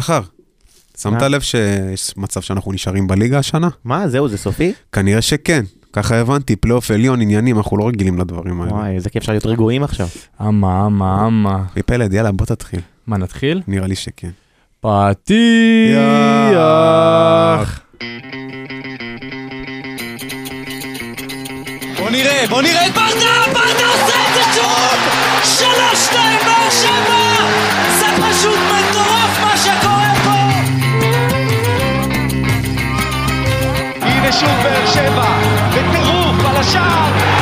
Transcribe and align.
שחר, 0.00 0.20
שמת? 0.98 1.22
לב 1.22 1.40
שיש 1.40 2.16
מצב 2.16 2.40
שאנחנו 2.40 2.72
נשארים 2.72 3.06
בליגה 3.06 3.38
השנה? 3.38 3.68
מה, 3.84 4.08
זהו, 4.08 4.28
זה 4.28 4.38
סופי? 4.38 4.72
כנראה 4.92 5.22
שכן. 5.22 5.64
ככה 5.92 6.16
הבנתי, 6.16 6.56
פלייאוף 6.56 6.90
עליון, 6.90 7.20
עניינים, 7.20 7.56
אנחנו 7.56 7.76
לא 7.76 7.88
רגילים 7.88 8.18
לדברים 8.18 8.60
האלה. 8.60 8.72
וואי, 8.72 8.94
איזה 8.94 9.10
כיף 9.10 9.22
אפשר 9.22 9.32
להיות 9.32 9.46
רגועים 9.46 9.82
עכשיו. 9.82 10.06
אמה, 10.40 10.86
אמה, 10.86 11.26
אמה. 11.26 11.64
פלד, 11.86 12.12
יאללה, 12.12 12.32
בוא 12.32 12.46
תתחיל. 12.46 12.80
מה, 13.06 13.16
נתחיל? 13.16 13.62
נראה 13.68 13.86
לי 13.86 13.96
שכן. 13.96 14.30
פתיח! 14.80 15.30
בוא 21.98 22.10
נראה, 22.10 22.44
בוא 22.50 22.62
נראה 22.62 22.90
ברדה, 22.90 23.52
ברדה 23.52 23.86
עושה 23.92 24.16
את 24.28 24.34
זה 24.34 24.42
שוב! 24.54 24.98
שלוש, 25.44 26.06
שתיים, 26.06 26.53
הנה 34.34 34.40
שוב 34.40 34.62
באר 34.62 34.86
שבע, 34.86 35.24
בטירוף 35.70 36.44
על 36.50 36.56
השער, 36.56 37.33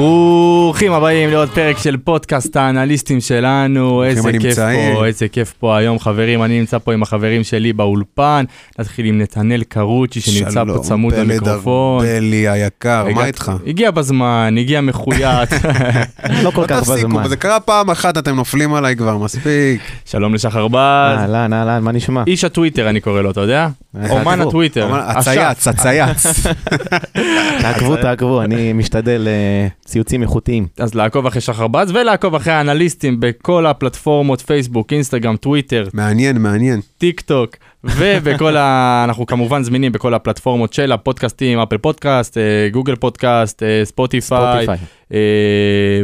ברוכים 0.00 0.92
הבאים 0.92 1.30
לעוד 1.30 1.48
פרק 1.48 1.78
של 1.78 1.96
פודקאסט 1.96 2.56
האנליסטים 2.56 3.20
שלנו, 3.20 4.04
איזה 4.04 4.32
כיף 4.32 4.44
הנמצאים. 4.44 4.94
פה, 4.94 5.06
איזה 5.06 5.28
כיף 5.28 5.52
פה 5.58 5.76
היום 5.76 5.98
חברים, 5.98 6.42
אני 6.42 6.60
נמצא 6.60 6.78
פה 6.78 6.92
עם 6.92 7.02
החברים 7.02 7.44
שלי 7.44 7.72
באולפן, 7.72 8.44
נתחיל 8.78 9.06
עם 9.06 9.18
נתנאל 9.18 9.62
קרוצ'י 9.68 10.20
שנמצא 10.20 10.64
פה 10.64 10.78
צמוד 10.82 11.14
שלום, 11.14 11.28
למיקרופון. 11.28 12.06
פלד 12.06 12.14
ארבלי 12.14 12.48
היקר, 12.48 13.06
מה 13.14 13.26
איתך? 13.26 13.52
הגיע 13.66 13.90
בזמן, 13.90 14.54
הגיע 14.58 14.80
מחויית, 14.80 15.50
לא 16.44 16.50
כל 16.50 16.64
כך 16.68 16.88
בזמן. 16.88 17.28
זה 17.28 17.36
קרה 17.36 17.60
פעם 17.60 17.90
אחת, 17.90 18.18
אתם 18.18 18.36
נופלים 18.36 18.74
עליי 18.74 18.96
כבר, 18.96 19.18
מספיק. 19.18 19.80
שלום 20.10 20.34
לשחר 20.34 20.68
בז, 20.68 20.76
אהלן, 21.18 21.52
אהלן, 21.52 21.82
מה 21.82 21.92
נשמע? 21.92 22.22
איש 22.26 22.44
הטוויטר 22.44 22.88
אני 22.88 23.00
קורא 23.00 23.22
לו, 23.22 23.30
אתה 23.30 23.40
יודע? 23.40 23.68
אה, 23.96 24.10
אומן. 24.10 24.40
הטוויטר. 24.40 24.88
הצייץ, 24.92 25.68
הצייץ. 25.68 26.26
תעקבו, 27.62 27.96
תעקבו, 27.96 28.42
אני 28.42 28.72
משתדל 28.72 29.28
אה, 29.28 29.68
ציוצים 29.90 30.22
איכותיים. 30.22 30.66
אז 30.78 30.94
לעקוב 30.94 31.26
אחרי 31.26 31.40
שחר 31.40 31.66
בז 31.66 31.90
ולעקוב 31.90 32.34
אחרי 32.34 32.52
האנליסטים 32.52 33.20
בכל 33.20 33.66
הפלטפורמות, 33.66 34.40
פייסבוק, 34.40 34.92
אינסטגרם, 34.92 35.36
טוויטר, 35.36 35.88
מעניין, 35.92 36.38
מעניין. 36.38 36.80
טיק 36.98 37.20
טוק, 37.20 37.56
ובכל 37.84 38.56
ה... 38.56 39.02
אנחנו 39.08 39.26
כמובן 39.26 39.62
זמינים 39.62 39.92
בכל 39.92 40.14
הפלטפורמות 40.14 40.72
של 40.72 40.92
הפודקאסטים, 40.92 41.58
אפל 41.58 41.78
פודקאסט, 41.78 42.38
אה, 42.38 42.68
גוגל 42.72 42.96
פודקאסט, 42.96 43.62
אה, 43.62 43.84
ספוטיפיי. 43.84 44.66
אה, 45.14 45.18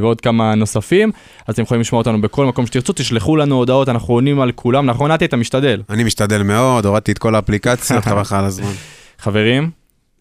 ועוד 0.01 0.21
כמה 0.21 0.55
נוספים. 0.55 1.11
אז 1.47 1.55
אתם 1.55 1.63
יכולים 1.63 1.81
לשמוע 1.81 1.99
אותנו 1.99 2.21
בכל 2.21 2.47
מקום 2.47 2.67
שתרצו, 2.67 2.93
תשלחו 2.93 3.37
לנו 3.37 3.57
הודעות, 3.57 3.89
אנחנו 3.89 4.15
עונים 4.15 4.41
על 4.41 4.53
כולם. 4.53 4.87
נכון, 4.87 5.13
נתי, 5.13 5.25
אתה 5.25 5.37
משתדל. 5.37 5.83
אני 5.91 6.05
משתדל 6.05 6.43
מאוד, 6.43 6.87
הורדתי 6.87 7.13
את 7.13 7.19
כל 7.19 7.35
האפליקציות, 7.35 8.05
חבל 8.05 8.21
לך 8.21 8.33
על 8.33 8.45
הזמן. 8.45 8.73
חברים, 9.25 9.71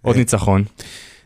עוד. 0.02 0.16
ניצחון. 0.16 0.64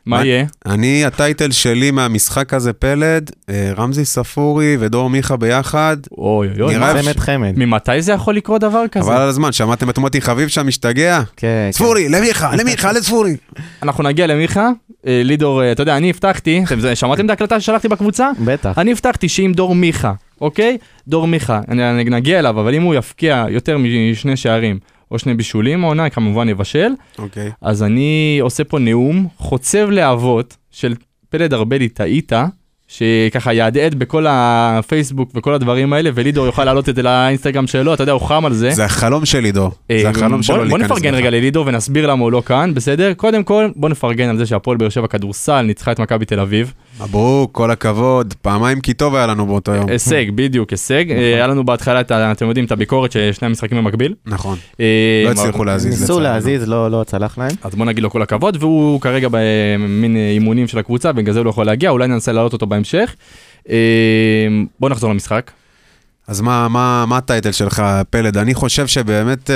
מה 0.09 0.25
יהיה? 0.25 0.45
אני, 0.65 1.05
הטייטל 1.05 1.51
שלי 1.51 1.91
מהמשחק 1.91 2.53
הזה, 2.53 2.73
פלד, 2.73 3.31
אה, 3.49 3.71
רמזי 3.77 4.05
ספורי 4.05 4.77
ודור 4.79 5.09
מיכה 5.09 5.37
ביחד, 5.37 5.97
אוי 6.17 6.47
אוי 6.61 6.77
אוי, 6.77 7.01
צמד 7.03 7.19
חמד. 7.19 7.53
ממתי 7.55 8.01
זה 8.01 8.11
יכול 8.11 8.35
לקרות 8.35 8.61
דבר 8.61 8.83
כזה? 8.91 9.05
חבל 9.05 9.21
על 9.21 9.29
הזמן, 9.29 9.51
שמעתם 9.51 9.89
את 9.89 9.97
מוטי 9.97 10.21
חביב 10.21 10.47
שם 10.47 10.67
משתגע? 10.67 11.21
כן, 11.21 11.47
כן. 11.47 11.71
ספורי, 11.71 12.09
למיכה, 12.09 12.55
למיכה, 12.59 12.91
לספורי. 12.91 13.35
אנחנו 13.83 14.03
נגיע 14.03 14.27
למיכה, 14.27 14.69
אה, 15.07 15.21
לידור, 15.23 15.63
אה, 15.63 15.71
אתה 15.71 15.81
יודע, 15.81 15.97
אני 15.97 16.09
הבטחתי, 16.09 16.63
שמעתם 16.95 17.25
את 17.25 17.29
ההקלטה 17.29 17.59
ששלחתי 17.59 17.87
בקבוצה? 17.87 18.29
בטח. 18.45 18.77
אני 18.77 18.91
הבטחתי 18.91 19.29
שאם 19.29 19.51
דור 19.55 19.75
מיכה, 19.75 20.13
אוקיי? 20.41 20.77
דור 21.07 21.27
מיכה, 21.27 21.59
נגיע 22.05 22.39
אליו, 22.39 22.59
אבל 22.59 22.75
אם 22.75 22.81
הוא 22.81 22.95
יפקיע 22.95 23.45
יותר 23.49 23.77
משני 23.77 24.37
שערים 24.37 24.79
או 25.11 25.19
שני 25.19 25.33
בישולים, 25.33 25.83
העונה 25.83 26.09
כמובן 26.09 26.49
יבשל, 26.49 26.91
אוקיי. 27.19 27.51
אז 27.61 27.83
אני 27.83 28.37
עושה 28.41 28.63
פה 28.63 28.79
נאום 28.79 29.27
חוצב 29.37 29.89
להבות 29.89 30.57
של 30.71 30.95
פלד 31.29 31.53
ארבלי 31.53 31.89
טעית, 31.89 32.31
שככה 32.91 33.53
יהדהד 33.53 33.95
בכל 33.95 34.25
הפייסבוק 34.29 35.31
וכל 35.35 35.53
הדברים 35.53 35.93
האלה, 35.93 36.09
ולידור 36.13 36.45
יוכל 36.45 36.63
להעלות 36.65 36.89
את 36.89 36.95
זה 36.95 37.03
לאינסטגרם 37.03 37.67
שלו, 37.67 37.93
אתה 37.93 38.03
יודע, 38.03 38.11
הוא 38.11 38.21
חם 38.21 38.45
על 38.45 38.53
זה. 38.53 38.71
זה 38.71 38.85
החלום 38.85 39.25
של 39.25 39.43
עידו. 39.43 39.71
אה, 39.91 39.99
זה 40.01 40.09
החלום 40.09 40.31
בוא- 40.31 40.41
שלו 40.41 40.55
בוא 40.55 40.63
להיכנס 40.65 40.81
נפרגן 40.85 41.11
בך. 41.11 41.17
רגע 41.17 41.29
ללידור 41.29 41.67
ונסביר 41.67 42.07
למה 42.07 42.23
הוא 42.23 42.31
לא 42.31 42.41
כאן, 42.45 42.73
בסדר? 42.73 43.13
קודם 43.13 43.43
כל, 43.43 43.69
בוא 43.75 43.89
נפרגן 43.89 44.29
על 44.29 44.37
זה 44.37 44.45
שהפועל 44.45 44.77
באר 44.77 44.89
שבע 44.89 45.07
כדורסל 45.07 45.61
ניצחה 45.61 45.91
את 45.91 45.99
מכבי 45.99 46.25
תל 46.25 46.39
אביב. 46.39 46.73
מברוק, 47.01 47.51
כל 47.51 47.71
הכבוד. 47.71 48.33
פעמיים 48.41 48.81
כי 48.81 48.93
טוב 48.93 49.15
היה 49.15 49.27
לנו 49.27 49.45
באותו 49.47 49.71
יום. 49.71 49.89
הישג, 49.89 50.25
בדיוק, 50.35 50.69
הישג. 50.69 51.11
אה, 51.11 51.17
היה 51.35 51.47
לנו 51.47 51.65
בהתחלה, 51.65 52.01
אתם 52.31 52.47
יודעים, 52.47 52.65
את 52.65 52.71
הביקורת 52.71 53.11
ששני 53.11 53.45
המשחקים 53.47 53.77
במקביל. 53.77 54.13
נכון. 54.25 54.57
אה, 54.79 54.85
לא 55.25 55.31
הצליחו 55.31 55.63
להזיז. 55.63 56.01
ניסו. 56.01 56.19
להזיז, 56.19 56.67
לא 56.69 56.91
לא 56.91 57.03
צלח 57.07 57.37
להם. 57.37 57.51
אז 57.63 57.75
בוא 57.75 57.85
נגיד 57.85 58.03
לו 58.03 58.09
כל 58.09 58.21
הכבוד, 58.21 58.57
והוא 58.59 59.01
כרגע 59.01 59.27
במין 59.31 60.15
אה, 60.17 60.31
אימונים 60.31 60.67
של 60.67 60.79
הקבוצה, 60.79 61.11
בגלל 61.11 61.33
זה 61.33 61.39
הוא 61.39 61.45
לא 61.45 61.49
יכול 61.49 61.65
להגיע, 61.65 61.89
אולי 61.89 62.07
ננסה 62.07 62.31
להעלות 62.31 62.53
אותו 62.53 62.67
בהמשך. 62.79 63.15
אה, 63.69 63.75
בוא 64.79 64.89
נחזור 64.89 65.09
למשחק. 65.09 65.51
אז 66.29 66.41
מה, 66.41 66.67
מה, 66.67 67.05
מה 67.07 67.17
הטייטל 67.17 67.51
שלך, 67.51 67.83
פלד? 68.09 68.37
אני 68.37 68.53
חושב 68.53 68.87
שבאמת, 68.87 69.49
אה, 69.49 69.55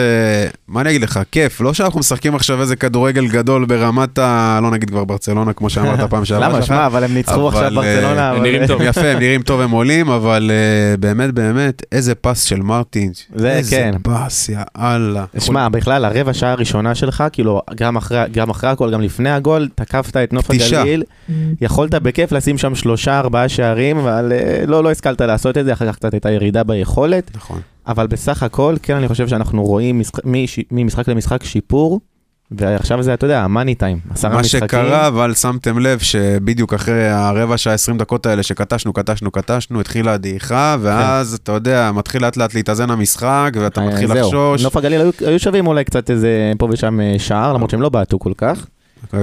מה 0.68 0.82
אני 0.82 0.90
אגיד 0.90 1.02
לך, 1.02 1.20
כיף. 1.32 1.62
לא 1.62 1.74
שאנחנו 1.74 2.00
משחקים 2.00 2.36
עכשיו 2.36 2.62
איזה 2.62 2.76
כדורגל 2.76 3.28
גדול 3.28 3.66
ברמת 3.66 4.18
ה... 4.18 4.60
לא 4.62 4.72
נגיד 4.72 4.90
כבר 4.90 5.04
ברצלונה, 5.04 5.54
כמו 5.54 5.70
שאמרת 5.70 6.00
פעם 6.12 6.26
שעברה. 6.26 6.50
למה? 6.50 6.62
שמע, 6.62 6.86
אבל 6.86 7.04
הם 7.04 7.14
ניצחו 7.14 7.48
אבל, 7.48 7.48
עכשיו 7.48 7.64
אה, 7.64 7.70
ברצלונה. 7.70 8.32
הם 8.32 8.44
נראים 8.44 8.68
טוב. 8.68 8.82
יפה, 8.82 9.08
הם 9.08 9.20
נראים 9.20 9.42
טוב, 9.42 9.62
הם 9.62 9.72
עולים, 9.72 10.10
אבל 10.10 10.52
אה, 10.54 10.98
באמת, 10.98 11.34
באמת, 11.34 11.84
איזה 11.92 12.16
פס 12.16 12.44
של 12.44 12.62
מרטין. 12.62 13.12
זה 13.36 13.52
איזה 13.52 13.76
כן. 13.76 13.92
פס, 14.04 14.50
יא 14.50 14.60
אללה. 14.78 15.26
שמע, 15.40 15.70
בכלל, 15.70 16.06
הרבע 16.06 16.34
שעה 16.34 16.52
הראשונה 16.52 16.96
שלך, 16.96 17.24
כאילו, 17.32 17.62
גם 17.76 17.98
אחרי, 17.98 18.20
גם 18.32 18.50
אחרי 18.50 18.70
הכל, 18.70 18.92
גם 18.92 19.02
לפני 19.02 19.30
הגול, 19.30 19.70
תקפת 19.76 20.18
את 20.18 20.34
נוף 20.34 20.46
פתישה. 20.48 20.80
הגליל, 20.82 21.04
יכולת 21.62 21.96
בכיף 21.96 22.32
לשים 22.32 22.58
שם 22.58 22.76
שלושה, 22.76 23.20
ארבעה 23.20 23.50
שערים, 23.50 23.98
אבל 23.98 24.32
לא, 24.68 24.84
לא 24.84 24.92
השכלת 24.92 25.22
לעשות 25.22 25.58
את 25.58 25.66
זה, 25.66 25.74
אחר 25.74 25.92
כך 25.92 25.96
קצת 25.96 26.14
הייתה 26.14 26.32
ירידה 26.32 26.63
ביכולת, 26.64 27.32
נכון. 27.36 27.62
אבל 27.88 28.08
בסך 28.08 28.44
הכל, 28.44 28.76
כן, 28.84 28.96
אני 28.96 29.08
חושב 29.08 29.28
שאנחנו 29.28 29.64
רואים 29.64 30.00
משחק, 30.00 30.26
מש, 30.26 30.60
ממשחק 30.72 31.08
למשחק 31.08 31.44
שיפור, 31.44 32.00
ועכשיו 32.52 33.04
זה, 33.04 33.14
אתה 33.14 33.26
יודע, 33.26 33.42
המאני 33.42 33.76
טיים, 33.76 34.00
עשרה 34.10 34.32
מה 34.34 34.40
משחקים. 34.40 34.68
שקרה, 34.68 35.08
אבל 35.08 35.34
שמתם 35.34 35.80
לב 35.80 36.00
שבדיוק 36.00 36.74
אחרי 36.74 37.10
הרבע 37.10 37.58
שעה, 37.58 37.74
20 37.74 37.98
דקות 37.98 38.26
האלה 38.26 38.44
שקטשנו, 38.44 38.94
קטשנו, 38.94 39.32
קטשנו, 39.32 39.80
התחילה 39.80 40.14
הדעיכה, 40.14 40.78
ואז, 40.82 41.34
אתה 41.34 41.52
יודע, 41.52 41.92
מתחיל 41.92 42.22
לאט 42.22 42.38
לאט 42.38 42.54
להתאזן 42.54 42.90
המשחק, 42.90 43.52
ואתה 43.62 43.82
אה, 43.82 43.88
מתחיל 43.88 44.08
זהו. 44.08 44.18
לחשוש. 44.18 44.64
נוף 44.64 44.78
הגליל 44.78 45.02
היו, 45.02 45.12
היו 45.28 45.40
שווים 45.40 45.68
אולי 45.68 45.84
קצת 45.84 46.10
איזה 46.10 46.52
פה 46.58 46.68
ושם 46.72 47.00
אה, 47.02 47.16
שער, 47.18 47.54
למרות 47.54 47.70
שהם 47.70 47.82
לא 47.82 47.90
בעטו 47.90 48.20
כל 48.20 48.34
כך. 48.38 48.66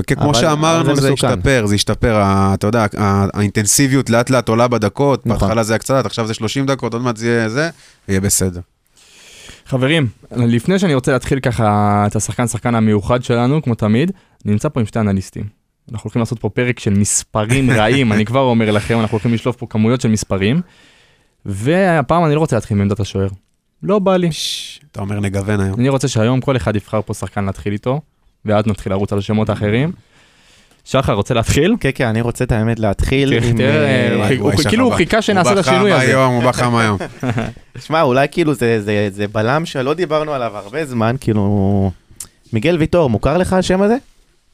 כמו 0.06 0.34
שאמרנו, 0.34 0.96
זה. 0.96 1.12
השתפר, 1.12 1.66
זה 1.66 1.74
השתפר, 1.74 2.22
אתה 2.54 2.66
יודע, 2.66 2.86
האינטנסיביות 3.34 4.10
לאט 4.10 4.30
לאט 4.30 4.48
עולה 4.48 4.68
בדקות, 4.68 5.26
נכון. 5.26 5.40
בהתחלה 5.40 5.62
זה 5.62 5.72
היה 5.72 5.78
קצת, 5.78 6.06
עכשיו 6.06 6.26
זה 6.26 6.34
30 6.34 6.66
דקות, 6.66 6.92
עוד 6.92 7.02
מעט 7.02 7.16
זה 7.16 7.26
יהיה 7.26 7.48
זה, 7.48 7.70
יהיה 8.08 8.20
בסדר. 8.20 8.60
חברים, 9.66 10.06
לפני 10.32 10.78
שאני 10.78 10.94
רוצה 10.94 11.12
להתחיל 11.12 11.40
ככה 11.40 12.04
את 12.06 12.16
השחקן 12.16 12.46
שחקן 12.46 12.74
המיוחד 12.74 13.22
שלנו, 13.22 13.62
כמו 13.62 13.74
תמיד, 13.74 14.12
אני 14.44 14.52
נמצא 14.52 14.68
פה 14.68 14.80
עם 14.80 14.86
שתי 14.86 14.98
אנליסטים. 14.98 15.44
אנחנו 15.92 16.06
הולכים 16.06 16.20
לעשות 16.20 16.38
פה 16.38 16.48
פרק 16.48 16.78
של 16.78 16.90
מספרים 16.90 17.70
רעים, 17.80 18.12
אני 18.12 18.24
כבר 18.24 18.40
אומר 18.40 18.70
לכם, 18.70 19.00
אנחנו 19.00 19.14
הולכים 19.14 19.34
לשלוף 19.34 19.56
פה 19.56 19.66
כמויות 19.70 20.00
של 20.00 20.08
מספרים. 20.08 20.60
והפעם 21.46 22.24
אני 22.24 22.34
לא 22.34 22.40
רוצה 22.40 22.56
להתחיל 22.56 22.76
מעמדת 22.76 23.00
השוער. 23.00 23.28
לא 23.82 23.98
בא 23.98 24.16
לי. 24.16 24.30
אתה 24.92 25.00
אומר 25.00 25.20
נגוון 25.20 25.60
היום. 25.60 25.80
אני 25.80 25.88
רוצה 25.88 26.08
שהיום 26.08 26.40
כל 26.40 26.56
אחד 26.56 26.76
יבחר 26.76 27.02
פה 27.02 27.14
שחקן 27.14 27.44
להתחיל 27.44 27.72
איתו, 27.72 28.00
ואז 28.44 28.66
נתחיל 28.66 28.92
לרוץ 28.92 29.12
על 29.12 29.18
השמות 29.18 29.48
האחרים. 29.48 29.92
שחר, 30.84 31.12
רוצה 31.12 31.34
להתחיל? 31.34 31.74
כן, 31.80 31.90
כן, 31.94 32.06
אני 32.06 32.20
רוצה 32.20 32.44
את 32.44 32.52
האמת 32.52 32.78
להתחיל. 32.78 33.40
תראה, 33.56 33.68
אה, 33.84 34.28
הוא 34.38 34.52
הוא- 34.52 34.62
כאילו 34.68 34.84
הוא. 34.84 34.94
חיכה 34.94 35.22
שנעשה 35.22 35.52
את 35.52 35.56
הוא 35.56 35.64
בא 35.64 35.70
השינוי 35.70 35.90
חם 35.92 35.96
הזה. 35.96 36.06
היום, 36.10 36.34
הוא 36.34 36.42
בא 36.42 36.52
חם 36.52 36.76
היום. 36.76 36.98
שמע, 37.78 38.02
אולי 38.02 38.26
כאילו 38.30 38.54
זה, 38.54 38.82
זה, 38.82 39.08
זה 39.12 39.28
בלם 39.28 39.66
שלא 39.66 39.94
דיברנו 39.94 40.32
עליו 40.32 40.52
הרבה 40.56 40.84
זמן, 40.86 41.16
כאילו... 41.20 41.90
מיגל 42.52 42.76
ויטור, 42.78 43.10
מוכר 43.10 43.38
לך 43.38 43.52
השם 43.52 43.82
הזה? 43.82 43.96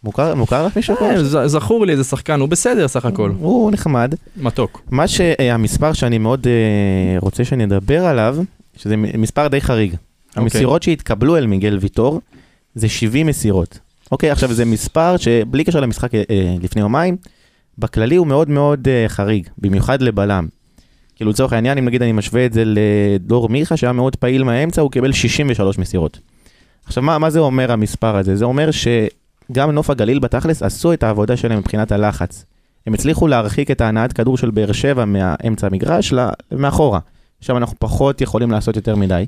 מוכר, 0.04 0.34
מוכר 0.34 0.66
לך 0.66 0.76
מישהו? 0.76 0.96
אה, 1.00 1.48
זכור 1.48 1.86
לי 1.86 1.92
איזה 1.92 2.04
שחקן, 2.04 2.40
הוא 2.40 2.48
בסדר 2.48 2.88
סך 2.88 3.04
הכל, 3.04 3.32
הוא 3.38 3.70
נחמד. 3.70 4.14
מתוק. 4.36 4.82
מה 4.90 5.08
שהמספר 5.08 5.92
שאני 5.92 6.18
מאוד 6.18 6.46
אה, 6.46 7.18
רוצה 7.20 7.44
שנדבר 7.44 8.04
עליו, 8.06 8.36
שזה 8.76 8.96
מספר 8.96 9.48
די 9.48 9.60
חריג. 9.60 9.94
המסירות 10.36 10.82
שהתקבלו 10.82 11.36
אל 11.36 11.46
מיגל 11.46 11.78
ויטור 11.80 12.20
זה 12.76 12.88
70 12.88 13.26
מסירות. 13.26 13.78
אוקיי, 14.12 14.30
עכשיו 14.30 14.52
זה 14.52 14.64
מספר 14.64 15.16
שבלי 15.16 15.64
קשר 15.64 15.80
למשחק 15.80 16.14
אה, 16.14 16.22
אה, 16.30 16.54
לפני 16.62 16.82
יומיים, 16.82 17.16
בכללי 17.78 18.16
הוא 18.16 18.26
מאוד 18.26 18.50
מאוד 18.50 18.88
אה, 18.88 19.04
חריג, 19.08 19.48
במיוחד 19.58 20.02
לבלם. 20.02 20.46
כאילו 21.14 21.30
לצורך 21.30 21.52
העניין, 21.52 21.78
אם 21.78 21.84
נגיד 21.84 22.02
אני 22.02 22.12
משווה 22.12 22.46
את 22.46 22.52
זה 22.52 22.62
לדור 22.66 23.48
מיכה 23.48 23.76
שהיה 23.76 23.92
מאוד 23.92 24.16
פעיל 24.16 24.44
מהאמצע, 24.44 24.82
הוא 24.82 24.90
קיבל 24.90 25.12
63 25.12 25.78
מסירות. 25.78 26.20
עכשיו, 26.86 27.02
מה, 27.02 27.18
מה 27.18 27.30
זה 27.30 27.38
אומר 27.38 27.72
המספר 27.72 28.16
הזה? 28.16 28.36
זה 28.36 28.44
אומר 28.44 28.70
שגם 28.70 29.70
נוף 29.70 29.90
הגליל 29.90 30.18
בתכלס 30.18 30.62
עשו 30.62 30.92
את 30.92 31.02
העבודה 31.02 31.36
שלהם 31.36 31.58
מבחינת 31.58 31.92
הלחץ. 31.92 32.44
הם 32.86 32.94
הצליחו 32.94 33.26
להרחיק 33.26 33.70
את 33.70 33.80
ההנעת 33.80 34.12
כדור 34.12 34.38
של 34.38 34.50
באר 34.50 34.72
שבע 34.72 35.04
מהאמצע 35.04 35.66
המגרש 35.66 36.14
מאחורה. 36.52 37.00
עכשיו 37.38 37.56
אנחנו 37.56 37.76
פחות 37.78 38.20
יכולים 38.20 38.50
לעשות 38.50 38.76
יותר 38.76 38.96
מדי. 38.96 39.26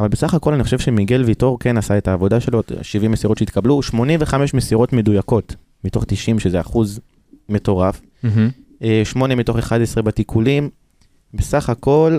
אבל 0.00 0.08
בסך 0.08 0.34
הכל 0.34 0.54
אני 0.54 0.64
חושב 0.64 0.78
שמיגל 0.78 1.22
ויטור 1.22 1.58
כן 1.58 1.76
עשה 1.76 1.98
את 1.98 2.08
העבודה 2.08 2.40
שלו, 2.40 2.62
70 2.82 3.10
מסירות 3.10 3.38
שהתקבלו, 3.38 3.82
85 3.82 4.54
מסירות 4.54 4.92
מדויקות 4.92 5.54
מתוך 5.84 6.04
90, 6.04 6.38
שזה 6.38 6.60
אחוז 6.60 7.00
מטורף. 7.48 8.00
אה, 8.82 9.02
8 9.04 9.34
מתוך 9.34 9.56
11 9.58 10.02
בתיקולים. 10.02 10.70
בסך 11.34 11.70
הכל, 11.70 12.18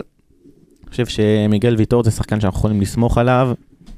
אני 0.84 0.90
חושב 0.90 1.06
שמיגל 1.06 1.76
ויטור 1.78 2.04
זה 2.04 2.12
שחקן 2.12 2.42
שאנחנו 2.42 2.60
יכולים 2.60 2.82
לסמוך 2.82 3.18
עליו. 3.18 3.54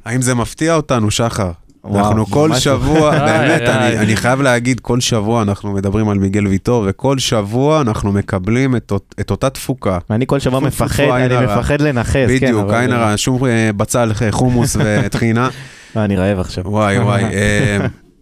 האם 0.05 0.21
זה 0.21 0.35
מפתיע 0.35 0.75
אותנו, 0.75 1.11
שחר? 1.11 1.51
אנחנו 1.95 2.25
כל 2.25 2.55
שבוע. 2.55 3.11
באמת, 3.29 3.61
אני, 3.61 4.15
חייב 4.15 4.41
להגיד, 4.41 4.79
כל 4.79 4.99
שבוע 4.99 5.41
אנחנו 5.41 5.71
מדברים 5.71 6.09
על 6.09 6.19
מיגל 6.19 6.47
ויטור, 6.47 6.85
וכל 6.89 7.19
שבוע 7.19 7.81
אנחנו 7.81 8.11
מקבלים 8.11 8.75
את, 8.75 8.91
אות- 8.91 9.15
את 9.19 9.31
אותה 9.31 9.49
תפוקה. 9.49 9.97
ואני 10.09 10.25
כל 10.27 10.39
שבוע 10.39 10.59
מפחד, 10.59 11.03
אני. 11.03 11.45
מפחד 11.45 11.81
לנכס, 11.81 12.13
כן. 12.15 12.27
בדיוק, 12.27 12.71
עין 12.71 12.91
הרע, 12.91 13.13
שום 13.17 13.45
אה, 13.45 13.69
בצל, 13.77 14.11
חומוס 14.31 14.77
וטחינה. 14.79 15.49
אה, 15.97 16.05
אני 16.05 16.15
רעב 16.15 16.39
עכשיו. 16.39 16.63
וואי 16.67 16.99
וואי. 16.99 17.23
אה, 17.33 17.77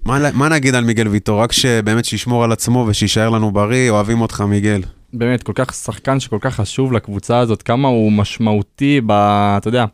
מה, 0.06 0.20
מה 0.34 0.50
נגיד 0.50 0.76
על 0.76 0.84
מיגל 0.84 1.08
ויטור? 1.08 1.42
רק 1.44 1.52
שבאמת 1.52 2.06
שישמור 2.06 2.44
על 2.44 2.52
עצמו 2.52 2.86
ושיישאר 2.88 3.30
לנו 3.30 3.52
בריא, 3.52 3.90
אוהבים 3.90 4.22
אותך 4.22 4.42
מיגל. 4.42 4.82
באמת, 5.14 5.44
כל 5.44 5.52
כך 5.56 5.74
שחקן 5.74 6.20
שכל 6.20 6.38
כך 6.42 6.56
חשוב 6.56 6.94
לקבוצה 6.94 7.40
הזאת, 7.40 7.64
כמה 7.64 7.88
הוא 7.88 8.12
משמעותי 8.12 9.02
ב... 9.06 9.12
אתה 9.58 9.68
יודע, 9.68 9.86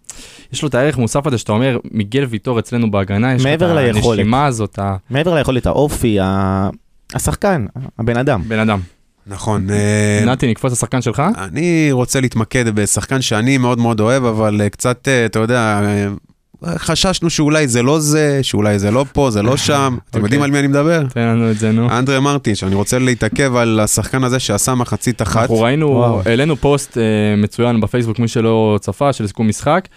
יש 0.54 0.62
לו 0.62 0.68
את 0.70 0.76
הערך 0.76 0.98
מוסף 0.98 1.28
הזה 1.28 1.38
שאתה 1.38 1.52
אומר, 1.52 1.78
מיגל 1.92 2.24
ויטור 2.30 2.60
אצלנו 2.60 2.92
בהגנה, 2.92 3.34
יש 3.36 3.46
לו 3.46 3.54
את 3.54 3.62
ליכולת. 3.62 4.20
הנשימה 4.20 4.46
הזאת, 4.46 4.80
מעבר 5.10 5.36
ליכולת 5.36 5.66
האופי, 5.66 6.20
ה- 6.20 6.70
השחקן, 7.14 7.66
הבן 8.00 8.18
אדם. 8.18 8.42
הבן 8.46 8.60
אדם. 8.60 8.80
נכון. 9.28 9.70
אה, 9.70 10.24
נתי, 10.26 10.52
נקפוץ 10.52 10.72
לשחקן 10.72 11.02
שלך? 11.02 11.24
אני 11.38 11.90
רוצה 11.92 12.22
להתמקד 12.22 12.70
בשחקן 12.76 13.22
שאני 13.22 13.58
מאוד 13.58 13.80
מאוד 13.80 14.00
אוהב, 14.00 14.24
אבל 14.26 14.62
אה, 14.62 14.70
קצת, 14.70 15.08
אה, 15.08 15.26
אתה 15.26 15.40
יודע, 15.40 15.82
חששנו 16.78 17.30
שאולי 17.30 17.68
זה 17.68 17.84
לא 17.84 18.00
זה, 18.00 18.40
שאולי 18.42 18.80
זה 18.80 18.92
לא 18.92 19.06
פה, 19.14 19.32
זה 19.32 19.42
לא 19.42 19.58
שם. 19.58 19.98
אתם 20.10 20.20
יודעים 20.20 20.42
אוקיי. 20.42 20.46
על 20.46 20.52
מי 20.52 20.60
אני 20.60 20.68
מדבר? 20.68 21.04
תן 21.14 21.22
לנו 21.22 21.52
את 21.52 21.58
זה, 21.58 21.72
נו. 21.72 21.90
אנדרה 21.92 22.20
מרטין, 22.20 22.56
שאני 22.56 22.76
רוצה 22.76 23.00
להתעכב 23.00 23.56
על 23.56 23.80
השחקן 23.80 24.24
הזה 24.24 24.40
שעשה 24.40 24.76
מחצית 24.76 25.22
אחת. 25.22 25.42
אנחנו 25.42 25.60
ראינו. 25.60 26.22
העלינו 26.26 26.56
פוסט 26.56 26.98
אה, 26.98 27.04
מצוין 27.38 27.82
בפייסבוק, 27.82 28.20
מי 28.20 28.28
שלא 28.28 28.78
צפה, 28.82 29.14
של 29.14 29.28
סיכום 29.28 29.48
משחק, 29.48 29.88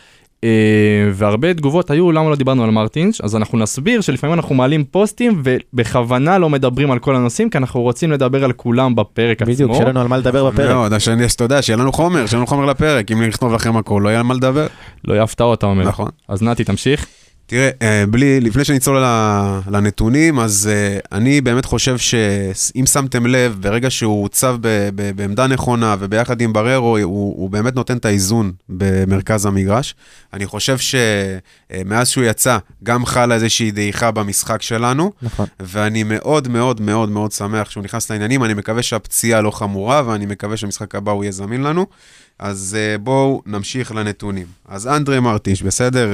והרבה 1.13 1.55
תגובות 1.55 1.91
היו, 1.91 2.13
למה 2.13 2.31
לא 2.31 2.37
דיברנו 2.37 2.65
על 2.65 2.71
מרטינש? 2.71 3.21
אז 3.21 3.37
אנחנו 3.37 3.59
נסביר 3.59 4.01
שלפעמים 4.01 4.35
אנחנו 4.35 4.55
מעלים 4.55 4.85
פוסטים 4.85 5.43
ובכוונה 5.45 6.39
לא 6.39 6.51
מדברים 6.51 6.91
על 6.91 6.99
כל 6.99 7.17
הנושאים, 7.17 7.51
כי 7.51 7.59
אנחנו 7.59 7.83
רוצים 7.83 8.13
לדבר 8.13 8.45
על 8.45 8.53
כולם 8.53 8.95
בפרק 8.95 9.43
עצמו. 9.43 9.55
בדיוק, 9.55 9.73
שיהיה 9.73 9.89
לנו 9.89 10.01
על 10.01 10.09
מה 10.09 10.17
לדבר 10.17 10.51
בפרק. 10.51 10.71
מאוד, 10.71 10.93
אז 10.93 11.09
יודע, 11.41 11.63
שיהיה 11.63 11.77
לנו 11.77 11.93
חומר, 11.93 12.27
שיהיה 12.27 12.39
לנו 12.39 12.47
חומר 12.47 12.65
לפרק, 12.65 13.13
אם 13.13 13.23
נכתוב 13.23 13.53
לכם 13.53 13.77
הכל, 13.77 14.01
לא 14.05 14.09
יהיה 14.09 14.21
על 14.21 14.27
מה 14.27 14.35
לדבר. 14.35 14.67
לא 15.05 15.13
יהיה 15.13 15.23
הפתעות, 15.23 15.59
אתה 15.59 15.67
אומר. 15.67 15.85
נכון. 15.85 16.11
אז 16.29 16.43
נתי, 16.43 16.65
תמשיך. 16.65 17.07
תראה, 17.47 17.71
אה, 17.83 18.05
בלי, 18.11 18.41
לפני 18.41 18.65
שנצלול 18.65 19.03
לנתונים, 19.71 20.39
אז 20.39 20.71
אה, 20.73 20.99
אני 21.19 21.41
באמת 21.41 21.65
חושב 21.65 21.99
שאם 21.99 22.87
שמתם 22.87 23.27
לב, 23.27 23.57
ברגע 23.61 23.91
שהוא 23.91 24.23
הוצב 24.23 24.57
ב- 24.61 24.89
ב- 24.95 25.11
בעמדה 25.17 25.47
נכונה 25.47 25.97
וביחד 25.99 26.41
עם 26.41 26.53
בררו, 26.53 26.99
הוא, 26.99 27.35
הוא 27.37 27.51
באמת 27.51 27.75
נותן 27.75 27.97
את 27.97 28.05
האיזון 28.05 28.53
במרכז 28.69 29.47
המגרש. 29.47 29.95
אני 30.33 30.47
חושב 30.47 30.77
שמאז 30.79 32.09
שהוא 32.09 32.25
יצא, 32.25 32.59
גם 32.83 33.07
חלה 33.07 33.35
איזושהי 33.35 33.71
דעיכה 33.71 34.11
במשחק 34.11 34.63
שלנו, 34.63 35.13
נכון. 35.23 35.47
ואני 35.61 36.03
מאוד 36.03 36.49
מאוד 36.49 36.81
מאוד 36.81 37.09
מאוד 37.09 37.33
שמח 37.33 37.71
שהוא 37.71 37.85
נכנס 37.85 38.11
לעניינים. 38.11 38.45
אני 38.45 38.55
מקווה 38.55 38.83
שהפציעה 38.83 39.41
לא 39.41 39.51
חמורה, 39.51 40.03
ואני 40.07 40.27
מקווה 40.27 40.57
שהמשחק 40.57 40.95
הבא 40.95 41.13
הוא 41.13 41.25
יהיה 41.25 41.33
זמין 41.33 41.63
לנו. 41.63 41.87
אז 42.39 42.77
אה, 42.79 42.99
בואו 42.99 43.43
נמשיך 43.47 43.93
לנתונים. 43.93 44.47
אז 44.69 44.87
אנדרי 44.87 45.21
מרטיש, 45.21 45.63
בסדר? 45.63 46.09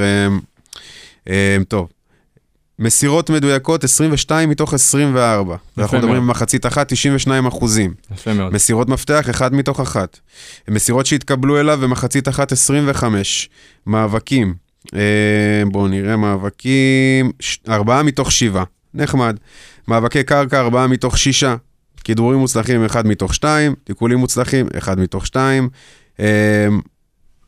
אה, 1.29 1.57
טוב. 1.69 1.89
מסירות 2.79 3.31
מדויקות, 3.31 3.85
22 3.85 4.51
מתוך 4.51 4.75
24. 4.75 5.57
אנחנו 5.79 5.97
מאוד. 5.97 6.05
מדברים 6.05 6.23
במחצית 6.23 6.67
אחת, 6.67 6.93
92 6.93 7.47
אחוזים. 7.47 7.95
יפה 8.13 8.33
מאוד. 8.33 8.53
מסירות 8.53 8.89
מפתח, 8.89 9.27
1 9.31 9.53
מתוך 9.53 9.81
1. 9.81 10.19
מסירות 10.69 11.07
שהתקבלו 11.07 11.61
אליו 11.61 11.79
במחצית 11.83 12.29
אחת, 12.29 12.53
25. 12.53 13.49
מאבקים, 13.87 14.55
אה, 14.95 15.63
בואו 15.67 15.89
נראה, 15.89 16.17
מאבקים, 16.17 17.33
4 17.69 18.03
מתוך 18.03 18.33
7. 18.33 18.65
נחמד. 18.95 19.37
מאבקי 19.89 20.23
קרקע, 20.23 20.61
4 20.61 20.87
מתוך 20.87 21.19
6. 21.19 21.45
כדרורים 22.05 22.39
מוצלחים, 22.39 22.85
1 22.85 23.05
מתוך 23.05 23.35
2. 23.35 23.75
תיקולים 23.85 24.19
מוצלחים, 24.19 24.67
1 24.79 24.99
מתוך 24.99 25.27
2. 25.27 25.69
אה, 26.21 26.27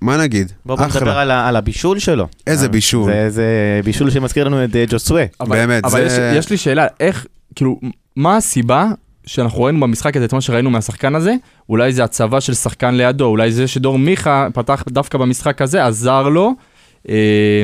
מה 0.05 0.17
נגיד? 0.17 0.53
בואו 0.67 0.79
בוא 0.79 0.87
נדבר 0.87 1.19
על 1.19 1.31
על 1.31 1.56
הבישול 1.56 1.99
שלו. 1.99 2.29
איזה 2.47 2.67
אה, 2.67 2.71
בישול. 2.71 3.12
זה- 3.12 3.31
זה 3.31 3.45
בישול 3.85 4.11
שמזכיר 4.11 4.45
לנו 4.45 4.65
את 4.65 4.77
אה, 4.77 4.85
ג'וסווה. 4.89 5.25
באמת, 5.49 5.85
אבל 5.85 6.09
זה- 6.09 6.31
יש, 6.35 6.45
יש 6.45 6.51
לי 6.51 6.56
שאלה, 6.56 6.87
איך, 7.01 7.27
כאילו, 7.55 7.81
מה 8.17 8.37
הסיבה 8.37 8.87
שאנחנו 9.27 9.62
ראינו 9.62 9.81
במשחק 9.81 10.17
הזה 10.17 10.25
את 10.25 10.33
מה 10.33 10.41
שראינו 10.41 10.71
מהשחקן 10.71 11.15
הזה? 11.15 11.35
אולי 11.69 11.93
זה 11.93 12.05
הצבה 12.05 12.41
של 12.41 12.55
שחקן 12.55 12.95
לידו, 12.95 13.25
אולי 13.25 13.53
זה 13.53 13.67
שדור 13.67 13.99
מיכה 13.99 14.47
פתח 14.55 14.85
דווקא 14.89 15.19
במשחק 15.19 15.62
הזה, 15.62 15.87
עזר 15.87 16.23
לו. 16.29 16.53
אה, 17.09 17.15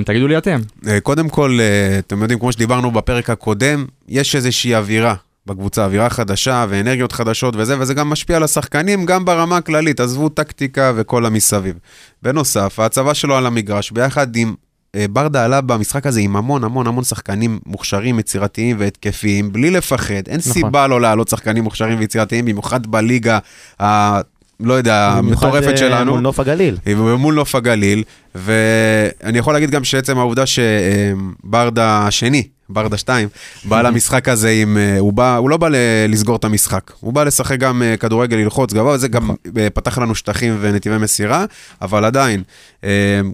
תגידו 0.04 0.28
לי 0.28 0.38
אתם. 0.38 0.60
אה, 0.88 1.00
קודם 1.00 1.28
כל, 1.28 1.58
אתם 1.98 2.22
יודעים, 2.22 2.38
כמו 2.38 2.52
שדיברנו 2.52 2.90
בפרק 2.90 3.30
הקודם, 3.30 3.84
יש 4.08 4.36
איזושהי 4.36 4.74
אווירה 4.74 5.14
בקבוצה, 5.50 5.84
אווירה 5.84 6.10
חדשה 6.10 6.66
ואנרגיות 6.68 7.12
חדשות 7.12 7.54
וזה, 7.56 7.78
וזה 7.80 7.94
גם 7.94 8.10
משפיע 8.10 8.36
על 8.36 8.42
השחקנים, 8.42 9.06
גם 9.06 9.24
ברמה 9.24 9.56
הכללית, 9.56 10.00
עזבו 10.00 10.28
טקטיקה 10.28 10.92
וכל 10.96 11.26
המסביב. 11.26 11.78
בנוסף, 12.22 12.78
ההצבה 12.78 13.14
שלו 13.14 13.36
על 13.36 13.46
המגרש, 13.46 13.90
ביחד 13.90 14.36
עם... 14.36 14.54
אה, 14.94 15.06
ברדה 15.10 15.44
עלה 15.44 15.60
במשחק 15.60 16.06
הזה 16.06 16.20
עם 16.20 16.36
המון 16.36 16.64
המון 16.64 16.86
המון 16.86 17.04
שחקנים 17.04 17.58
מוכשרים, 17.66 18.18
יצירתיים 18.18 18.76
והתקפיים, 18.78 19.52
בלי 19.52 19.70
לפחד. 19.70 20.14
אין 20.14 20.38
נכון. 20.38 20.52
סיבה 20.52 20.86
לא 20.86 21.00
להעלות 21.00 21.28
שחקנים 21.28 21.64
מוכשרים 21.64 21.98
ויצירתיים, 21.98 22.44
במיוחד 22.44 22.86
בליגה, 22.86 23.38
ה... 23.82 24.20
לא 24.60 24.74
יודע, 24.74 25.14
במיוחד, 25.18 25.46
המטורפת 25.46 25.72
אה, 25.72 25.76
שלנו. 25.76 26.12
מול 26.12 26.20
נוף 26.20 26.40
הגליל. 26.40 26.76
מול 26.96 27.34
נוף 27.34 27.54
הגליל, 27.54 28.02
ואני 28.34 29.38
יכול 29.38 29.52
להגיד 29.54 29.70
גם 29.70 29.84
שעצם 29.84 30.18
העובדה 30.18 30.44
שברדה 30.46 32.06
השני, 32.06 32.48
ברדה 32.72 32.96
2, 32.96 33.28
בא 33.64 33.82
למשחק 33.86 34.28
הזה 34.28 34.50
עם, 34.50 34.76
אה, 34.76 34.98
הוא, 34.98 35.12
בא, 35.12 35.36
הוא 35.36 35.50
לא 35.50 35.56
בא 35.56 35.68
לסגור 36.08 36.36
את 36.36 36.44
המשחק, 36.44 36.92
הוא 37.00 37.12
בא 37.12 37.24
לשחק 37.24 37.58
גם 37.58 37.82
אה, 37.82 37.96
כדורגל, 37.96 38.36
ללחוץ 38.36 38.72
גבוה, 38.72 38.94
וזה 38.94 39.08
גם 39.08 39.30
אה, 39.58 39.70
פתח 39.70 39.98
לנו 39.98 40.14
שטחים 40.14 40.56
ונתיבי 40.60 40.98
מסירה, 40.98 41.44
אבל 41.82 42.04
עדיין, 42.04 42.42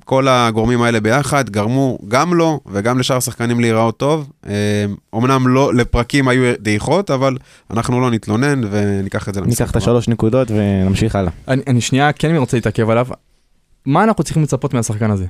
כל 0.04 0.28
הגורמים 0.28 0.82
האלה 0.82 1.00
ביחד 1.00 1.50
גרמו 1.50 1.99
גם 2.09 2.35
לו 2.35 2.61
וגם 2.66 2.99
לשאר 2.99 3.16
השחקנים 3.16 3.61
להיראות 3.61 3.97
טוב. 3.97 4.30
אמנם 5.14 5.49
לא, 5.49 5.75
לפרקים 5.75 6.28
היו 6.28 6.54
דעיכות, 6.61 7.11
אבל 7.11 7.37
אנחנו 7.71 8.00
לא 8.00 8.11
נתלונן 8.11 8.61
וניקח 8.71 9.28
את 9.28 9.35
זה 9.35 9.40
למשחק. 9.40 9.61
ניקח 9.61 9.71
את. 9.71 9.76
השלוש 9.76 10.09
נקודות 10.09 10.50
ונמשיך 10.50 11.16
הלאה. 11.16 11.32
אני, 11.49 11.62
אני 11.66 11.80
שנייה 11.80 12.12
כן 12.12 12.37
רוצה 12.37 12.56
להתעכב 12.56 12.90
עליו. 12.90 13.06
מה 13.87 14.05
אנחנו 14.05 14.25
צריכים 14.25 14.43
לצפות 14.43 14.75
מהשחקן 14.75 15.11
הזה? 15.11 15.26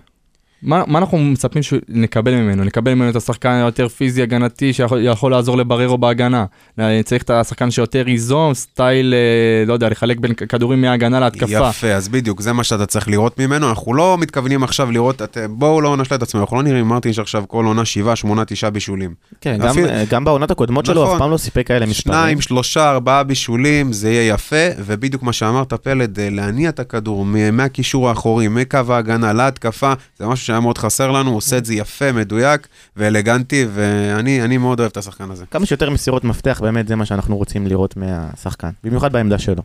מה, 0.63 0.83
מה 0.87 0.99
אנחנו 0.99 1.19
מצפים 1.19 1.63
שנקבל 1.63 2.35
ממנו? 2.35 2.65
נקבל 2.65 2.95
ממנו 2.95 3.11
את 3.11 3.17
השחקן 3.17 3.49
היותר 3.51 3.89
פיזי 3.89 4.23
הגנתי 4.23 4.73
שיכול 4.73 5.01
יכול 5.05 5.31
לעזור 5.31 5.57
לבררו 5.59 5.99
בהגנה. 5.99 6.45
אה, 6.81 7.01
צריך 7.05 7.23
את 7.23 7.31
השחקן 7.31 7.71
שיותר 7.71 8.09
ייזום, 8.09 8.55
סטייל, 8.55 9.15
אה, 9.15 9.19
לא 9.67 9.73
יודע, 9.73 9.89
לחלק 9.89 10.19
בין 10.19 10.35
כדורים 10.35 10.81
מההגנה 10.81 11.21
להתקפה. 11.21 11.69
יפה, 11.69 11.87
אז 11.93 12.09
בדיוק, 12.09 12.41
זה 12.41 12.53
מה 12.53 12.65
שאתה 12.65 12.87
צריך 12.87 13.09
לראות 13.09 13.39
ממנו. 13.41 13.69
אנחנו 13.69 13.95
לא 13.95 14.17
מתכוונים 14.19 14.63
עכשיו 14.63 14.91
לראות, 14.91 15.23
את, 15.23 15.39
בואו 15.51 15.81
לא 15.81 15.97
נשלה 15.97 16.17
את 16.17 16.23
עצמנו, 16.23 16.45
אנחנו 16.45 16.57
לא 16.57 16.63
נראים 16.63 16.87
מרטינש 16.89 17.19
עכשיו 17.19 17.45
כל 17.49 17.65
עונה 17.65 17.85
שבעה, 17.85 18.17
שמונה, 18.17 18.45
תשעה 18.45 18.71
בישולים. 18.71 19.15
כן, 19.41 19.59
גם- 19.61 19.69
אפילו- 19.69 19.89
גם 20.11 20.25
בעונות 20.25 20.51
הקודמות 20.51 20.87
שלו 20.87 21.03
נכון. 21.03 21.15
אף 21.15 21.21
פעם 21.21 21.31
לא 21.31 21.37
סיפק 21.37 21.67
כאלה 21.67 21.87
מספרים. 21.87 22.15
שניים, 22.19 22.41
שלושה, 22.41 22.91
ארבעה 22.91 23.23
בישולים, 23.23 23.93
זה 23.93 24.11
יהיה 24.11 24.35
יפה, 24.35 24.57
ובדיוק 24.79 25.23
מה 25.23 25.33
שאמרת, 25.33 25.73
פלד, 25.73 26.21
אה, 26.21 26.29
להניע 26.31 26.69
את 26.69 26.81
הכדור 26.81 27.25
מהקישור 27.53 28.09
האחורי, 28.09 28.49
מקו 28.49 28.79
ההגנה 28.89 29.33
להתקפה, 29.33 29.93
זה 30.19 30.27
משהו 30.27 30.46
שהיה 30.47 30.61
מאוד 30.61 30.79
חסר 30.79 31.11
לנו, 31.11 31.31
הוא 31.31 31.37
עושה 31.37 31.59
את 31.59 31.65
זה 31.65 31.75
יפה, 31.75 32.13
מדויק 32.13 32.69
ואלגנטי, 32.97 33.67
ואני 33.75 34.43
אני 34.43 34.59
מאוד 34.59 34.81
אוהב 34.81 34.91
את 34.91 34.97
השחקן 34.97 35.31
הזה. 35.31 35.45
כמה 35.51 35.67
שיותר 35.67 35.91
מסירות 35.91 36.25
מפתח, 36.25 36.61
באמת 36.63 36.89
זה 36.89 36.97
מה 36.97 37.05
שאנחנו 37.05 37.37
רוצים 37.37 37.67
לראות 37.67 37.97
מהשחקן. 37.97 38.71
במיוחד 38.85 39.13
בעמדה 39.13 39.39
שלו. 39.39 39.63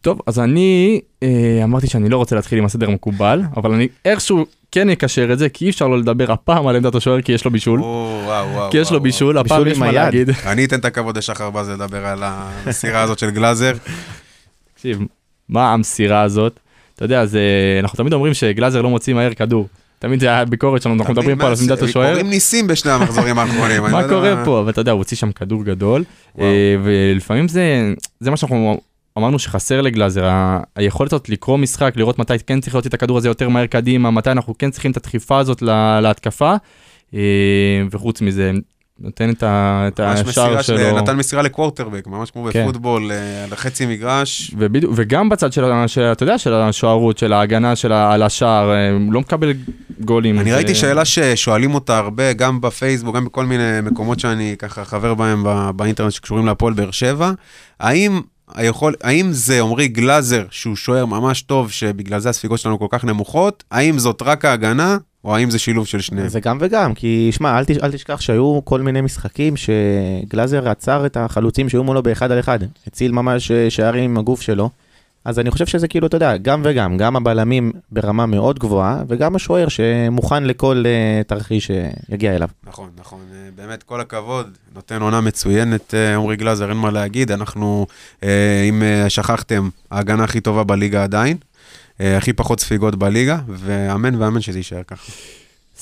טוב, 0.00 0.20
אז 0.26 0.38
אני 0.38 1.00
אה, 1.22 1.60
אמרתי 1.64 1.86
שאני 1.86 2.08
לא 2.08 2.16
רוצה 2.16 2.36
להתחיל 2.36 2.58
עם 2.58 2.64
הסדר 2.64 2.88
המקובל, 2.88 3.42
אבל 3.56 3.72
אני 3.72 3.88
איכשהו 4.04 4.46
כן 4.72 4.90
אקשר 4.90 5.32
את 5.32 5.38
זה, 5.38 5.48
כי 5.48 5.64
אי 5.64 5.70
אפשר 5.70 5.88
לא 5.88 5.98
לדבר 5.98 6.32
הפעם 6.32 6.66
על 6.66 6.76
עמדת 6.76 6.94
השוער, 6.94 7.22
כי 7.22 7.32
יש 7.32 7.44
לו 7.44 7.50
בישול. 7.50 7.80
או, 7.80 8.22
וואו, 8.24 8.48
וואו, 8.52 8.70
כי 8.70 8.78
יש 8.78 8.88
לו 8.88 8.92
וואו, 8.92 9.02
בישול, 9.02 9.38
הפעם 9.38 9.64
בישול 9.64 9.72
יש 9.72 9.78
מה. 9.78 9.92
להגיד. 9.92 10.30
אני 10.52 10.64
אתן 10.64 10.78
את 10.78 10.84
הכבוד 10.84 11.18
לשחר 11.18 11.50
בז 11.50 11.68
לדבר 11.68 12.06
על 12.06 12.18
המסירה 12.22 13.02
הזאת 13.02 13.18
של 13.18 13.30
גלאזר. 13.30 13.72
תקשיב, 14.74 14.98
מה 15.48 15.72
המסירה 15.72 16.22
הזאת? 16.22 16.60
אתה 16.94 17.04
יודע, 17.04 17.26
זה, 17.26 17.40
אנחנו 17.80 17.96
תמיד 17.96 18.12
אומרים 18.12 18.34
שגלאזר 18.34 18.82
לא 18.82 18.90
מוציא 18.90 19.14
מהר 19.14 19.34
כדור. 19.34 19.68
תמיד 20.02 20.20
זה 20.20 20.32
הביקורת 20.32 20.82
שלנו, 20.82 20.94
אנחנו 20.94 21.12
מדברים 21.14 21.38
פה 21.38 21.46
על 21.46 21.54
עמדת 21.62 21.82
השוער. 21.82 22.08
קוראים 22.10 22.30
ניסים 22.30 22.66
בשני 22.66 22.92
המחזורים 22.92 23.38
האחרונים. 23.38 23.82
לא 23.84 23.90
מה 23.90 24.00
יודע 24.02 24.14
קורה 24.14 24.44
פה? 24.44 24.60
אבל 24.60 24.70
אתה 24.70 24.80
יודע, 24.80 24.92
הוא 24.92 24.98
הוציא 24.98 25.16
שם 25.16 25.32
כדור 25.32 25.64
גדול. 25.64 26.04
אה, 26.38 26.44
ולפעמים 26.84 27.48
זה, 27.48 27.92
זה 28.20 28.30
מה 28.30 28.36
שאנחנו 28.36 28.80
אמרנו 29.18 29.38
שחסר 29.38 29.80
לגלאזר, 29.80 30.30
היכולת 30.76 31.12
הזאת 31.12 31.28
לקרוא 31.28 31.58
משחק, 31.58 31.92
לראות 31.96 32.18
מתי 32.18 32.34
כן 32.46 32.60
צריך 32.60 32.74
להוציא 32.74 32.88
את 32.88 32.94
הכדור 32.94 33.18
הזה 33.18 33.28
יותר 33.28 33.48
מהר 33.48 33.66
קדימה, 33.66 34.10
מתי 34.10 34.30
אנחנו 34.30 34.54
כן 34.58 34.70
צריכים 34.70 34.90
את 34.90 34.96
הדחיפה 34.96 35.38
הזאת 35.38 35.62
לה- 35.62 36.00
להתקפה, 36.00 36.54
אה, 37.14 37.20
וחוץ 37.90 38.20
מזה, 38.20 38.52
נותן 39.00 39.30
את 39.30 39.42
ה- 39.42 39.84
את 39.88 40.00
השער 40.00 40.24
מסירה 40.28 40.62
של... 40.62 40.76
שלו. 40.78 40.98
נתן 40.98 41.16
מסירה 41.16 41.42
לקוורטרבק, 41.42 42.06
ממש 42.06 42.30
כמו 42.30 42.48
כן. 42.52 42.62
בפוטבול, 42.62 43.12
אה, 43.12 43.44
על 43.44 43.52
החצי 43.52 43.86
מגרש. 43.86 44.50
ובדיוק, 44.58 44.92
וגם 44.96 45.28
בצד 45.28 45.52
של, 45.52 45.64
אתה 46.12 46.22
יודע, 46.22 46.38
של 46.38 46.54
השוערות, 46.54 47.18
של 47.18 47.32
ההגנה 47.32 47.76
של 47.76 47.92
ה- 47.92 48.12
על 48.14 48.22
השער, 48.22 48.70
אה, 48.72 48.76
לא 49.10 49.20
מקבל 49.20 49.52
גולים. 50.00 50.38
אני 50.40 50.50
זה- 50.50 50.56
ראיתי 50.56 50.74
שאלה 50.74 51.04
ששואלים 51.04 51.74
אותה 51.74 51.98
הרבה, 51.98 52.32
גם 52.32 52.60
בפייסבוק, 52.60 53.16
גם 53.16 53.24
בכל 53.24 53.46
מיני 53.46 53.62
מקומות 53.82 54.20
שאני 54.20 54.54
ככה 54.58 54.84
חבר 54.84 55.14
בהם 55.14 55.42
ב- 55.46 55.70
באינטרנט 55.76 56.12
שקשורים 56.12 56.46
להפועל 56.46 56.72
באר 56.74 56.90
שבע. 56.90 57.30
האם 57.80 58.20
היכול, 58.54 58.94
האם 59.02 59.32
זה 59.32 59.60
עמרי 59.60 59.88
גלאזר, 59.88 60.44
שהוא 60.50 60.76
שוער 60.76 61.06
ממש 61.06 61.42
טוב, 61.42 61.70
שבגלל 61.70 62.18
זה 62.18 62.28
הספיגות 62.28 62.58
שלנו 62.58 62.78
כל 62.78 62.86
כך 62.90 63.04
נמוכות? 63.04 63.64
האם 63.70 63.98
זאת 63.98 64.22
רק 64.22 64.44
ההגנה, 64.44 64.96
או 65.24 65.36
האם 65.36 65.50
זה 65.50 65.58
שילוב 65.58 65.86
של 65.86 66.00
שניהם? 66.00 66.28
זה 66.28 66.40
גם 66.40 66.58
וגם, 66.60 66.94
כי 66.94 67.30
שמע, 67.32 67.58
אל, 67.58 67.64
תש- 67.64 67.82
אל 67.82 67.92
תשכח 67.92 68.20
שהיו 68.20 68.60
כל 68.64 68.80
מיני 68.80 69.00
משחקים 69.00 69.54
שגלאזר 69.56 70.68
עצר 70.68 71.06
את 71.06 71.16
החלוצים 71.16 71.68
שהיו 71.68 71.84
מולו 71.84 72.02
באחד 72.02 72.30
על 72.32 72.40
אחד, 72.40 72.58
הציל 72.86 73.12
ממש 73.12 73.50
אה, 73.50 73.70
שערים 73.70 74.04
עם 74.04 74.18
הגוף 74.18 74.40
שלו. 74.40 74.70
אז 75.24 75.38
אני 75.38 75.50
חושב 75.50 75.66
שזה 75.66 75.88
כאילו, 75.88 76.06
אתה 76.06 76.16
יודע, 76.16 76.36
גם 76.36 76.60
וגם, 76.64 76.96
גם 76.96 77.16
הבלמים 77.16 77.72
ברמה 77.92 78.26
מאוד 78.26 78.58
גבוהה, 78.58 79.02
וגם 79.08 79.36
השוער 79.36 79.68
שמוכן 79.68 80.44
לכל 80.44 80.84
uh, 80.84 81.24
תרחיש 81.28 81.70
שיגיע 82.10 82.36
אליו. 82.36 82.48
נכון, 82.66 82.90
נכון. 83.00 83.18
אה, 83.34 83.48
באמת, 83.56 83.82
כל 83.82 84.00
הכבוד. 84.00 84.46
נותן 84.74 85.02
עונה 85.02 85.20
מצוינת, 85.20 85.94
אה, 85.94 86.14
עמרי 86.14 86.36
גלאזר, 86.36 86.68
אין 86.68 86.76
מה 86.76 86.90
להגיד. 86.90 87.32
אנחנו, 87.32 87.86
אה, 88.22 88.66
אם 88.68 88.82
אה, 88.82 89.10
שכחתם, 89.10 89.68
ההגנה 89.90 90.24
הכי 90.24 90.40
טובה 90.40 90.64
בליגה 90.64 91.02
עדיין. 91.04 91.36
אה, 92.02 92.16
הכי 92.16 92.32
פחות 92.32 92.60
ספיגות 92.60 92.96
בליגה, 92.96 93.38
ואמן 93.48 94.14
ואמן 94.22 94.40
שזה 94.40 94.58
יישאר 94.58 94.82
ככה. 94.86 95.12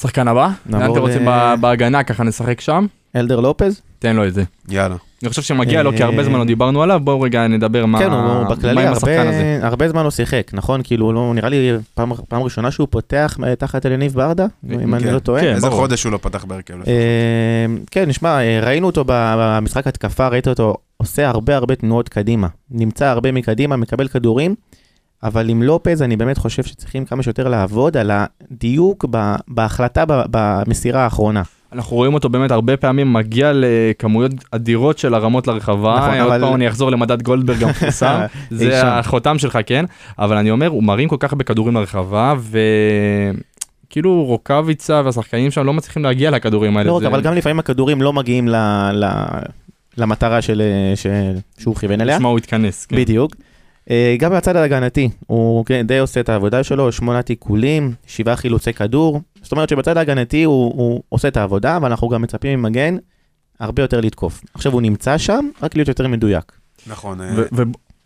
שחקן 0.00 0.29
הבא? 0.29 0.49
לאן 0.67 0.81
נעבור 0.81 0.97
אתם 0.97 1.07
רוצים 1.07 1.29
בהגנה, 1.61 2.03
ככה 2.03 2.25
נשחק 2.25 2.61
שם? 2.61 2.87
אלדר 3.17 3.41
לופז? 3.41 3.81
תן 3.99 4.17
לו 4.17 4.27
את 4.27 4.35
זה. 4.35 4.45
יאללה. 4.69 4.97
אני 5.23 5.29
חושב 5.29 5.43
שמגיע 5.43 5.83
לו, 5.83 5.93
כי 5.93 6.03
אה, 6.03 6.05
הרבה 6.09 6.25
זמן 6.25 6.39
לא 6.39 6.45
דיברנו 6.45 6.83
עליו, 6.83 7.00
בואו 7.05 7.21
רגע 7.21 7.47
נדבר 7.47 7.87
מה 7.87 7.99
כן, 7.99 8.11
הוא 8.11 8.23
מה 8.23 8.45
בכללי. 8.45 8.87
הרבה, 8.87 9.67
הרבה 9.67 9.89
זמן 9.89 10.05
לא 10.05 10.11
שיחק, 10.11 10.50
נכון? 10.53 10.81
כאילו, 10.85 11.12
לא, 11.12 11.33
נראה 11.35 11.49
לי 11.49 11.71
פעם, 11.95 12.12
פעם 12.29 12.43
ראשונה 12.43 12.71
שהוא 12.71 12.89
פותח 12.91 13.37
אה, 13.47 13.57
תחת 13.57 13.87
אליניב 13.87 14.15
ברדה, 14.15 14.47
אם 14.71 14.95
אני 14.95 15.05
כן, 15.05 15.15
לא 15.15 15.19
טועה. 15.19 15.41
כן, 15.41 15.55
איזה. 15.55 15.71
חודש 15.71 16.05
הוא 16.05 16.12
לא 16.12 16.19
פתח 16.23 16.45
בהרכב? 16.45 16.75
אה, 16.87 17.67
כן, 17.91 18.09
נשמע, 18.09 18.41
אה, 18.41 18.61
ראינו 18.62 18.87
אותו 18.87 19.05
ב- 19.07 19.35
במשחק 19.39 19.87
התקפה, 19.87 20.29
ראית 20.29 20.49
אותו 20.49 20.75
עושה 20.97 21.29
הרבה 21.29 21.57
הרבה 21.57 21.75
תנועות 21.75 22.09
קדימה. 22.09 22.49
נמצא 22.71 23.07
הרבה 23.07 23.33
מקדימה, 23.33 23.77
מקבל 23.77 24.09
כדורים, 24.09 24.55
אבל 25.23 25.49
עם 25.49 25.62
לופז 25.62 26.03
אני 26.03 26.17
באמת 26.17 26.39
חושב 26.39 26.62
שצריכים 26.62 27.05
כמה 27.05 27.23
שיותר 27.23 27.49
לעבוד 27.49 27.97
על 27.97 28.11
הדיוק 28.50 29.05
בהחלטה 29.49 30.05
במסירה 30.07 31.00
האחרונה. 31.05 31.43
אנחנו 31.73 31.97
רואים 31.97 32.15
אותו 32.15 32.29
באמת 32.29 32.50
הרבה 32.50 32.77
פעמים 32.77 33.12
מגיע 33.12 33.53
לכמויות 33.55 34.33
אדירות 34.50 34.99
של 34.99 35.15
הרמות 35.15 35.47
לרחבה. 35.47 35.97
נכון, 35.99 36.21
עוד 36.21 36.33
אבל- 36.33 36.41
פעם 36.41 36.55
אני 36.55 36.69
אחזור 36.69 36.91
למדד 36.91 37.23
גולדברג 37.23 37.62
המפורסם, 37.65 38.21
זה. 38.50 38.83
החותם 38.87 39.39
שלך, 39.39 39.59
כן? 39.67 39.85
אבל 40.19 40.37
אני 40.37 40.50
אומר, 40.50 40.67
הוא 40.67 40.83
מרים 40.83 41.09
כל 41.09 41.17
כך 41.19 41.33
הרבה 41.33 41.45
כדורים 41.45 41.75
לרחבה, 41.75 42.35
וכאילו 43.87 44.25
רוקאביצה 44.25 45.03
והשחקנים 45.05 45.50
שם 45.50 45.67
לא 45.67 45.73
מצליחים 45.73 46.05
להגיע 46.05 46.31
לכדורים 46.31 46.77
האלה. 46.77 46.89
לא 46.89 46.97
רק, 46.97 47.03
זה- 47.03 47.09
אבל 47.09 47.21
גם 47.21 47.35
לפעמים 47.35 47.59
הכדורים 47.59 48.03
לא 48.03 48.12
מגיעים 48.12 48.49
ל- 48.49 48.57
ל- 48.93 49.41
למטרה 49.97 50.43
של- 50.43 50.62
ש- 50.95 51.07
שהוא 51.62 51.77
כיוון 51.77 52.00
אליה. 52.00 52.17
נשמע 52.17 52.29
הוא 52.29 52.39
התכנס. 52.39 52.87
כן. 52.87 52.97
בדיוק. 52.97 53.33
אה, 53.91 54.17
גם 54.19 54.33
בצד 54.33 54.57
ההגנתי, 54.57 55.09
הוא 55.27 55.65
כן, 55.65 55.87
די 55.87 55.99
עושה 55.99 56.21
את 56.21 56.29
העבודה 56.29 56.63
שלו, 56.65 56.93
שמונה 56.93 57.23
תיקולים, 57.23 57.93
שבעה 58.07 58.37
חילוצי 58.37 58.73
כדור. 58.73 59.21
זאת 59.43 59.53
אומרת 59.53 59.69
שבצד 59.69 59.97
ההגנתי 59.97 60.45
הוא, 60.45 60.73
הוא 60.77 61.03
עושה 61.09 61.29
את 61.29 61.37
העבודה, 61.37 61.79
ואנחנו 61.83 62.09
גם 62.09 62.23
מצפים 62.23 62.63
ממגן 62.63 62.97
הרבה 63.61 63.83
יותר 63.83 64.01
לתקוף. 64.01 64.41
עכשיו 64.55 64.73
הוא 64.73 64.83
נמצא 64.83 65.19
שם, 65.19 65.49
רק 65.63 65.77
להיות 65.77 65.89
יותר 65.89 66.09
מדויק. 66.09 66.53
נכון. 66.87 67.21
אה, 67.21 67.35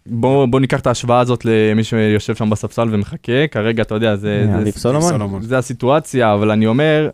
ובוא 0.06 0.46
בוא 0.46 0.60
ניקח 0.60 0.80
את 0.80 0.86
ההשוואה 0.86 1.20
הזאת 1.20 1.44
למי 1.44 1.84
שיושב 1.84 2.34
שם 2.34 2.50
בספסל 2.50 2.88
ומחכה, 2.94 3.46
כרגע 3.50 3.82
אתה 3.82 3.94
יודע, 3.94 4.16
זה... 4.16 4.46
זה- 4.52 4.58
אביב 4.58 4.74
סולומון. 4.74 5.10
סולומון. 5.12 5.42
זה 5.42 5.58
הסיטואציה, 5.58 6.34
אבל 6.34 6.50
אני 6.50 6.66
אומר, 6.66 7.10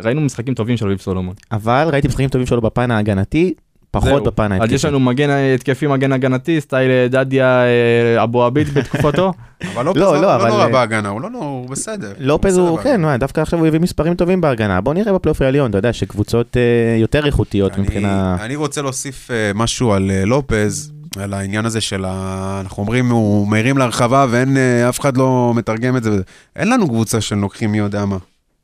ראינו 0.00 0.20
משחקים 0.20 0.54
טובים 0.54 0.76
של 0.76 0.86
אביב 0.86 0.98
סולומון. 0.98 1.34
אבל 1.52 1.88
ראיתי 1.92 2.08
משחקים 2.08 2.28
טובים 2.28 2.46
שלו 2.46 2.60
בפן 2.60 2.90
ההגנתי, 2.90 3.54
פחות 3.96 4.08
זהו. 4.22 4.24
בפן 4.24 4.44
אז 4.52 4.60
ההתקפי. 4.60 4.74
יש 4.74 4.84
לנו 4.84 5.00
מגן 5.00 5.28
התקפי, 5.54 5.86
מגן 5.86 6.12
הגנתי, 6.12 6.60
סטייל 6.60 6.90
אה, 6.90 7.06
דדיה 7.10 7.62
אה, 7.64 8.22
אבו 8.22 8.44
עביד 8.44 8.68
בתקופתו. 8.74 9.32
אבל 9.74 9.84
לופז 9.84 10.00
לא, 10.00 10.06
לא 10.14 10.20
לא, 10.20 10.22
לא 10.22 10.34
אבל- 10.36 10.48
נורא 10.48 10.68
בהגנה, 10.68 11.08
הוא 11.08 11.20
לא 11.20 11.30
נורא, 11.30 11.44
הוא 11.44 11.68
בסדר. 11.70 12.12
לופז 12.18 12.52
בסדר 12.52 12.68
הוא. 12.68 12.78
כן, 12.78 13.00
מה, 13.02 13.16
דווקא 13.16 13.40
עכשיו 13.40 13.58
הוא 13.58 13.66
הביא 13.66 13.80
מספרים 13.80 14.14
טובים 14.14 14.40
בהגנה. 14.40 14.80
בוא 14.80 14.94
נראה 14.94 15.12
בפלייאוף 15.12 15.42
העליון, 15.42 15.70
אתה 15.70 15.78
יודע 15.78 15.92
שקבוצות 15.92 16.56
אה, 16.56 16.62
יותר 17.00 17.26
איכותיות 17.26 17.72
אני- 17.74 17.82
מבחינה... 17.82 18.36
אני 18.40 18.56
רוצה 18.56 18.82
להוסיף 18.82 19.30
אה, 19.30 19.50
משהו 19.54 19.92
על 19.92 20.10
אה, 20.10 20.24
לופז, 20.24 20.92
על 21.20 21.34
העניין 21.34 21.64
הזה 21.66 21.80
של 21.80 22.04
ה... 22.08 22.58
אנחנו 22.64 22.82
אומרים, 22.82 23.10
הוא 23.10 23.48
מרים 23.48 23.78
להרחבה 23.78 24.26
ואין, 24.30 24.56
אה, 24.56 24.88
אף 24.88 25.00
אחד 25.00 25.16
לא 25.16 25.52
מתרגם 25.56 25.96
את 25.96 26.02
זה. 26.02 26.10
אין 26.56 26.68
לנו 26.70 26.88
קבוצה 26.88 27.20
של 27.20 27.36
לוקחים 27.36 27.72
מי 27.72 27.78
יודע 27.78 28.04
מה. 28.04 28.16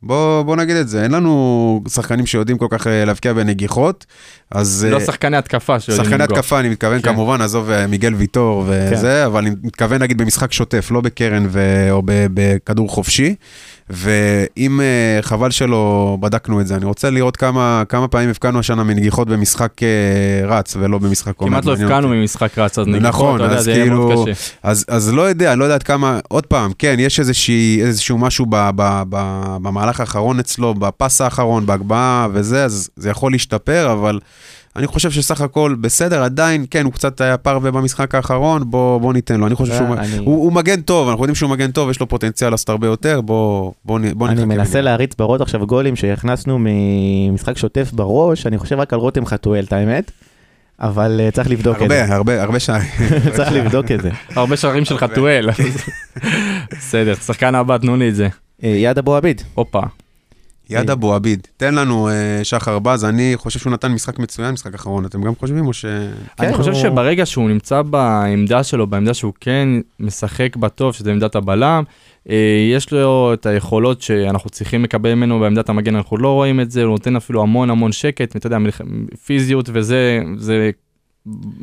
בוא, 0.03 0.43
בוא 0.43 0.57
נגיד 0.57 0.77
את 0.77 0.89
זה, 0.89 1.03
אין 1.03 1.11
לנו 1.11 1.83
שחקנים 1.89 2.27
שיודעים 2.27 2.59
כל 2.59 2.67
כך 2.71 2.87
אה, 2.87 3.05
להבקיע 3.05 3.33
בנגיחות, 3.33 4.07
אז... 4.51 4.87
לא 4.91 4.97
אה, 4.97 5.05
שחקני 5.05 5.37
התקפה 5.37 5.81
שיודעים 5.81 6.05
שחקני 6.05 6.23
לפגוע. 6.23 6.39
התקפה, 6.39 6.61
אני 6.61 6.69
מתכוון 6.69 7.03
כן. 7.03 7.13
כמובן, 7.13 7.41
עזוב 7.41 7.71
אה, 7.71 7.87
מיגל 7.87 8.15
ויטור 8.15 8.65
וזה, 8.67 9.27
אבל 9.27 9.47
אני 9.47 9.51
מתכוון 9.63 10.03
נגיד 10.03 10.19
במשחק 10.19 10.53
שוטף, 10.53 10.89
לא 10.91 11.01
בקרן 11.01 11.47
ו... 11.49 11.89
או 11.91 12.03
בכדור 12.07 12.89
חופשי. 12.89 13.35
ואם 13.95 14.81
אה, 14.81 15.23
חבל 15.23 15.51
שלא 15.51 16.17
בדקנו 16.21 16.61
את 16.61 16.67
זה, 16.67 16.77
אני 16.77 16.85
רוצה 16.85 17.11
לראות 17.11 17.37
כמה, 17.37 17.83
כמה 17.89 18.09
פעמים 18.09 18.29
הבקענו 18.29 18.59
השנה 18.59 18.85
מנגיחות 18.85 19.29
במשחק 19.29 19.83
אה, 19.83 19.89
רץ 20.47 20.77
ולא 20.77 20.99
במשחק 20.99 21.35
עומד. 21.37 21.53
כמעט 21.53 21.65
לא 21.65 21.73
הבקענו. 21.73 22.09
ממשחק 22.09 22.59
רץ, 22.59 22.79
אז 22.79 22.87
נגיד, 22.87 23.03
נכון, 23.03 23.37
אתה 23.37 23.45
יודע, 23.45 23.63
זה 23.63 23.71
יהיה 23.71 23.85
מאוד 23.85 24.09
כאילו- 24.09 24.25
קשה. 24.35 24.51
אז, 24.63 24.85
אז 24.89 25.13
לא 25.13 25.23
יודע, 25.23 25.55
לא 25.55 25.65
יודע 25.65 25.75
עד 25.75 25.83
כמה, 25.83 26.21
עוד 26.29 26.47
פעם, 26.47 26.73
כן, 26.79 26.97
יש 26.99 27.21
איזושהי, 27.21 27.83
איזשהו 27.83 28.19
משהו 28.19 28.47
ב, 28.49 28.71
ב, 28.77 29.03
ב, 29.09 29.17
במהלך 29.63 30.01
האחרון 30.01 30.39
אצלו, 30.39 30.75
בפס 30.75 31.21
האחרון, 31.21 31.67
בהגבהה 31.67 32.29
וזה, 32.33 32.65
אז 32.65 32.91
זה 32.97 33.11
יכול 33.11 33.33
להשתפר, 33.33 33.93
אבל 33.93 34.19
אני 34.77 34.87
חושב 34.87 35.11
שסך 35.11 35.41
הכל 35.41 35.75
בסדר, 35.81 36.23
עדיין, 36.23 36.65
כן, 36.71 36.85
הוא 36.85 36.93
קצת 36.93 37.21
היה 37.21 37.37
פרווה 37.37 37.71
במשחק 37.71 38.15
האחרון, 38.15 38.63
בוא, 38.71 38.99
בוא 39.01 39.13
ניתן 39.13 39.41
לו, 39.41 39.47
אני 39.47 39.55
חושב 39.55 39.75
שהוא, 39.77 39.95
אני- 39.95 40.17
הוא, 40.19 40.45
הוא 40.45 40.53
מגן 40.53 40.81
טוב, 40.81 41.09
אנחנו 41.09 41.23
יודעים 41.25 41.35
שהוא 41.35 41.51
מגן 41.51 41.71
טוב, 41.71 41.91
יש 41.91 42.01
לו 42.01 42.09
פוטנציאל 42.09 42.51
לעשות 42.51 42.69
הרבה 42.69 42.87
יותר, 42.87 43.21
בוא, 43.21 43.73
בוא, 43.85 43.99
בוא 44.15 44.27
אני 44.29 44.35
נחכה 44.35 44.47
מנסה 44.47 44.71
רגע. 44.79 44.81
להריץ 44.83 45.15
בראש 45.19 45.41
עכשיו 45.41 45.67
גולים 45.67 45.97
שהכנסנו 45.97 46.59
ממשחק 46.61 47.57
שוטף 47.59 47.91
בראש, 47.93 48.47
אני 48.47 48.59
חושב 48.59 48.79
רק 48.79 48.93
על 48.93 48.99
רותם 48.99 49.27
חתואל, 49.27 49.65
את 49.65 49.73
האמת, 49.73 50.11
אבל 50.81 51.21
אה, 51.25 51.31
צריך 51.31 51.51
לבדוק 51.51 51.83
את 51.83 51.89
זה. 51.89 52.03
הרבה, 52.03 52.15
הרבה, 52.15 52.43
הרבה 52.43 52.61
שערים. 52.61 52.89
צריך 53.37 53.53
לבדוק 53.53 53.91
את 53.91 54.01
זה. 54.03 54.11
הרבה 54.35 54.57
שערים 54.57 54.85
של 54.85 54.95
הרבה. 54.95 55.07
חתואל. 55.09 55.49
בסדר, 56.79 57.15
שחקן 57.15 57.55
הבא, 57.55 57.79
תנו 57.79 57.97
לי 57.97 58.09
את 58.09 58.15
זה. 58.15 58.29
אה, 58.65 58.69
יד 58.69 58.99
אבו 58.99 59.17
עביד. 59.17 59.43
הופה. 59.55 59.81
יד 60.71 60.91
אבו 60.91 61.15
עביד, 61.15 61.47
תן 61.57 61.75
לנו 61.75 62.09
אה, 62.09 62.41
שחר 62.43 62.79
בז, 62.79 63.05
אני 63.05 63.33
חושב 63.37 63.59
שהוא 63.59 63.73
נתן 63.73 63.93
משחק 63.93 64.19
מצוין, 64.19 64.51
משחק 64.51 64.75
אחרון, 64.75 65.05
אתם 65.05 65.23
גם 65.23 65.35
חושבים 65.35 65.67
או 65.67 65.73
ש... 65.73 65.85
כן, 66.37 66.45
אני 66.45 66.55
חושב 66.55 66.73
הוא- 66.73 66.81
שברגע 66.81 67.27
שהוא 67.27 67.49
נמצא 67.49 67.83
בעמדה 67.83 68.63
שלו, 68.63 68.87
בעמדה 68.87 69.15
שהוא 69.15 69.33
כן 69.41 69.69
משחק 70.01 70.57
בטוב, 70.57 70.93
שזה 70.95 71.11
עמדת 71.13 71.35
הבלם, 71.35 71.83
אה, 72.31 72.37
יש 72.73 72.93
לו 72.93 73.31
את 73.35 73.47
היכולות 73.47 74.03
שאנחנו 74.03 74.51
צריכים 74.51 74.85
לקבל 74.85 75.15
ממנו 75.15 75.41
בעמדת 75.41 75.69
המגן, 75.69 75.97
אנחנו 75.97 76.17
לא 76.17 76.29
רואים 76.29 76.61
את 76.61 76.71
זה, 76.71 76.83
הוא 76.83 76.91
נותן 76.91 77.17
אפילו 77.17 77.43
המון 77.43 77.71
המון 77.71 77.93
שקט, 77.93 78.37
אתה 78.37 78.47
יודע, 78.47 78.59
פיזיות 79.27 79.69
וזה, 79.73 80.21
זה 80.37 80.71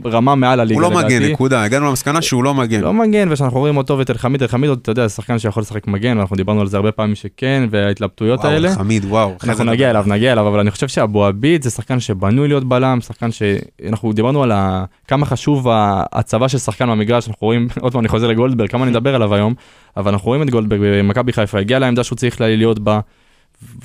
רמה 0.06 0.36
מעל 0.36 0.60
הליגה 0.60 0.82
הוא 0.82 0.92
לא 0.92 1.00
לדעתי. 1.00 1.20
מגן, 1.20 1.32
נקודה, 1.32 1.64
הגענו 1.64 1.86
למסקנה 1.86 2.22
שהוא 2.22 2.44
לא 2.44 2.54
מגן. 2.54 2.82
לא 2.82 2.94
מגן, 2.94 3.32
וכשאנחנו 3.32 3.60
רואים 3.60 3.78
אותו 3.78 3.98
ואת 3.98 4.10
אלחמיד, 4.10 4.42
אלחמיד, 4.42 4.70
אתה 4.70 4.92
יודע, 4.92 5.08
זה 5.08 5.14
שחקן 5.16 5.40
שיכול 5.40 5.62
לשחק 5.62 5.88
מגן, 5.88 6.18
ואנחנו 6.18 6.36
דיברנו 6.36 6.62
על 6.62 6.68
זה 6.68 6.78
הרבה 6.78 6.92
פעמים 6.92 7.16
שכן, 7.16 7.68
וההתלבטויות 7.72 8.40
וואו, 8.40 8.52
האלה. 8.52 8.70
וואו. 9.08 9.36
אחרי 9.38 9.50
אנחנו 9.50 9.66
זה 9.66 9.72
נגיע. 9.72 9.90
אליו, 9.90 10.04
נגיע 10.08 10.32
אליו, 10.32 10.48
אבל 10.48 10.60
אני 10.60 10.72
חושב 10.72 10.88
שאבו 10.88 11.26
עביד 11.26 11.64
זה 11.64 11.70
שחקן 11.70 12.00
שבנוי 12.00 12.48
להיות 12.48 12.64
בלם, 12.64 13.02
שחקן 13.02 13.30
שאנחנו 13.32 14.14
דיברנו 14.14 14.44
על 14.44 14.52
ה... 14.52 14.86
כמה 15.08 15.26
חשוב 15.26 15.68
הצבא 16.12 16.48
של 16.48 16.58
שחקן 16.58 16.90
במגרש, 16.90 17.28
אנחנו 17.28 17.48
רואים, 17.48 17.68
עוד 17.82 17.92
פעם 17.92 18.00
אני 18.00 18.08
חוזר 18.08 18.28
לגולדברג, 18.28 18.70
כמה 18.70 18.86
נדבר 18.86 19.16
עליו 19.16 19.34
היום, 19.34 19.54
אבל 19.98 20.12
אנחנו 20.12 20.28
רואים 20.28 20.42
את 20.42 20.50
גולדברג 20.50 20.80
במכבי 20.82 21.34
חיפה, 21.34 21.60
הגיע 21.60 21.80
לעמדה 21.80 22.04
שהוא 22.04 22.16
צריך 22.16 22.42
להיות 22.42 22.80
בה, 22.80 23.00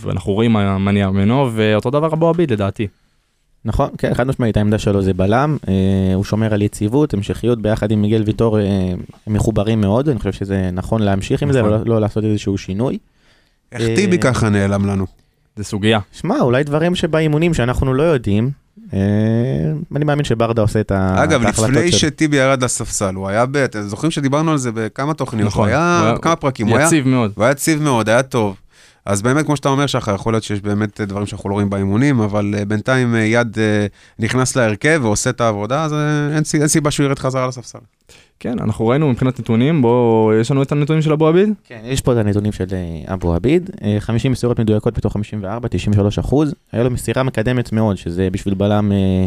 ואנחנו 0.00 0.32
רואים 0.32 0.52
מה 0.52 0.78
מניע 0.78 1.10
ממנו, 1.10 1.50
ואותו 1.52 1.90
דבר 1.90 2.12
אבו 2.12 2.28
עביד 2.28 2.52
לדעתי. 2.52 2.86
נכון, 3.64 3.88
כן, 3.98 4.14
חד 4.14 4.26
משמעית, 4.26 4.56
העמדה 4.56 4.78
שלו 4.78 5.02
זה 5.02 5.14
בלם, 5.14 5.56
אה, 5.68 5.74
הוא 6.14 6.24
שומר 6.24 6.54
על 6.54 6.62
יציבות, 6.62 7.14
המשכיות, 7.14 7.62
ביחד 7.62 7.90
עם 7.90 8.02
מיגל 8.02 8.22
ויטור 8.26 8.58
אה, 8.60 8.64
הם 9.26 9.32
מחוברים 9.32 9.80
מאוד, 9.80 10.08
אני 10.08 10.18
חושב 10.18 10.32
שזה 10.32 10.70
נכון 10.72 11.02
להמשיך 11.02 11.42
עם 11.42 11.52
זה, 11.52 11.58
נכון. 11.62 11.70
לא, 11.72 11.78
לא 11.86 12.00
לעשות 12.00 12.24
איזשהו 12.24 12.58
שינוי. 12.58 12.98
איך 13.72 13.82
אה, 13.82 13.96
טיבי 13.96 14.18
ככה 14.18 14.48
נעלם 14.48 14.86
לנו? 14.86 15.06
זה 15.56 15.64
סוגיה. 15.64 15.98
שמע, 16.12 16.40
אולי 16.40 16.64
דברים 16.64 16.94
שבאימונים 16.94 17.54
שאנחנו 17.54 17.94
לא 17.94 18.02
יודעים, 18.02 18.50
אה, 18.94 18.98
אני 19.96 20.04
מאמין 20.04 20.24
שברדה 20.24 20.62
עושה 20.62 20.80
את 20.80 20.90
ה- 20.92 21.22
אגב, 21.24 21.40
את 21.40 21.46
ההחלטות 21.46 21.70
לפני 21.70 21.90
שלו. 21.92 21.98
שטיבי 21.98 22.36
ירד 22.36 22.64
לספסל, 22.64 23.14
הוא 23.14 23.28
היה 23.28 23.46
ב... 23.46 23.56
אתם 23.56 23.82
זוכרים 23.82 24.10
שדיברנו 24.10 24.50
על 24.50 24.58
זה 24.58 24.70
בכמה 24.74 25.14
תוכניות? 25.14 25.46
נכון. 25.46 25.68
הוא 25.68 25.76
היה 25.76 25.98
הוא 25.98 26.06
היה- 26.06 26.14
בכמה 26.14 26.36
פרקים, 26.36 26.66
הוא 26.68 26.76
היה 26.76 26.86
יציב 26.86 27.08
מאוד. 27.08 27.32
הוא 27.34 27.44
היה 27.44 27.50
יציב 27.52 27.82
מאוד, 27.82 28.08
היה 28.08 28.22
טוב. 28.22 28.56
אז 29.06 29.22
באמת, 29.22 29.46
כמו 29.46 29.56
שאתה 29.56 29.68
אומר, 29.68 29.86
שחר, 29.86 30.14
יכול 30.14 30.32
להיות 30.32 30.44
שיש 30.44 30.60
באמת 30.60 31.00
דברים 31.00 31.26
שאנחנו 31.26 31.50
לא 31.50 31.54
רואים 31.54 31.70
באימונים, 31.70 32.20
אבל 32.20 32.54
אה, 32.58 32.64
בינתיים 32.64 33.14
אה, 33.14 33.20
יד 33.20 33.58
אה, 33.58 33.86
נכנס 34.18 34.56
להרכב 34.56 35.00
ועושה 35.02 35.30
את 35.30 35.40
העבודה, 35.40 35.84
אז 35.84 35.92
אה, 35.92 36.28
אין, 36.34 36.42
אין 36.60 36.68
סיבה 36.68 36.90
שהוא 36.90 37.06
ירד 37.06 37.18
חזרה 37.18 37.46
לספסל. 37.46 37.78
כן, 38.40 38.58
אנחנו 38.58 38.86
ראינו 38.86 39.10
מבחינת 39.10 39.40
נתונים, 39.40 39.82
בואו, 39.82 40.32
יש 40.40 40.50
לנו 40.50 40.62
את 40.62 40.72
הנתונים 40.72 41.02
של 41.02 41.12
אבו 41.12 41.26
עביד? 41.28 41.48
כן, 41.64 41.80
יש 41.84 42.00
פה 42.00 42.12
את 42.12 42.16
הנתונים 42.16 42.52
של 42.52 42.64
אה, 42.72 43.14
אבו 43.14 43.34
עביד, 43.34 43.70
אה, 43.84 43.96
50 44.00 44.32
מסירות 44.32 44.60
מדויקות 44.60 44.98
בתוך 44.98 45.12
54, 45.12 45.68
93 45.68 46.18
אחוז, 46.18 46.54
היה 46.72 46.82
לו 46.82 46.90
מסירה 46.90 47.22
מקדמת 47.22 47.72
מאוד, 47.72 47.96
שזה 47.96 48.28
בשביל 48.32 48.54
בלם 48.54 48.92
אה, 48.92 49.26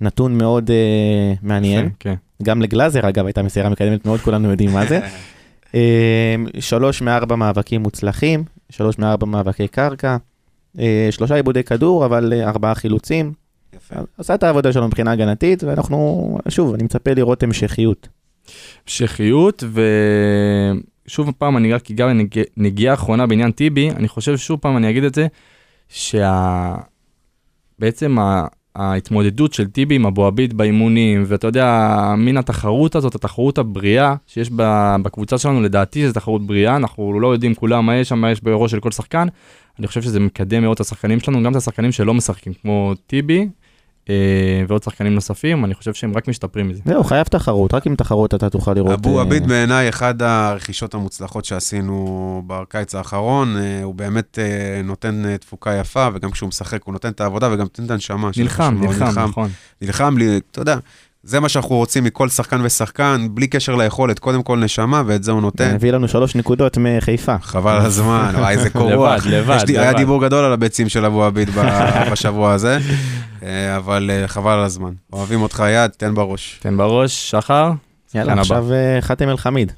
נתון 0.00 0.38
מאוד 0.38 0.70
אה, 0.70 1.34
מעניין. 1.42 1.88
כן. 1.98 2.14
גם 2.42 2.62
לגלאזר 2.62 3.08
אגב 3.08 3.26
הייתה 3.26 3.42
מסירה 3.42 3.68
מקדמת 3.68 4.06
מאוד, 4.06 4.20
כולנו 4.20 4.50
יודעים 4.50 4.72
מה 4.72 4.86
זה. 4.86 5.00
אה, 5.74 6.34
שלוש 6.60 7.02
מארבע 7.02 7.36
מאבקים 7.36 7.80
מוצלחים, 7.80 8.44
שלוש 8.70 8.98
מארבע 8.98 9.26
מאבקי 9.26 9.68
קרקע, 9.68 10.16
אה, 10.78 11.08
שלושה 11.10 11.34
עיבודי 11.34 11.64
כדור, 11.64 12.04
אבל 12.06 12.32
אה, 12.32 12.48
ארבעה 12.48 12.74
חילוצים. 12.74 13.32
יפה. 13.76 13.94
עשה 14.18 14.34
את 14.34 14.42
העבודה 14.42 14.72
שלו 14.72 14.86
מבחינה 14.86 15.12
הגנתית, 15.12 15.64
ואנחנו, 15.64 16.38
שוב, 16.48 16.74
אני 16.74 16.82
מצפה 16.82 17.10
לראות 17.12 17.42
המשכיות. 17.42 18.08
המשכיות, 18.84 19.64
ושוב 21.06 21.32
פעם 21.38 21.56
אני 21.56 21.72
רק 21.72 21.90
אגע 21.90 22.06
בנגיע- 22.06 22.44
נגיעה 22.56 22.94
אחרונה 22.94 23.26
בעניין 23.26 23.52
טיבי, 23.52 23.90
אני 23.90 24.08
חושב 24.08 24.36
שוב 24.36 24.60
פעם 24.60 24.76
אני 24.76 24.90
אגיד 24.90 25.04
את 25.04 25.14
זה, 25.14 25.26
שבעצם 25.88 26.78
ה... 28.18 28.46
ההתמודדות 28.76 29.52
של 29.52 29.66
טיבי 29.66 29.94
עם 29.94 30.06
אבו 30.06 30.26
עביד 30.26 30.56
באימונים, 30.56 31.24
ואתה 31.26 31.46
יודע, 31.46 32.14
מן 32.18 32.36
התחרות 32.36 32.94
הזאת, 32.94 33.14
התחרות 33.14 33.58
הבריאה 33.58 34.14
שיש 34.26 34.50
בקבוצה 35.02 35.38
שלנו, 35.38 35.60
לדעתי 35.60 36.06
זו 36.06 36.12
תחרות 36.12 36.46
בריאה, 36.46 36.76
אנחנו 36.76 37.20
לא 37.20 37.32
יודעים 37.32 37.54
כולם 37.54 37.86
מה 37.86 37.96
יש 37.96 38.08
שם, 38.08 38.18
מה 38.18 38.30
יש 38.30 38.42
בראש 38.42 38.70
של 38.70 38.80
כל 38.80 38.90
שחקן. 38.90 39.28
אני 39.78 39.86
חושב 39.86 40.02
שזה 40.02 40.20
מקדם 40.20 40.62
מאוד 40.62 40.74
את 40.74 40.80
השחקנים 40.80 41.20
שלנו, 41.20 41.42
גם 41.42 41.52
את 41.52 41.56
השחקנים 41.56 41.92
שלא 41.92 42.14
משחקים, 42.14 42.52
כמו 42.62 42.92
טיבי 43.06 43.48
ועוד 44.68 44.82
שחקנים 44.82 45.14
נוספים, 45.14 45.64
אני 45.64 45.74
חושב 45.74 45.94
שהם 45.94 46.16
רק 46.16 46.28
משתפרים 46.28 46.68
מזה. 46.68 46.82
זהו, 46.84 47.04
חייב 47.04 47.26
תחרות, 47.26 47.74
רק 47.74 47.86
עם 47.86 47.96
תחרות 47.96 48.34
אתה 48.34 48.50
תוכל 48.50 48.74
לראות. 48.74 48.92
אבו 48.92 49.16
אה, 49.16 49.22
עביד 49.22 49.46
בעיניי 49.46 49.88
אחד 49.88 50.22
הרכישות 50.22 50.94
המוצלחות 50.94 51.44
שעשינו 51.44 52.42
בקיץ 52.46 52.94
האחרון, 52.94 53.56
אה, 53.56 53.82
הוא 53.82 53.94
באמת 53.94 54.38
אה, 54.38 54.82
נותן 54.82 55.24
אה, 55.26 55.38
תפוקה 55.38 55.74
יפה, 55.74 56.08
וגם 56.14 56.30
כשהוא 56.30 56.48
משחק 56.48 56.84
הוא 56.84 56.92
נותן 56.92 57.08
את 57.08 57.20
העבודה 57.20 57.48
וגם 57.52 57.60
נותן 57.60 57.84
את 57.84 57.90
הנשמה. 57.90 58.30
נלחם. 58.36 58.78
נלחם, 58.80 59.18
נכון. 59.18 59.50
נלחם 59.82 60.14
אתה 60.50 60.60
יודע, 60.60 60.76
זה 61.22 61.40
מה 61.40 61.48
שאנחנו 61.48 61.76
רוצים 61.76 62.04
מכל 62.04 62.28
שחקן 62.28 62.60
ושחקן, 62.64 63.26
בלי 63.30 63.46
קשר 63.46 63.74
ליכולת, 63.76 64.18
קודם 64.18 64.42
כל 64.42 64.58
נשמה, 64.58 65.02
ואת 65.06 65.24
זה 65.24 65.32
הוא 65.32 65.40
נותן. 65.40 65.74
הביא 65.74 65.90
לנו 65.92 66.08
שלוש 66.08 66.34
נקודות 66.36 66.78
מחיפה. 66.80 67.38
חבל 67.38 67.72
על 67.72 67.80
הזמן, 67.86 68.32
וואי, 68.38 68.54
איזה 68.54 68.70
קור 68.78 68.94
רוח. 68.94 69.26
לבד, 69.26 69.34
לבד, 69.36 69.56
יש 69.56 69.64
לי- 69.64 69.78
היה 69.78 69.90
לבד. 69.90 69.98
דיבור 69.98 70.22
גדול 70.22 70.44
על 70.44 70.52
הביצים 70.52 70.88
של 70.88 71.04
אבו 71.04 71.24
עביד 71.24 71.50
בשבוע 72.12 72.52
הזה, 72.52 72.78
אה, 73.42 73.76
אבל 73.76 74.10
אה, 74.12 74.28
חבל 74.28 74.52
על 74.52 74.64
הזמן. 74.64 74.90
אוהבים 75.12 75.42
אותך 75.42 75.62
יד, 75.74 75.90
תן 75.90 76.14
בראש. 76.14 76.58
תן 76.62 76.76
בראש, 76.76 77.30
שחר. 77.30 77.70
יאללה. 78.14 78.32
עכשיו 78.32 78.72
אה, 78.72 78.98
חתם 79.00 79.28
אל 79.28 79.36
חמיד. 79.36 79.72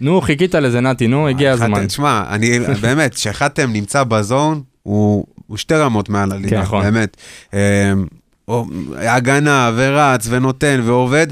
נו, 0.00 0.20
חיכית 0.20 0.54
לזה, 0.54 0.80
נתי, 0.80 1.06
נו, 1.06 1.28
הגיע 1.28 1.52
הזמן. 1.52 1.86
תשמע, 1.86 2.22
אני, 2.30 2.58
באמת, 2.82 3.14
כשחתם 3.14 3.72
נמצא 3.72 4.04
בזון, 4.04 4.62
הוא 4.82 5.24
הוא 5.46 5.56
שתי 5.56 5.74
רמות 5.74 6.08
מעל 6.08 6.32
הליגה, 6.32 6.48
כן, 6.56 6.62
נכון. 6.62 6.82
באמת. 6.84 7.16
הוא- 8.44 8.66
הגנה 8.98 9.70
ורץ 9.74 10.26
ונותן 10.30 10.80
ועובד. 10.84 11.26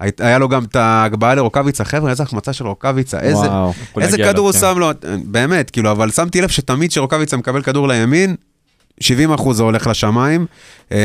הי- 0.00 0.10
היה 0.18 0.38
לו 0.38 0.48
גם 0.48 0.64
את 0.64 0.76
ההגבהה 0.76 1.34
לרוקאביצה, 1.34 1.84
חבר'ה, 1.84 2.10
איזה 2.10 2.22
החמצה 2.22 2.52
של 2.52 2.66
רוקאביצה, 2.66 3.20
איזה, 3.20 3.46
איזה 4.00 4.16
כדור 4.18 4.46
הוא 4.46 4.52
כן. 4.52 4.58
שם 4.58 4.78
לו, 4.78 4.90
באמת, 5.24 5.70
כאילו, 5.70 5.90
אבל 5.90 6.10
שמתי 6.10 6.40
לב 6.40 6.48
שתמיד 6.48 6.90
כשרוקאביצה 6.90 7.36
מקבל 7.36 7.62
כדור 7.62 7.88
לימין, 7.88 8.34
70 9.00 9.32
אחוז 9.32 9.56
זה 9.56 9.62
הולך 9.62 9.86
לשמיים. 9.86 10.46
אה, 10.92 10.98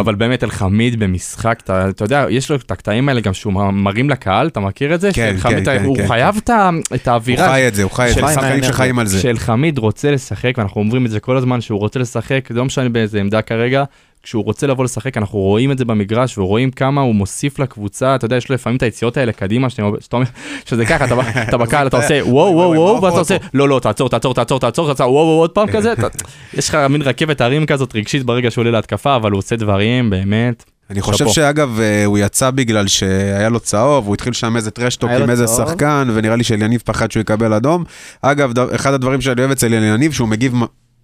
אבל 0.00 0.14
באמת 0.14 0.44
אלחמיד 0.44 0.98
במשחק, 1.00 1.58
אתה 1.64 1.88
אתה 1.88 2.04
יודע, 2.04 2.26
יש 2.30 2.50
לו 2.50 2.56
את 2.56 2.70
הקטעים 2.70 3.08
האלה 3.08 3.20
גם 3.20 3.34
שהוא 3.34 3.52
מרים 3.72 4.10
לקהל, 4.10 4.46
אתה 4.46 4.60
מכיר 4.60 4.94
את 4.94 5.00
זה? 5.00 5.10
כן, 5.12 5.30
שאלחמיד, 5.32 5.58
כן, 5.68 5.78
כן, 5.78 5.84
הוא 5.84 5.96
כן, 5.96 6.08
חייב 6.08 6.36
את 6.36 6.50
ה- 6.50 6.70
את 6.94 7.06
הוא 7.08 7.12
האווירה. 7.12 7.48
חי 7.48 7.68
את 7.68 7.74
זה, 7.74 7.82
הוא 7.82 7.90
חי 7.90 8.08
את 8.10 8.14
זה, 8.14 8.20
שחקנים. 8.34 8.62
שחיים 8.64 8.98
על 8.98 9.06
זה. 9.06 9.18
כשאלחמיד 9.18 9.78
רוצה 9.78 10.10
לשחק, 10.10 10.52
ואנחנו 10.58 10.80
אומרים 10.80 11.06
את 11.06 11.10
זה 11.10 11.20
כל 11.20 11.36
הזמן, 11.36 11.60
שהוא 11.60 11.78
רוצה 11.78 11.98
לשחק, 12.00 12.48
לא 12.50 12.64
משנה 12.64 12.88
באיזה 12.88 13.20
עמדה 13.20 13.42
כרגע, 13.42 13.84
כשהוא 14.24 14.44
רוצה 14.44 14.66
לבוא 14.66 14.84
לשחק, 14.84 15.16
אנחנו 15.16 15.38
רואים 15.38 15.72
את 15.72 15.78
זה 15.78 15.84
במגרש, 15.84 16.38
ורואים 16.38 16.70
כמה 16.70 17.00
הוא 17.00 17.14
מוסיף 17.14 17.58
לקבוצה, 17.58 18.14
אתה 18.14 18.24
יודע, 18.24 18.36
יש 18.36 18.48
לו 18.48 18.54
לפעמים 18.54 18.76
את 18.76 18.82
היציאות 18.82 19.16
האלה 19.16 19.32
קדימה, 19.32 19.70
שאתה 19.70 19.82
אומר, 20.12 20.26
שזה 20.64 20.86
ככה, 20.86 21.04
אתה, 21.04 21.14
אתה 21.48 21.56
בקהל, 21.56 21.86
אתה 21.86 21.96
עושה 21.96 22.20
וואו 22.24 22.52
וואו 22.54 22.70
וואו, 22.70 22.94
מה 22.94 23.02
ואז 23.02 23.12
אתה 23.12 23.12
פה? 23.12 23.18
עושה, 23.18 23.36
לא 23.54 23.68
לא, 23.68 23.80
תעצור, 23.80 24.08
תעצור, 24.08 24.34
תעצור, 24.34 24.60
תעצור, 24.60 24.88
תעצור, 24.88 25.12
וואו 25.12 25.24
וואו, 25.24 25.38
עוד 25.38 25.50
פעם 25.50 25.72
כזה, 25.72 25.92
יש 26.58 26.68
לך 26.68 26.74
מין 26.74 27.02
רכבת 27.02 27.40
הרים 27.40 27.66
כזאת 27.66 27.96
רגשית 27.96 28.22
ברגע 28.22 28.50
שהוא 28.50 28.62
עולה 28.62 28.70
להתקפה, 28.70 29.16
אבל 29.16 29.30
הוא 29.30 29.38
עושה 29.38 29.56
דברים, 29.56 30.10
באמת. 30.10 30.64
אני 30.90 31.00
חושב. 31.00 31.28
שאגב, 31.28 31.80
אה, 31.80 32.04
הוא 32.04 32.18
יצא 32.18 32.50
בגלל 32.50 32.88
שהיה 32.88 33.48
לו 33.48 33.60
צהוב, 33.60 34.06
הוא 34.06 34.14
התחיל 34.14 34.32
שם 34.32 34.56
איזה 34.56 34.70
טרשטוק 34.70 35.10
עם 35.10 35.30
איזה 35.30 35.46
צהוב. 35.46 35.68
שחקן, 35.68 36.08
ונראה 36.14 36.36
לי 36.36 36.44
שאליניב 36.44 36.82
פחד 36.84 37.10
שהוא 37.10 37.20
יקבל 37.20 37.52
אדום. 37.52 37.84
אגב, 38.22 38.58
אחד 38.74 38.92
הדברים 38.92 39.20
שאני 39.20 39.40
אוהב 39.40 39.50
אצל 39.50 39.74
אליניב, 39.74 40.12
שהוא 40.12 40.28
מגיב 40.28 40.54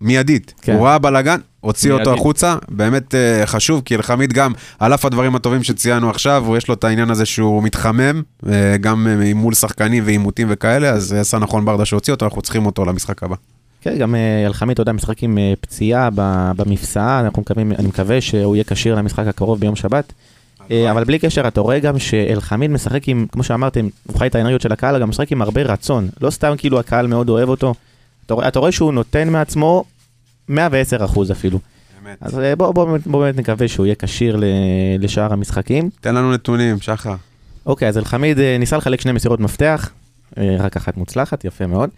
מיידית. 0.01 0.55
כן. 0.63 0.73
הוא 0.75 0.87
ראה 0.87 0.99
בלאגן, 0.99 1.41
הוציא 1.61 1.93
אותו 1.93 2.05
מיידית. 2.05 2.21
החוצה, 2.21 2.57
באמת 2.69 3.15
אה, 3.15 3.47
חשוב, 3.47 3.83
כי 3.85 3.95
אלחמיד 3.97 4.33
גם, 4.33 4.53
על 4.79 4.95
אף 4.95 5.05
הדברים 5.05 5.37
הטובים 5.37 5.63
שציינו 5.63 6.11
עכשיו, 6.11 6.45
הוא 6.47 6.57
יש 6.57 6.69
לו 6.69 6.75
את 6.75 6.85
העניין 6.85 7.11
הזה 7.11 7.27
שהוא 7.27 7.63
מתחמם, 7.63 8.23
אה, 8.49 8.77
גם 8.81 9.07
אה, 9.11 9.35
מול 9.35 9.55
שחקנים 9.55 10.03
ועימותים 10.07 10.47
וכאלה, 10.51 10.91
אז 10.91 11.13
עשה 11.13 11.39
נכון 11.39 11.65
ברדה 11.65 11.85
שהוציא 11.85 12.13
אותו, 12.13 12.25
אנחנו 12.25 12.43
צריכים 12.43 12.67
אותו 12.67 12.85
למשחק 12.85 13.23
הבא. 13.23 13.37
כן, 13.81 13.99
גם 13.99 14.15
אה, 14.15 14.47
אלחמיד, 14.47 14.73
אתה 14.73 14.83
יודע, 14.83 14.93
משחק 14.93 15.23
עם 15.23 15.39
אה, 15.39 15.53
פציעה 15.61 16.09
במפסעה, 16.57 17.21
אנחנו 17.21 17.43
מקווים, 17.43 17.73
אני 17.73 17.89
מקווה 17.89 18.21
שהוא 18.21 18.57
יהיה 18.57 18.65
כשיר 18.65 18.95
למשחק 18.95 19.27
הקרוב 19.27 19.61
ביום 19.61 19.77
שבת. 19.77 20.13
אבל 20.91 21.05
בלי 21.05 21.19
קשר, 21.19 21.49
אתה 21.49 21.61
רואה 21.61 21.79
גם 21.79 21.99
שאלחמיד 21.99 22.71
משחק 22.71 23.09
עם, 23.09 23.27
כמו 23.33 23.43
שאמרתם, 23.43 23.89
הוא 24.07 24.19
חי 24.19 24.27
את 24.27 24.35
האנרגיות 24.35 24.61
של 24.61 24.73
הקהל, 24.73 25.01
גם 25.01 25.09
משחק 25.09 25.33
עם 25.33 25.43
הרבה 25.43 25.63
רצון. 25.63 26.09
לא 26.21 26.31
סתם 26.31 26.55
כאילו 26.59 26.81
הקהל 26.81 27.07
מאוד 27.07 27.29
אוהב 27.29 27.49
אותו. 27.49 27.75
אתה 28.27 28.35
רואה, 28.35 28.49
אתה 28.49 28.59
רואה 28.59 28.73
שהוא 28.73 28.93
נותן 28.93 29.29
מעצמו 29.29 29.85
110 30.51 31.05
אחוז 31.05 31.31
אפילו. 31.31 31.59
אז 32.21 32.39
אה, 32.39 32.57
בוא, 32.57 32.73
בוא, 32.73 32.85
באמת- 32.85 33.07
באמת 33.07 33.37
נקווה 33.37 33.69
שהוא 33.69 33.87
יהיה 33.87 33.95
כשיר 33.99 34.37
ל- 34.37 34.45
לשאר 34.99 35.33
המשחקים. 35.33 35.91
תן 36.01 36.15
לנו 36.15 36.33
נתונים, 36.33 36.81
שחר. 36.81 37.15
אוקיי, 37.67 37.89
אז 37.89 37.99
אלחמיד 37.99 38.39
אה, 38.39 38.57
ניסה 38.59 38.77
לחלק 38.77 39.01
שני 39.01 39.13
מסירות 39.13 39.41
מפתח, 39.41 39.91
אה, 40.39 40.57
רק 40.59 40.77
אחת 40.77 40.97
מוצלחת, 40.97 41.45
יפה 41.45 41.67
מאוד. 41.67 41.91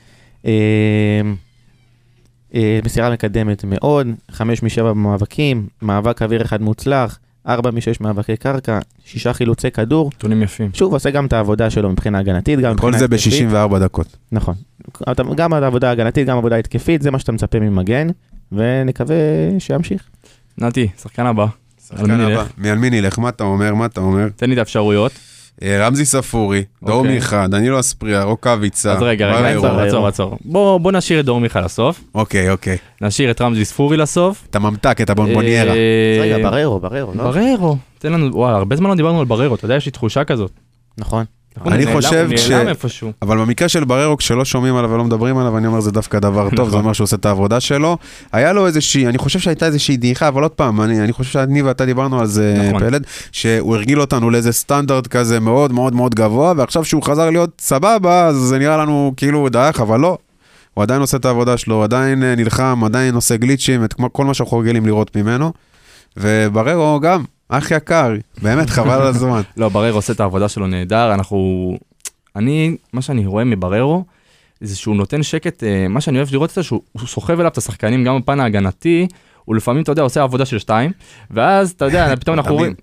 מסירה 2.84 3.10
מקדמת 3.10 3.64
מאוד, 3.66 4.06
חמש 4.30 4.62
משבע 4.62 4.90
במאבקים, 4.92 5.66
מאבק 5.82 6.22
אוויר 6.22 6.42
אחד 6.42 6.62
מוצלח, 6.62 7.18
ארבע 7.48 7.70
משש 7.70 8.00
מאבקי 8.00 8.36
קרקע, 8.36 8.78
שישה 9.04 9.32
חילוצי 9.32 9.70
כדור. 9.70 10.10
נתונים 10.16 10.42
יפים. 10.42 10.70
שוב, 10.74 10.92
עושה 10.92 11.10
גם 11.10 11.26
את 11.26 11.32
העבודה 11.32 11.70
שלו 11.70 11.90
מבחינה 11.90 12.18
הגנתית, 12.18 12.58
גם 12.60 12.76
כל 12.76 12.86
מבחינה 12.90 12.98
זה 12.98 13.04
התקפית. 13.04 13.48
ב-64 13.48 13.78
דקות. 13.78 14.16
נכון. 14.32 14.54
אתה- 15.12 15.22
גם 15.36 15.52
העבודה 15.52 15.88
ההגנתית, 15.88 16.26
גם 16.28 16.36
העבודה 16.36 16.56
ההתקפית, 16.56 17.02
זה 17.02 17.10
מה 17.10 17.18
שאתה 17.18 17.32
מצפה 17.32 17.60
ממגן, 17.60 18.06
ונקווה 18.52 19.16
שימשיך. 19.58 20.02
נתי, 20.58 20.88
שחקן 21.02 21.26
הבא, 21.26 21.46
שחקן? 21.88 22.20
הבא. 22.20 22.44
מי 22.58 22.70
על 22.70 22.78
מי 22.78 22.90
נלך? 22.90 23.18
מה 23.18 23.28
אתה 23.28 23.44
אומר? 23.44 23.74
מה 23.74 23.86
אתה 23.86 24.00
אומר? 24.00 24.28
תן 24.36 24.48
לי 24.48 24.52
את 24.52 24.58
האפשרויות. 24.58 25.12
אה, 25.62 25.86
רמזי 25.86 26.04
ספורי, 26.04 26.64
דור 26.82 26.98
אוקיי. 26.98 27.14
מיכה, 27.14 27.46
דנילו 27.46 27.80
אספריה, 27.80 28.22
רוקאביצה. 28.22 28.92
אז 28.92 29.02
רגע, 29.02 29.32
רגע. 29.32 29.58
עצור, 29.58 29.80
עצור, 29.80 30.06
עצור. 30.06 30.38
בוא 30.44 30.78
בוא 30.78 30.92
נשאיר 30.92 31.20
את 31.20 31.24
דור 31.24 31.40
מיכה 31.40 31.60
לסוף, 31.60 32.00
אוקיי, 32.14 32.50
אוקיי. 32.50 32.76
נשאיר 33.00 33.30
את 33.30 33.40
רמזי 33.40 33.64
ספורי 33.64 33.96
לסוף. 33.96 34.46
את 34.50 34.56
הממתק, 34.56 35.00
את 35.00 35.10
הבונבוניירה. 35.10 35.72
אה, 35.72 36.18
רגע, 36.20 36.38
בררו, 36.38 36.80
בררו, 36.80 37.12
לא? 37.14 37.24
בררו, 37.24 37.76
תן 37.98 38.12
לנו, 38.12 38.34
וואי, 38.36 38.54
הרבה 38.54 38.76
זמן 38.76 38.90
לא 38.90 38.94
דיברנו 38.96 39.20
על 39.20 39.24
בררו, 39.24 39.54
אתה 39.54 39.64
יודע, 39.64 39.76
יש 39.76 39.86
לי 39.86 39.92
תחושה 39.92 40.24
כזאת. 40.24 40.50
נכון. 40.98 41.24
הוא 41.62 41.72
אני 41.72 41.94
חושב 41.94 42.28
ש- 42.36 42.50
נעלם 42.50 42.68
איפשהו. 42.68 43.12
אבל 43.22 43.38
במקרה 43.38 43.68
של 43.68 43.84
בררו, 43.84 44.16
כשלא 44.16 44.44
שומעים 44.44 44.76
עליו 44.76 44.90
ולא 44.90 45.04
מדברים 45.04 45.38
עליו, 45.38 45.58
אני 45.58 45.66
אומר 45.66 45.80
זה 45.80 45.90
דווקא 45.90 46.18
דבר 46.18 46.48
טוב, 46.56 46.64
זה 46.64 46.70
נכון. 46.70 46.80
אומר 46.80 46.92
שהוא 46.92 47.04
עושה 47.04 47.16
את 47.16 47.26
העבודה 47.26 47.60
שלו. 47.60 47.96
היה 48.32 48.52
לו 48.52 48.66
איזושהי, 48.66 49.06
אני 49.06 49.18
חושב 49.18 49.38
שהייתה 49.38 49.66
איזושהי 49.66 49.96
דעיכה, 49.96 50.28
אבל 50.28 50.42
עוד 50.42 50.50
פעם, 50.50 50.80
אני, 50.80 51.00
אני 51.00 51.12
חושב 51.12 51.30
שאני 51.30 51.62
ואתה 51.62 51.86
דיברנו 51.86 52.20
על 52.20 52.26
זה, 52.26 52.56
נכון. 52.68 52.80
פלד, 52.80 53.04
שהוא 53.32 53.76
הרגיל 53.76 54.00
אותנו 54.00 54.30
לאיזה 54.30 54.52
סטנדרט 54.52 55.06
כזה 55.06 55.40
מאוד 55.40 55.72
מאוד 55.72 55.94
מאוד 55.94 56.14
גבוה, 56.14 56.52
ועכשיו 56.56 56.84
שהוא 56.84 57.02
חזר 57.02 57.30
להיות 57.30 57.50
סבבה, 57.60 58.26
אז 58.26 58.36
זה 58.36 58.58
נראה 58.58 58.76
לנו 58.76 59.12
כאילו 59.16 59.38
הוא 59.38 59.48
דעך, 59.48 59.80
אבל 59.80 60.00
לא. 60.00 60.18
הוא 60.74 60.82
עדיין 60.82 61.00
עושה 61.00 61.16
את 61.16 61.24
העבודה 61.24 61.56
שלו, 61.56 61.74
הוא 61.74 61.84
עדיין 61.84 62.22
אה, 62.22 62.34
נלחם, 62.34 62.82
עדיין 62.84 63.14
עושה 63.14 63.36
גליצ'ים, 63.36 63.84
את 63.84 63.94
כל 64.12 64.24
מה 64.24 64.34
שאנחנו 64.34 64.58
רגילים 64.58 64.86
לראות 64.86 65.16
ממנו. 65.16 65.52
ובררו 66.16 67.00
גם, 67.00 67.24
אח 67.58 67.70
יקר, 67.70 68.12
באמת, 68.42 68.70
חבל 68.70 68.90
על 68.90 69.06
הזמן. 69.06 69.40
לא, 69.56 69.68
בררו 69.68 69.96
עושה 69.96 70.12
את 70.12 70.20
העבודה 70.20 70.48
שלו 70.48 70.66
נהדר, 70.66 71.14
אנחנו... 71.14 71.76
אני, 72.36 72.76
מה 72.92 73.02
שאני 73.02 73.26
רואה 73.26 73.44
מבררו, 73.44 74.04
זה 74.60 74.76
שהוא 74.76 74.96
נותן 74.96 75.22
שקט, 75.22 75.64
אה, 75.64 75.86
מה 75.88 76.00
שאני 76.00 76.18
אוהב 76.18 76.28
לראות 76.32 76.50
את 76.50 76.54
זה, 76.54 76.62
שהוא 76.62 76.80
הוא 76.92 77.08
סוחב 77.08 77.32
אליו 77.40 77.50
את 77.50 77.58
השחקנים 77.58 78.04
גם 78.04 78.18
בפן 78.20 78.40
ההגנתי, 78.40 79.06
הוא 79.44 79.56
לפעמים, 79.56 79.82
אתה 79.82 79.92
יודע, 79.92 80.02
עושה 80.02 80.22
עבודה 80.22 80.44
של 80.44 80.58
שתיים, 80.58 80.90
ואז, 81.30 81.70
אתה 81.70 81.84
יודע, 81.84 82.14
פתאום 82.20 82.36
אנחנו 82.36 82.54
רואים, 82.54 82.74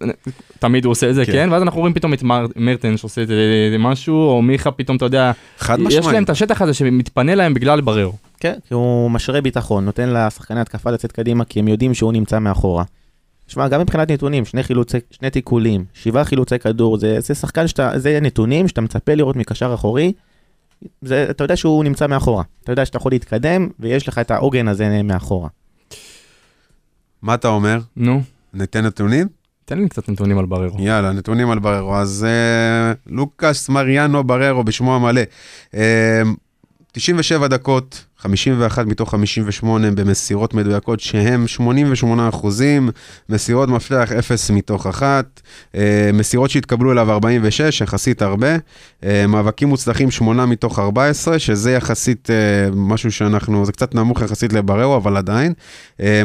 תמיד 0.60 0.86
הוא 0.86 0.92
עושה 0.92 1.10
את 1.10 1.16
זה, 1.16 1.26
כן. 1.26 1.32
כן, 1.32 1.50
ואז 1.52 1.62
אנחנו 1.62 1.80
רואים 1.80 1.94
פתאום 1.94 2.14
את 2.14 2.24
מר- 2.24 2.46
מרטן 2.56 2.98
שעושה 2.98 3.24
את 3.24 3.30
אה, 3.30 3.36
משהו, 3.80 4.16
או 4.16 4.42
מיכה 4.42 4.72
פתאום, 4.72 4.98
אתה 4.98 5.06
יודע, 5.06 5.32
חד 5.58 5.80
יש 5.80 5.86
משמעית. 5.86 6.14
להם 6.14 6.24
את 6.24 6.30
השטח 6.30 6.62
הזה 6.62 6.74
שמתפנה 6.74 7.36
להם 7.36 7.54
בגלל 7.54 7.82
בררו. 7.82 8.14
כן, 8.40 8.54
כי 8.68 8.74
הוא 8.74 9.12
משרה 9.12 9.42
ביטחון, 9.42 9.86
נותן 9.86 10.10
לשחקני 10.10 10.60
התקפה 10.60 10.92
לצאת 10.92 11.12
קדימה, 11.12 11.46
כי 11.46 11.60
הם 11.60 11.68
יודעים 11.68 11.94
שהוא 11.94 12.14
נמצא 12.14 12.40
מאחורה. 12.40 12.84
שמע, 13.50 13.68
גם 13.68 13.82
מבחינת 13.82 14.12
נתונים, 14.12 14.46
שני 14.46 14.64
חילוצי, 14.64 14.98
שני 15.12 15.30
תיקולים, 15.30 15.86
שבעה 15.94 16.26
חילוצי 16.26 16.60
כדור, 16.60 16.98
זה, 16.98 17.20
זה 17.20 17.36
שחקן 17.36 17.68
שאתה, 17.68 17.92
זה 17.96 18.20
נתונים 18.22 18.68
שאתה 18.68 18.82
מצפה 18.82 19.14
לראות 19.14 19.36
מקשר 19.36 19.74
אחורי, 19.74 20.14
זה, 21.02 21.28
אתה 21.30 21.44
יודע 21.44 21.56
שהוא 21.56 21.84
נמצא 21.84 22.08
מאחורה. 22.08 22.44
אתה 22.64 22.72
יודע 22.72 22.86
שאתה 22.86 22.98
יכול 22.98 23.12
להתקדם, 23.12 23.70
ויש 23.80 24.08
לך 24.08 24.18
את 24.18 24.32
העוגן 24.32 24.68
הזה 24.68 25.02
מאחורה. 25.04 25.50
מה 27.22 27.34
אתה 27.34 27.48
אומר? 27.48 27.80
נו, 27.96 28.22
ניתן 28.54 28.86
נתונים? 28.86 29.28
תן 29.66 29.80
לי 29.80 29.90
קצת 29.90 30.10
נתונים 30.10 30.38
על 30.38 30.46
בררו. 30.46 30.82
יאללה, 30.82 31.12
נתונים 31.12 31.50
על 31.52 31.60
בררו. 31.60 31.96
אז 31.96 32.26
אה, 32.30 32.94
לוקאס 33.08 33.70
מריאנו 33.70 34.24
בררו 34.24 34.64
בשמו 34.64 34.96
המלא. 34.96 35.22
אה, 35.74 36.22
97 36.92 37.48
דקות, 37.48 38.06
51 38.20 38.86
מתוך 38.86 39.12
58 39.12 39.88
הם 39.88 39.96
במסירות 39.96 40.54
מדויקות 40.54 41.00
שהם 41.00 41.48
88 41.48 42.30
אחוזים, 42.30 42.90
מסירות 43.30 43.70
מפתח 43.70 44.12
0 44.20 44.52
מתוך 44.52 44.88
1, 44.88 45.42
אה, 45.76 46.10
מסירות 46.14 46.50
שהתקבלו 46.50 46.92
אליו 46.92 47.12
46, 47.12 47.82
יחסית 47.82 48.22
הרבה, 48.22 48.56
אה, 49.04 49.28
מאבקים 49.28 49.68
מוצלחים 49.68 50.12
8 50.12 50.46
מתוך 50.46 50.80
14, 50.80 51.40
שזה 51.40 51.72
יחסית 51.72 52.30
אה, 52.30 52.36
משהו 52.74 53.12
שאנחנו, 53.12 53.66
זה 53.66 53.72
קצת 53.72 53.96
נמוך 53.96 54.22
יחסית 54.22 54.54
לבררו, 54.54 54.96
אבל 54.98 55.18
עדיין. 55.18 55.54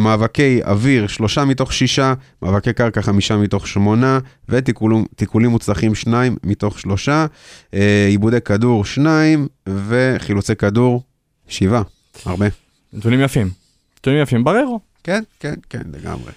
מאבקי 0.01 0.61
אוויר 0.65 1.07
3 1.07 1.39
מתוך 1.39 1.73
6, 1.73 2.01
מאבקי 2.43 2.73
קרקע 2.73 3.03
5 3.03 3.33
מתוך 3.33 3.69
8, 3.69 4.19
ותיקולים 4.49 5.51
מוצלחים 5.51 5.95
2 5.95 6.37
מתוך 6.45 6.81
3, 6.81 7.09
אה, 7.09 8.07
עיבודי 8.09 8.41
כדור 8.41 8.85
2, 8.85 9.47
וחילוצי 9.69 10.55
כדור 10.57 11.03
7. 11.49 11.83
הרבה. 12.27 12.47
נתונים 12.93 13.21
יפים. 13.21 13.51
נתונים 13.99 14.23
יפים, 14.23 14.45
בררו. 14.45 14.81
כן, 15.05 15.23
כן, 15.41 15.55
כן, 15.71 15.83
לגמרי. 15.93 16.33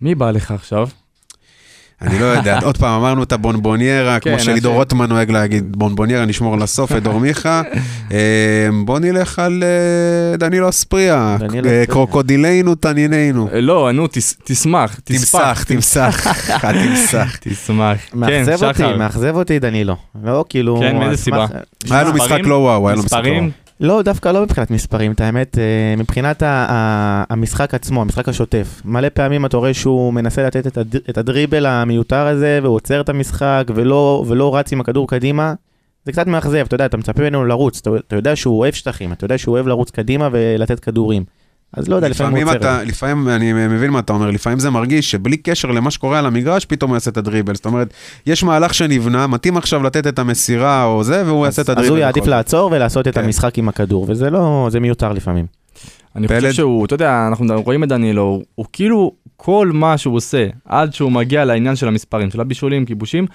מי 0.00 0.14
בא 0.14 0.30
לך 0.30 0.50
עכשיו? 0.50 0.88
אני 2.02 2.18
לא 2.18 2.24
יודע, 2.24 2.58
עוד 2.66 2.76
פעם 2.76 3.00
אמרנו 3.00 3.22
את 3.22 3.32
הבונבוניירה, 3.32 4.20
כן, 4.20 4.30
כמו 4.30 4.40
שלידור. 4.40 4.74
רוטמן 4.74 5.08
נוהג 5.08 5.30
להגיד, 5.30 5.76
בונבוניירה 5.76 6.24
נשמור 6.24 6.58
לסוף 6.58 6.92
את 6.92 7.02
דור 7.02 7.20
מיכה. 7.20 7.62
אה, 8.12 8.68
בוא 8.84 8.98
נלך 8.98 9.38
על 9.38 9.62
אה, 9.62 10.36
דנילו 10.36 10.68
אספריה, 10.68 11.36
אה. 11.66 11.86
קרוקודילנו 11.86 12.74
תנינינו. 12.74 13.48
אה, 13.52 13.60
לא, 13.60 13.92
נו, 13.92 14.06
תשמח, 14.44 15.00
תמסך, 15.04 15.64
תמסך, 15.66 16.36
תמסך. 16.72 17.36
תשמח. 17.40 17.98
כן, 18.10 18.18
מאכזב 18.18 18.64
אותי. 18.64 18.94
מאכזב 18.98 19.36
אותי 19.36 19.58
דנילו. 19.58 19.96
לא, 20.24 20.44
כאילו... 20.48 20.80
כן, 20.80 20.96
מאיזה 20.96 21.22
סיבה? 21.22 21.46
היה 21.90 22.02
לו 22.02 22.12
משחק? 22.12 22.38
לא 22.44 22.54
וואו, 22.54 22.88
היה 22.88 22.96
לו 22.96 23.02
משחק 23.02 23.22
לא? 23.24 23.30
וואו. 23.30 23.65
לא, 23.80 24.02
דווקא 24.02 24.28
לא 24.28 24.42
מבחינת 24.42 24.70
מספרים, 24.70 25.12
את 25.12 25.20
האמת, 25.20 25.58
אה, 25.58 25.94
מבחינת 25.96 26.42
המשחק 26.46 27.74
עצמו, 27.74 28.00
המשחק 28.00 28.28
השוטף. 28.28 28.82
מלא 28.84 29.08
פעמים 29.08 29.46
אתה 29.46 29.56
רואה 29.56 29.74
שהוא 29.74 30.12
מנסה 30.12 30.46
לתת 30.46 30.66
את 30.66 30.78
הד- 30.78 30.96
את 31.10 31.18
הדריבל 31.18 31.66
המיותר 31.66 32.26
הזה, 32.26 32.58
והוא 32.62 32.74
עוצר 32.74 33.00
את 33.00 33.08
המשחק, 33.08 33.64
ולא 33.74 34.24
ולא 34.28 34.56
רץ 34.56 34.72
עם 34.72 34.80
הכדור 34.80 35.08
קדימה. 35.08 35.54
זה 36.04 36.12
קצת 36.12 36.26
מאכזב, 36.26 36.64
אתה 36.66 36.74
יודע, 36.74 36.86
אתה 36.86 36.96
מצפה 36.96 37.22
ממנו 37.22 37.44
לרוץ, 37.44 37.78
אתה 37.80 37.90
אתה 38.08 38.16
יודע 38.16 38.36
שהוא 38.36 38.58
אוהב 38.58 38.74
שטחים, 38.74 39.12
אתה 39.12 39.24
יודע 39.24 39.38
שהוא 39.38 39.52
אוהב 39.54 39.66
לרוץ 39.66 39.90
קדימה 39.90 40.28
ולתת 40.32 40.80
כדורים. 40.80 41.24
אז 41.72 41.88
לא 41.88 41.96
יודע, 41.96 42.08
לפעמים 42.08 42.32
הוא 42.32 42.42
לפעמים 42.42 42.56
עוצר. 42.56 42.76
אתה, 42.78 42.84
לפעמים, 42.84 43.28
אני 43.28 43.52
מבין 43.52 43.90
מה 43.90 43.98
אתה 43.98 44.12
אומר, 44.12 44.30
לפעמים 44.30 44.58
זה 44.58 44.70
מרגיש 44.70 45.10
שבלי 45.10 45.36
קשר 45.36 45.68
למה 45.70 45.90
שקורה 45.90 46.18
על 46.18 46.26
המגרש, 46.26 46.64
פתאום 46.64 46.90
הוא 46.90 46.96
יעשה 46.96 47.10
את 47.10 47.16
הדריבל. 47.16 47.54
זאת 47.54 47.66
אומרת, 47.66 47.94
יש 48.26 48.42
מהלך 48.44 48.74
שנבנה, 48.74 49.26
מתאים 49.26 49.56
עכשיו 49.56 49.82
לתת 49.82 50.06
את 50.06 50.18
המסירה 50.18 50.84
או 50.84 51.04
זה, 51.04 51.22
והוא 51.26 51.44
יעשה 51.46 51.62
את 51.62 51.68
אז 51.68 51.76
הדריבל. 51.76 51.90
הוא 51.94 51.98
יעדיף. 51.98 52.26
לעצור 52.26 52.70
ולעשות 52.72 53.08
את 53.08 53.14
כן. 53.14 53.24
המשחק 53.24 53.58
עם 53.58 53.68
הכדור, 53.68 54.06
וזה 54.08 54.30
לא, 54.30 54.68
זה 54.70 54.80
מיותר 54.80 55.12
לפעמים. 55.12 55.46
אני 56.16 56.28
פלד? 56.28 56.40
חושב 56.40 56.52
שהוא, 56.52 56.84
אתה 56.86 56.94
יודע, 56.94 57.26
אנחנו 57.28 57.62
רואים 57.64 57.84
את 57.84 57.88
דנילו, 57.88 58.22
הוא- 58.22 58.42
הוא 58.54 58.66
כאילו, 58.72 59.12
כל 59.36 59.70
מה 59.74 59.98
שהוא 59.98 60.16
עושה, 60.16 60.46
עד 60.64 60.94
שהוא 60.94 61.12
מגיע 61.12 61.44
לעניין 61.44 61.76
של 61.76 61.88
המספרים, 61.88 62.30
של 62.30 62.40
הבישולים, 62.40 62.84
כיבושים, 62.84 63.26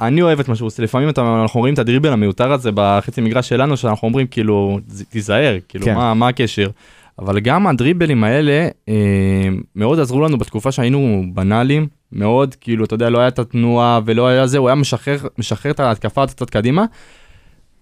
אני 0.00 0.22
אוהב 0.22 0.40
את 0.40 0.48
מה 0.48 0.56
שהוא 0.56 0.66
עושה. 0.66 0.82
לפעמים 0.82 1.08
אתה, 1.08 1.40
אנחנו 1.42 1.60
רואים 1.60 1.74
את 1.74 1.78
הדריבל 1.78 2.12
המיותר 2.12 2.52
הזה 2.52 2.70
בחצי 2.74 3.20
מגרש 3.20 3.48
שלנו, 3.48 3.76
שאנחנו 3.76 4.08
אומרים 4.08 4.26
כאילו, 4.26 4.78
"ז- 4.88 5.02
תיזהר, 5.08 5.56
כאילו, 5.68 5.84
כן. 5.84 5.94
מה, 5.94 6.14
מה 6.14 6.28
הקשר? 6.28 6.68
אבל 7.18 7.40
גם 7.40 7.66
הדריבלים 7.66 8.24
האלה 8.24 8.68
אה, 8.88 9.48
מאוד 9.76 10.00
עזרו 10.00 10.20
לנו 10.20 10.38
בתקופה 10.38 10.72
שהיינו 10.72 11.24
בנאליים, 11.34 11.86
מאוד, 12.12 12.54
כאילו, 12.54 12.84
אתה 12.84 12.94
יודע, 12.94 13.10
לא 13.10 13.18
היה 13.18 13.28
את 13.28 13.38
התנועה 13.38 14.00
ולא 14.04 14.26
היה 14.26 14.46
זה, 14.46 14.58
הוא 14.58 14.68
היה 14.68 14.74
משחרר, 14.74 15.18
משחרר 15.38 15.72
את 15.72 15.80
ההתקפה 15.80 16.26
קצת 16.26 16.50
קדימה. 16.50 16.84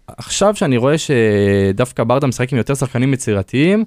עכשיו 0.06 0.54
שאני 0.54 0.76
רואה 0.76 0.94
שדווקא 0.98 2.04
ברדה 2.04 2.26
משחק 2.26 2.52
עם 2.52 2.58
יותר 2.58 2.74
שחקנים 2.74 3.14
יצירתיים, 3.14 3.84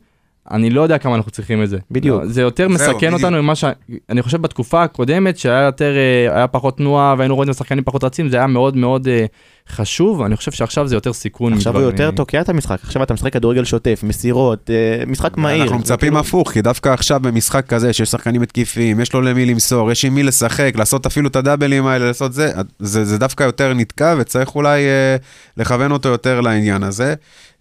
אני 0.52 0.70
לא 0.70 0.82
יודע 0.82 0.98
כמה 0.98 1.16
אנחנו 1.16 1.32
צריכים 1.32 1.64
את 1.64 1.70
זה. 1.70 1.78
בדיוק. 1.92 2.24
זה 2.26 2.42
יותר 2.42 2.64
זהו, 2.64 2.74
מסכן 2.76 3.08
בדיוק. 3.08 3.14
אותנו 3.14 3.44
ממה 3.44 3.56
ש... 3.56 3.66
אני 4.10 4.22
חושב 4.22 4.42
בתקופה 4.42 4.84
הקודמת 4.84 5.38
שהיה 5.38 5.62
יותר, 5.62 5.94
אה, 5.98 6.38
היה 6.38 6.48
פחות 6.48 6.78
תנועה 6.78 7.16
והיינו 7.18 7.36
רואים 7.36 7.50
את 7.50 7.56
השחקנים 7.56 7.84
פחות 7.84 8.04
רצים, 8.04 8.30
זה 8.30 8.38
היה 8.38 8.48
מאוד 8.48 8.78
מאוד 8.78 9.08
אה, 9.08 9.26
חשוב, 9.70 10.22
אני 10.22 10.36
חושב 10.36 10.52
שעכשיו 10.52 10.88
זה 10.88 10.96
יותר 10.96 11.14
סיכון. 11.14 11.54
עכשיו 11.54 11.74
הוא 11.74 11.82
מדברים- 11.82 11.98
יותר 12.08 12.16
תוקע 12.18 12.42
את 12.42 12.50
המשחק, 12.50 12.78
עכשיו 12.84 13.04
אתה 13.04 13.14
משחק 13.14 13.34
כדורגל 13.34 13.64
שוטף, 13.64 14.00
מסירות, 14.04 14.70
אה, 14.70 15.06
משחק 15.08 15.38
מהיר. 15.38 15.64
אנחנו 15.64 15.80
מצפים 15.80 15.98
כאילו- 16.00 16.20
הפוך, 16.20 16.52
כי 16.52 16.62
דווקא 16.62 16.90
עכשיו 16.90 17.20
במשחק 17.20 17.66
כזה, 17.68 17.94
שיש 17.94 18.10
שחקנים 18.10 18.42
התקיפיים, 18.42 19.00
יש 19.00 19.14
לו 19.14 19.22
למי 19.22 19.46
למסור, 19.46 19.92
יש 19.92 20.06
עם 20.06 20.16
מי 20.16 20.24
לשחק, 20.24 20.72
לעשות 20.76 21.06
אפילו 21.06 21.28
את 21.30 21.36
הדאבלים 21.36 21.86
האלה, 21.86 22.06
לעשות 22.08 22.34
זה, 22.34 22.52
זה, 22.80 23.06
זה 23.06 23.18
דווקא 23.18 23.44
יותר 23.44 23.74
נתקע, 23.74 24.16
וצריך 24.20 24.56
אולי 24.56 24.82
אה, 24.86 25.16
לכוון 25.58 25.92
אותו 25.92 26.10
יותר 26.10 26.42
לעניין 26.42 26.84
הזה. 26.84 27.14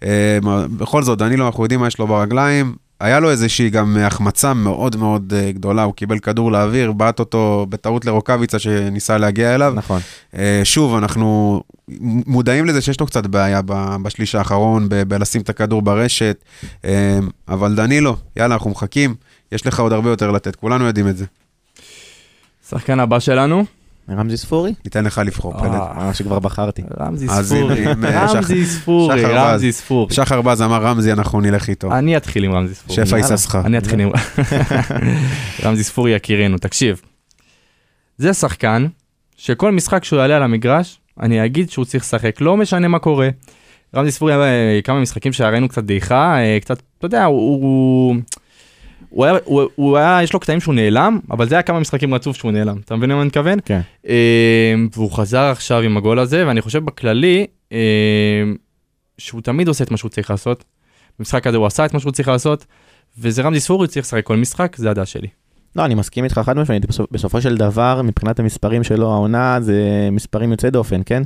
אה, 0.02 0.38
בכל 0.76 1.02
זאת, 1.02 1.18
דנילו, 1.18 1.46
אנחנו 1.46 1.62
יודעים 1.62 1.80
מה 1.80 1.86
יש 1.86 1.98
לו 1.98 2.06
ברגליים. 2.06 2.74
היה 3.00 3.20
לו 3.20 3.30
איזושהי 3.30 3.70
גם 3.70 3.96
החמצה 3.96 4.54
מאוד 4.54 4.96
מאוד 4.96 5.32
אה, 5.36 5.52
גדולה, 5.52 5.82
הוא 5.82 5.94
קיבל 5.94 6.18
כדור 6.18 6.52
לאוויר, 6.52 6.92
בעט 6.92 7.18
אותו 7.18 7.66
בטעות 7.68 8.04
לרוקאביצה 8.04 8.58
שניסה 8.58 9.18
להגיע 9.18 9.54
אליו. 9.54 9.72
נכון. 9.76 10.00
אה, 10.36 10.60
שוב, 10.64 10.94
אנחנו 10.94 11.62
מודעים 12.26 12.64
לזה 12.66 12.80
שיש 12.80 13.00
לו 13.00 13.06
קצת 13.06 13.26
בעיה 13.26 13.60
בשליש 14.02 14.34
האחרון, 14.34 14.88
ב- 14.88 15.02
בלשים 15.02 15.40
את 15.40 15.48
הכדור 15.48 15.82
ברשת, 15.82 16.44
אה, 16.84 17.18
אבל 17.48 17.74
דנילו, 17.74 18.16
יאללה, 18.36 18.54
אנחנו 18.54 18.70
מחכים, 18.70 19.14
יש 19.52 19.66
לך 19.66 19.80
עוד 19.80 19.92
הרבה 19.92 20.10
יותר 20.10 20.30
לתת, 20.30 20.56
כולנו 20.56 20.84
יודעים 20.84 21.08
את 21.08 21.16
זה. 21.16 21.24
שחקן 22.68 23.00
הבא 23.00 23.18
שלנו, 23.20 23.64
רמזי 24.10 24.36
ספורי? 24.36 24.74
ניתן 24.84 25.04
לך 25.04 25.20
לבחור, 25.26 25.58
פלד. 25.58 25.74
אה, 25.74 25.94
מה 25.94 26.14
שכבר 26.14 26.38
בחרתי. 26.38 26.82
רמזי 27.00 27.28
ספורי, 27.28 27.86
אה, 27.86 28.26
רמזי 28.32 28.66
ספורי, 28.66 29.18
שחר 29.18 29.28
בז. 29.28 29.52
רמזי 29.52 29.72
ספורי. 29.72 30.14
שחר 30.14 30.42
בז 30.42 30.62
אמר 30.62 30.82
רמזי, 30.82 31.12
אנחנו 31.12 31.40
נלך 31.40 31.68
איתו. 31.68 31.92
אני 31.92 32.16
אתחיל 32.16 32.44
עם 32.44 32.52
רמזי 32.52 32.74
ספורי. 32.74 33.06
שפע. 33.06 33.18
יססך. 33.18 33.58
אני 33.64 33.78
אתחיל 33.78 34.00
עם 34.00 34.10
רמזי 35.64 35.84
ספורי 35.84 36.10
יקירנו, 36.10 36.58
תקשיב. 36.58 37.00
זה 38.18 38.34
שחקן 38.34 38.86
שכל 39.36 39.72
משחק 39.72 40.04
שהוא 40.04 40.18
יעלה 40.18 40.36
על 40.36 40.42
המגרש, 40.42 41.00
אני 41.20 41.44
אגיד 41.44 41.70
שהוא 41.70 41.84
צריך 41.84 42.04
לשחק, 42.04 42.40
לא 42.40 42.56
משנה 42.56 42.88
מה 42.88 42.98
קורה. 42.98 43.28
רמזי 43.96 44.10
ספורי 44.10 44.34
אה, 44.34 44.80
כמה 44.84 45.00
משחקים 45.00 45.32
שראינו 45.32 45.68
קצת 45.68 45.84
דעיכה, 45.84 46.36
קצת, 46.60 46.82
אתה 46.98 47.06
יודע, 47.06 47.24
הוא... 47.24 48.16
הוא... 49.14 49.24
היה, 49.24 49.34
הוא, 49.44 49.62
הוא 49.74 49.96
היה, 49.96 50.22
יש 50.22 50.32
לו 50.32 50.40
קטעים 50.40 50.60
שהוא 50.60 50.74
נעלם, 50.74 51.18
אבל 51.30 51.48
זה 51.48 51.54
היה 51.54 51.62
כמה 51.62 51.80
משחקים 51.80 52.14
רצוף 52.14 52.36
שהוא 52.36 52.52
נעלם, 52.52 52.76
אתה 52.84 52.96
מבין 52.96 53.10
למה 53.10 53.20
אני 53.20 53.26
מתכוון? 53.26 53.58
כן. 53.64 53.80
אה, 54.08 54.74
והוא 54.94 55.12
חזר 55.12 55.42
עכשיו 55.44 55.80
עם 55.80 55.96
הגול 55.96 56.18
הזה, 56.18 56.46
ואני 56.46 56.60
חושב 56.62 56.84
בכללי, 56.84 57.46
אה, 57.72 57.78
שהוא 59.18 59.40
תמיד 59.40 59.68
עושה 59.68 59.84
את 59.84 59.90
מה 59.90 59.96
שהוא 59.96 60.08
צריך 60.08 60.30
לעשות. 60.30 60.64
במשחק 61.18 61.46
הזה 61.46 61.56
הוא 61.56 61.66
עשה 61.66 61.84
את 61.84 61.94
מה 61.94 62.00
שהוא 62.00 62.12
צריך 62.12 62.28
לעשות, 62.28 62.66
וזה 63.18 63.42
רמזי 63.42 63.60
ספורי 63.60 63.88
צריך 63.88 64.06
לשחק 64.06 64.24
כל 64.24 64.36
משחק, 64.36 64.76
זה 64.76 64.90
הדעה 64.90 65.06
שלי. 65.06 65.28
לא, 65.76 65.84
אני 65.84 65.94
מסכים 65.94 66.24
איתך 66.24 66.40
חד 66.44 66.56
משמעית, 66.56 66.84
בסופ- 66.86 67.06
בסופו 67.10 67.40
של 67.40 67.56
דבר, 67.56 68.02
מבחינת 68.02 68.40
המספרים 68.40 68.84
שלו, 68.84 69.12
העונה 69.12 69.58
זה 69.60 70.08
מספרים 70.12 70.50
יוצאי 70.50 70.70
דופן, 70.70 71.00
כן? 71.06 71.22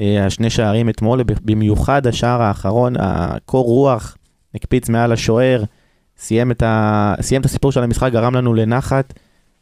אה, 0.00 0.26
השני 0.26 0.50
שערים 0.50 0.88
אתמול, 0.88 1.22
במיוחד 1.44 2.06
השער 2.06 2.42
האחרון, 2.42 2.94
הקור 2.98 3.64
רוח, 3.64 4.16
הקפיץ 4.54 4.88
מעל 4.88 5.12
השוער, 5.12 5.62
סיים 6.18 6.50
את, 6.50 6.62
ה... 6.62 7.14
סיים 7.20 7.40
את 7.40 7.46
הסיפור 7.46 7.72
של 7.72 7.82
המשחק, 7.82 8.12
גרם 8.12 8.34
לנו 8.34 8.54
לנחת. 8.54 9.14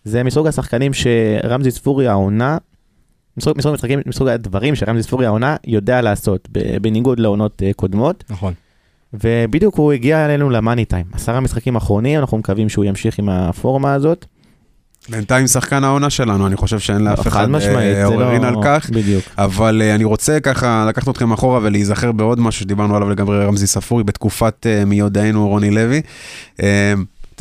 זה 0.04 0.22
מסוג 0.22 0.46
השחקנים 0.46 0.92
שרמזי 0.92 1.70
ספורי 1.70 2.08
העונה, 2.08 2.58
מסוג, 3.36 3.58
מסוג, 3.58 3.74
משחקים, 3.74 4.00
מסוג 4.06 4.28
הדברים 4.28 4.74
שרמזי 4.74 5.02
ספורי 5.02 5.26
העונה 5.26 5.56
יודע 5.66 6.00
לעשות, 6.00 6.48
בניגוד 6.82 7.20
לעונות 7.20 7.62
אה, 7.62 7.72
קודמות. 7.72 8.24
נכון. 8.30 8.54
ובדיוק 9.12 9.74
הוא 9.74 9.92
הגיע 9.92 10.24
אלינו 10.24 10.50
למאני 10.50 10.84
טיים. 10.84 11.06
עשרה 11.12 11.40
משחקים 11.40 11.76
אחרונים, 11.76 12.20
אנחנו 12.20 12.38
מקווים 12.38 12.68
שהוא 12.68 12.84
ימשיך 12.84 13.18
עם 13.18 13.28
הפורמה 13.28 13.94
הזאת. 13.94 14.26
בינתיים 15.08 15.46
שחקן 15.46 15.84
העונה 15.84 16.10
שלנו, 16.10 16.46
אני 16.46 16.56
חושב 16.56 16.78
שאין 16.78 17.04
לאף 17.04 17.20
חד 17.20 17.26
אחד 17.26 17.54
אה, 17.54 18.04
עוררין 18.04 18.42
לא- 18.42 18.48
על 18.48 18.54
כך. 18.64 18.90
בדיוק. 18.90 19.24
אבל 19.38 19.82
אה, 19.84 19.94
אני 19.94 20.04
רוצה 20.04 20.40
ככה 20.40 20.84
לקחת 20.88 21.08
אתכם 21.08 21.32
אחורה 21.32 21.60
ולהיזכר 21.62 22.12
בעוד 22.12 22.40
משהו 22.40 22.60
שדיברנו 22.60 22.96
עליו 22.96 23.10
לגבי 23.10 23.32
רמזי 23.32 23.66
ספורי 23.66 24.04
בתקופת 24.04 24.66
אה, 24.66 24.84
מי 24.84 24.96
יודענו 24.96 25.48
רוני 25.48 25.70
לוי. 25.70 26.02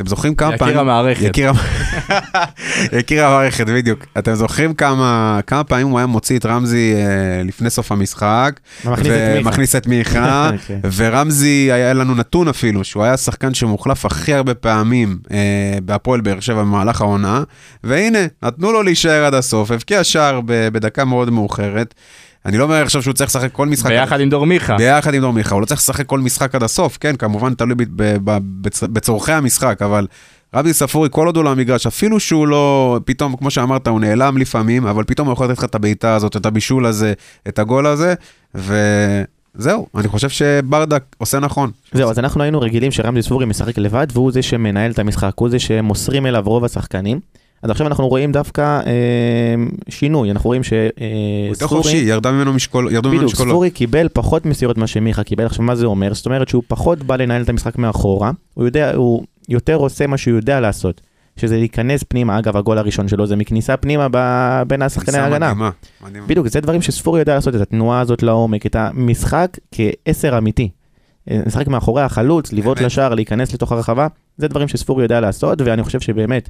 אתם 0.00 0.08
זוכרים 0.08 0.34
כמה 0.34 0.58
פעמים... 0.58 0.72
יקיר 0.74 0.80
המערכת. 0.80 1.22
יקיר, 1.22 1.52
יקיר 2.98 3.24
המערכת, 3.24 3.66
בדיוק. 3.66 4.06
אתם 4.18 4.34
זוכרים 4.34 4.74
כמה, 4.74 5.40
כמה 5.46 5.64
פעמים 5.64 5.88
הוא 5.88 5.98
היה 5.98 6.06
מוציא 6.06 6.38
את 6.38 6.46
רמזי 6.46 6.94
אה, 6.94 7.42
לפני 7.44 7.70
סוף 7.70 7.92
המשחק? 7.92 8.60
ומכניס 8.84 9.76
את 9.76 9.86
מיכה. 9.86 10.50
כן. 10.66 10.78
ורמזי, 10.94 11.72
היה 11.72 11.92
לנו 11.92 12.14
נתון 12.14 12.48
אפילו, 12.48 12.84
שהוא 12.84 13.02
היה 13.02 13.12
השחקן 13.12 13.54
שמוחלף 13.54 14.06
הכי 14.06 14.34
הרבה 14.34 14.54
פעמים 14.54 15.18
אה, 15.32 15.78
בהפועל 15.84 16.20
באר 16.20 16.40
שבע 16.40 16.60
במהלך 16.60 17.00
העונה, 17.00 17.42
והנה, 17.84 18.18
נתנו 18.42 18.72
לו 18.72 18.82
להישאר 18.82 19.24
עד 19.24 19.34
הסוף, 19.34 19.70
הבקיע 19.70 20.04
שער 20.04 20.40
בדקה 20.46 21.04
מאוד 21.04 21.30
מאוחרת. 21.30 21.94
אני 22.46 22.58
לא 22.58 22.64
אומר 22.64 22.82
עכשיו 22.82 23.02
שהוא 23.02 23.14
צריך 23.14 23.30
לשחק 23.30 23.52
כל 23.52 23.66
משחק. 23.66 23.90
ביחד 23.90 24.20
עם 24.20 24.30
דור 24.30 24.46
מיכה. 24.46 24.76
ביחד 24.76 25.14
עם 25.14 25.20
דור 25.20 25.32
מיכה, 25.32 25.54
הוא 25.54 25.60
לא 25.60 25.66
צריך 25.66 25.80
לשחק 25.80 26.06
כל 26.06 26.20
משחק 26.20 26.54
עד 26.54 26.62
הסוף, 26.62 26.98
כן, 27.00 27.16
כמובן 27.16 27.54
תלוי 27.54 27.74
ב- 27.74 27.82
ב- 28.02 28.16
ב- 28.30 28.38
בצ- 28.66 28.86
בצורכי 28.86 29.32
המשחק, 29.32 29.82
אבל 29.82 30.06
רבי 30.54 30.72
ספורי, 30.72 31.08
כל 31.12 31.26
עוד 31.26 31.36
הוא 31.36 31.44
לא 31.44 31.52
המגרש, 31.52 31.86
אפילו 31.86 32.20
שהוא 32.20 32.48
לא, 32.48 32.98
פתאום, 33.04 33.36
כמו 33.36 33.50
שאמרת, 33.50 33.86
הוא 33.86 34.00
נעלם 34.00 34.38
לפעמים, 34.38 34.86
אבל 34.86 35.04
פתאום 35.04 35.26
הוא 35.28 35.32
יכול 35.32 35.46
לתת 35.46 35.58
לך 35.58 35.64
את 35.64 35.74
הבעיטה 35.74 36.14
הזאת, 36.14 36.36
את 36.36 36.46
הבישול 36.46 36.86
הזה, 36.86 37.12
את 37.48 37.58
הגול 37.58 37.86
הזה, 37.86 38.14
וזהו, 38.54 39.86
אני 39.96 40.08
חושב 40.08 40.28
שברדה 40.28 40.96
עושה 41.18 41.38
נכון. 41.40 41.70
זהו, 41.92 42.10
אז 42.10 42.18
אנחנו 42.18 42.42
היינו 42.42 42.60
רגילים 42.60 42.92
שרמזי 42.92 43.22
ספורי 43.22 43.46
משחק 43.46 43.78
לבד, 43.78 44.06
והוא 44.12 44.32
זה 44.32 44.42
שמנהל 44.42 44.90
את 44.90 44.98
המשחק, 44.98 45.32
הוא 45.34 45.48
זה 45.48 45.58
שמוסרים 45.58 46.26
אליו 46.26 46.42
רוב 46.46 46.64
השחקנים. 46.64 47.20
אז 47.62 47.70
עכשיו 47.70 47.86
אנחנו 47.86 48.08
רואים 48.08 48.32
דווקא 48.32 48.80
אה, 48.86 49.54
שינוי, 49.88 50.30
אנחנו 50.30 50.48
רואים 50.50 50.62
הוא 51.44 51.48
יותר 51.48 51.66
חופשי, 51.66 51.96
ירדה 51.96 52.32
ממנו 52.32 52.52
משקול, 52.52 52.92
ירדו 52.92 53.08
ממנו 53.08 53.18
בדיוק, 53.18 53.32
משקולות. 53.32 53.52
ספורי 53.52 53.70
קיבל 53.70 54.08
פחות 54.12 54.46
מסירות 54.46 54.78
ממה 54.78 54.86
שמיכה 54.86 55.22
קיבל, 55.22 55.46
עכשיו 55.46 55.64
מה 55.64 55.74
זה 55.74 55.86
אומר? 55.86 56.14
זאת 56.14 56.26
אומרת 56.26 56.48
שהוא 56.48 56.62
פחות 56.68 56.98
בא 56.98 57.16
לנהל 57.16 57.42
את 57.42 57.48
המשחק 57.48 57.78
מאחורה, 57.78 58.30
הוא 58.54 58.64
יודע, 58.64 58.94
הוא 58.94 59.22
יותר 59.48 59.74
עושה 59.74 60.06
מה 60.06 60.18
שהוא 60.18 60.36
יודע 60.36 60.60
לעשות, 60.60 61.00
שזה 61.36 61.56
להיכנס 61.56 62.02
פנימה, 62.08 62.38
אגב 62.38 62.56
הגול 62.56 62.78
הראשון 62.78 63.08
שלו 63.08 63.26
זה 63.26 63.36
מכניסה 63.36 63.76
פנימה 63.76 64.08
ב- 64.10 64.62
בין 64.66 64.82
השחקני 64.82 65.18
ההגנה. 65.18 65.54
מדהימה, 65.54 65.70
מדהימה. 66.06 66.26
בדיוק, 66.26 66.48
זה 66.48 66.60
דברים 66.60 66.82
שספורי 66.82 67.20
יודע 67.20 67.34
לעשות, 67.34 67.54
את 67.54 67.60
התנועה 67.60 68.00
הזאת 68.00 68.22
לעומק, 68.22 68.66
את 68.66 68.76
המשחק 68.76 69.58
כעשר 69.72 70.38
אמיתי. 70.38 70.70
אה, 71.30 71.40
לשחק 71.46 71.68
מאחורי 71.68 72.02
החלוץ, 72.02 72.52
לבעוט. 72.52 72.80
לשער, 72.80 73.14
להיכנס 73.14 73.54
לתוך 73.54 73.72
הרחבה, 73.72 74.06
זה 74.36 74.48
דברים 74.48 74.68
שספורי 74.68 75.02
יודע 75.02 75.20
לעשות, 75.20 75.60
ואני 75.60 75.82
חושב 75.82 76.00
שבאמת, 76.00 76.48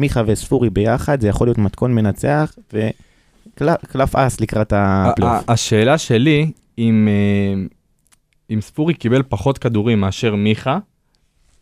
מיכה 0.00 0.22
וספורי 0.26 0.70
ביחד, 0.70 1.20
זה 1.20 1.28
יכול 1.28 1.46
להיות 1.46 1.58
מתכון 1.58 1.94
מנצח, 1.94 2.52
וקלף 2.72 4.16
אס 4.16 4.40
לקראת 4.40 4.72
הפלייאוף. 4.76 5.50
השאלה 5.50 5.98
שלי, 5.98 6.50
אם 6.78 7.08
אה, 7.10 7.62
אם 8.54 8.60
ספורי 8.60 8.94
קיבל 8.94 9.22
פחות 9.28 9.58
כדורים 9.58 10.00
מאשר 10.00 10.34
מיכה, 10.34 10.78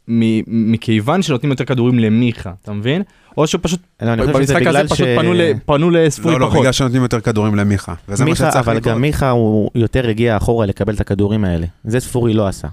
מ- 0.09 0.73
מכיוון 0.73 1.23
שנותנים 1.23 1.51
יותר 1.51 1.65
כדורים 1.65 1.99
למיכה, 1.99 2.53
אתה 2.63 2.73
מבין? 2.73 3.03
או 3.37 3.47
שפשוט, 3.47 3.81
לא, 4.03 4.13
אני 4.13 4.23
חושב 4.27 4.33
שזה 4.33 4.55
במשחק 4.55 4.57
הזה 4.67 4.71
בגלל 4.71 4.87
פשוט 4.89 5.07
ש... 5.07 5.19
פנו 5.19 5.33
ל- 5.35 5.53
פנו 5.67 5.91
לספורי 5.91 6.35
לא, 6.35 6.41
לא, 6.41 6.47
פחות. 6.47 6.61
בגלל 6.61 6.73
שנותנים 6.73 7.03
יותר 7.03 7.21
כדורים 7.21 7.55
למיכה, 7.55 7.95
וזה 8.09 8.25
מה 8.25 8.31
מיכה, 8.31 8.51
שצריך 8.51 8.69
אבל 8.69 8.77
לקרות. 8.77 8.95
גם 8.95 9.01
מיכה 9.01 9.31
הוא 9.31 9.71
יותר 9.75 10.09
הגיע 10.09 10.37
אחורה 10.37 10.67
לקבל 10.67 10.95
את 10.95 11.01
הכדורים 11.01 11.45
האלה. 11.45 11.67
זה 11.85 12.01
ספורי 12.01 12.33
לא 12.35 12.47
עשה. 12.49 12.69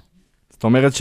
זאת 0.49 0.63
אומרת 0.63 0.91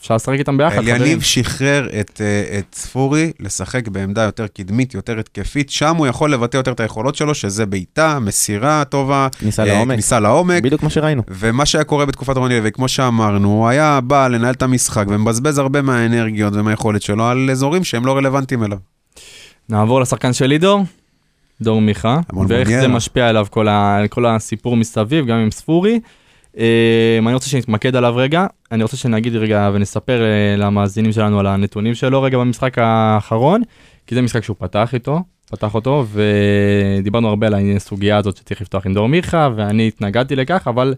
שאפשר 0.00 0.14
לשחק 0.14 0.38
איתם 0.38 0.56
ביחד, 0.56 0.76
חברים. 0.76 0.94
אליניב 0.94 1.22
שחרר 1.22 1.88
את, 2.00 2.20
אה, 2.20 2.58
את 2.58 2.74
ספורי 2.74 3.32
לשחק 3.40 3.88
בעמדה 3.88 4.22
יותר 4.22 4.46
קדמית, 4.46 4.94
יותר 4.94 5.18
התקפית, 5.18 5.70
שם 5.70 5.96
הוא 5.96 6.06
יכול 6.06 6.32
לבטא 6.32 6.56
יותר 6.56 6.72
את 6.72 6.80
היכולות 6.80 7.14
שלו, 7.14 7.34
שזה 7.34 7.66
בעיטה, 7.66 8.18
מסירה 8.18 8.84
טובה, 8.84 9.28
כניסה 9.38 9.62
אה, 9.62 9.68
לעומק. 9.68 9.94
כניסה 9.94 10.20
לעומק, 10.20 10.62
בדיוק 10.62 10.80
כמו 10.80 10.90
שראינו. 10.90 11.22
ומה 11.28 11.66
שהיה 11.66 11.84
קורה 11.84 12.06
בתקופת 12.06 12.36
רוני 12.36 12.58
לוי, 12.58 12.72
כמו 12.72 12.88
שאמרנו, 12.88 13.48
הוא 13.48 13.68
היה 13.68 14.00
בא 14.00 14.28
לנהל 14.28 14.54
את 14.54 14.62
המשחק 14.62 15.04
ומבזבז 15.08 15.58
הרבה 15.58 15.82
מהאנרגיות 15.82 16.52
ומהיכולת 16.56 17.02
שלו 17.02 17.26
על 17.26 17.50
אזורים 17.50 17.84
שהם 17.84 18.06
לא 18.06 18.16
רלוונטיים 18.16 18.64
אליו. 18.64 18.78
נעבור 19.68 20.00
לשחקן 20.00 20.32
של 20.32 20.46
לידור, 20.46 20.84
דור 21.60 21.80
מיכה, 21.80 22.20
ואיך. 22.48 22.68
זה 22.68 22.88
משפיע 22.88 23.28
עליו 23.28 23.46
כל, 23.50 23.68
ה, 23.68 24.02
כל 24.10 24.26
הסיפור 24.26 24.76
מסביב, 24.76 25.26
גם 25.26 25.36
עם 25.36 25.50
ספורי. 25.50 26.00
אה, 26.58 27.18
אני 27.26 27.34
רוצה 27.34 27.48
שנתמקד 27.48 27.96
עליו 27.96 28.16
רגע, 28.16 28.46
אני 28.72 28.82
רוצה 28.82 28.96
שנגיד 28.96 29.36
רגע 29.36 29.70
ונספר 29.74 30.22
אה, 30.22 30.56
למאזינים 30.56 31.12
שלנו 31.12 31.40
על 31.40 31.46
הנתונים 31.46 31.94
שלו 31.94 32.22
רגע 32.22 32.38
במשחק 32.38 32.78
האחרון, 32.78 33.62
כי 34.06 34.14
זה 34.14 34.22
משחק 34.22 34.44
שהוא 34.44 34.56
פתח 34.58 34.94
איתו, 34.94 35.20
פתח 35.50 35.74
אותו, 35.74 36.04
ודיברנו 36.12 37.28
הרבה 37.28 37.46
על 37.46 37.54
הסוגיה 37.76 38.16
הזאת 38.16 38.36
שצריך 38.36 38.60
לפתוח 38.60 38.86
עם 38.86 38.94
דור 38.94 39.08
מיכה, 39.08 39.50
ואני 39.56 39.88
התנגדתי 39.88 40.36
לכך, 40.36 40.68
אבל 40.68 40.94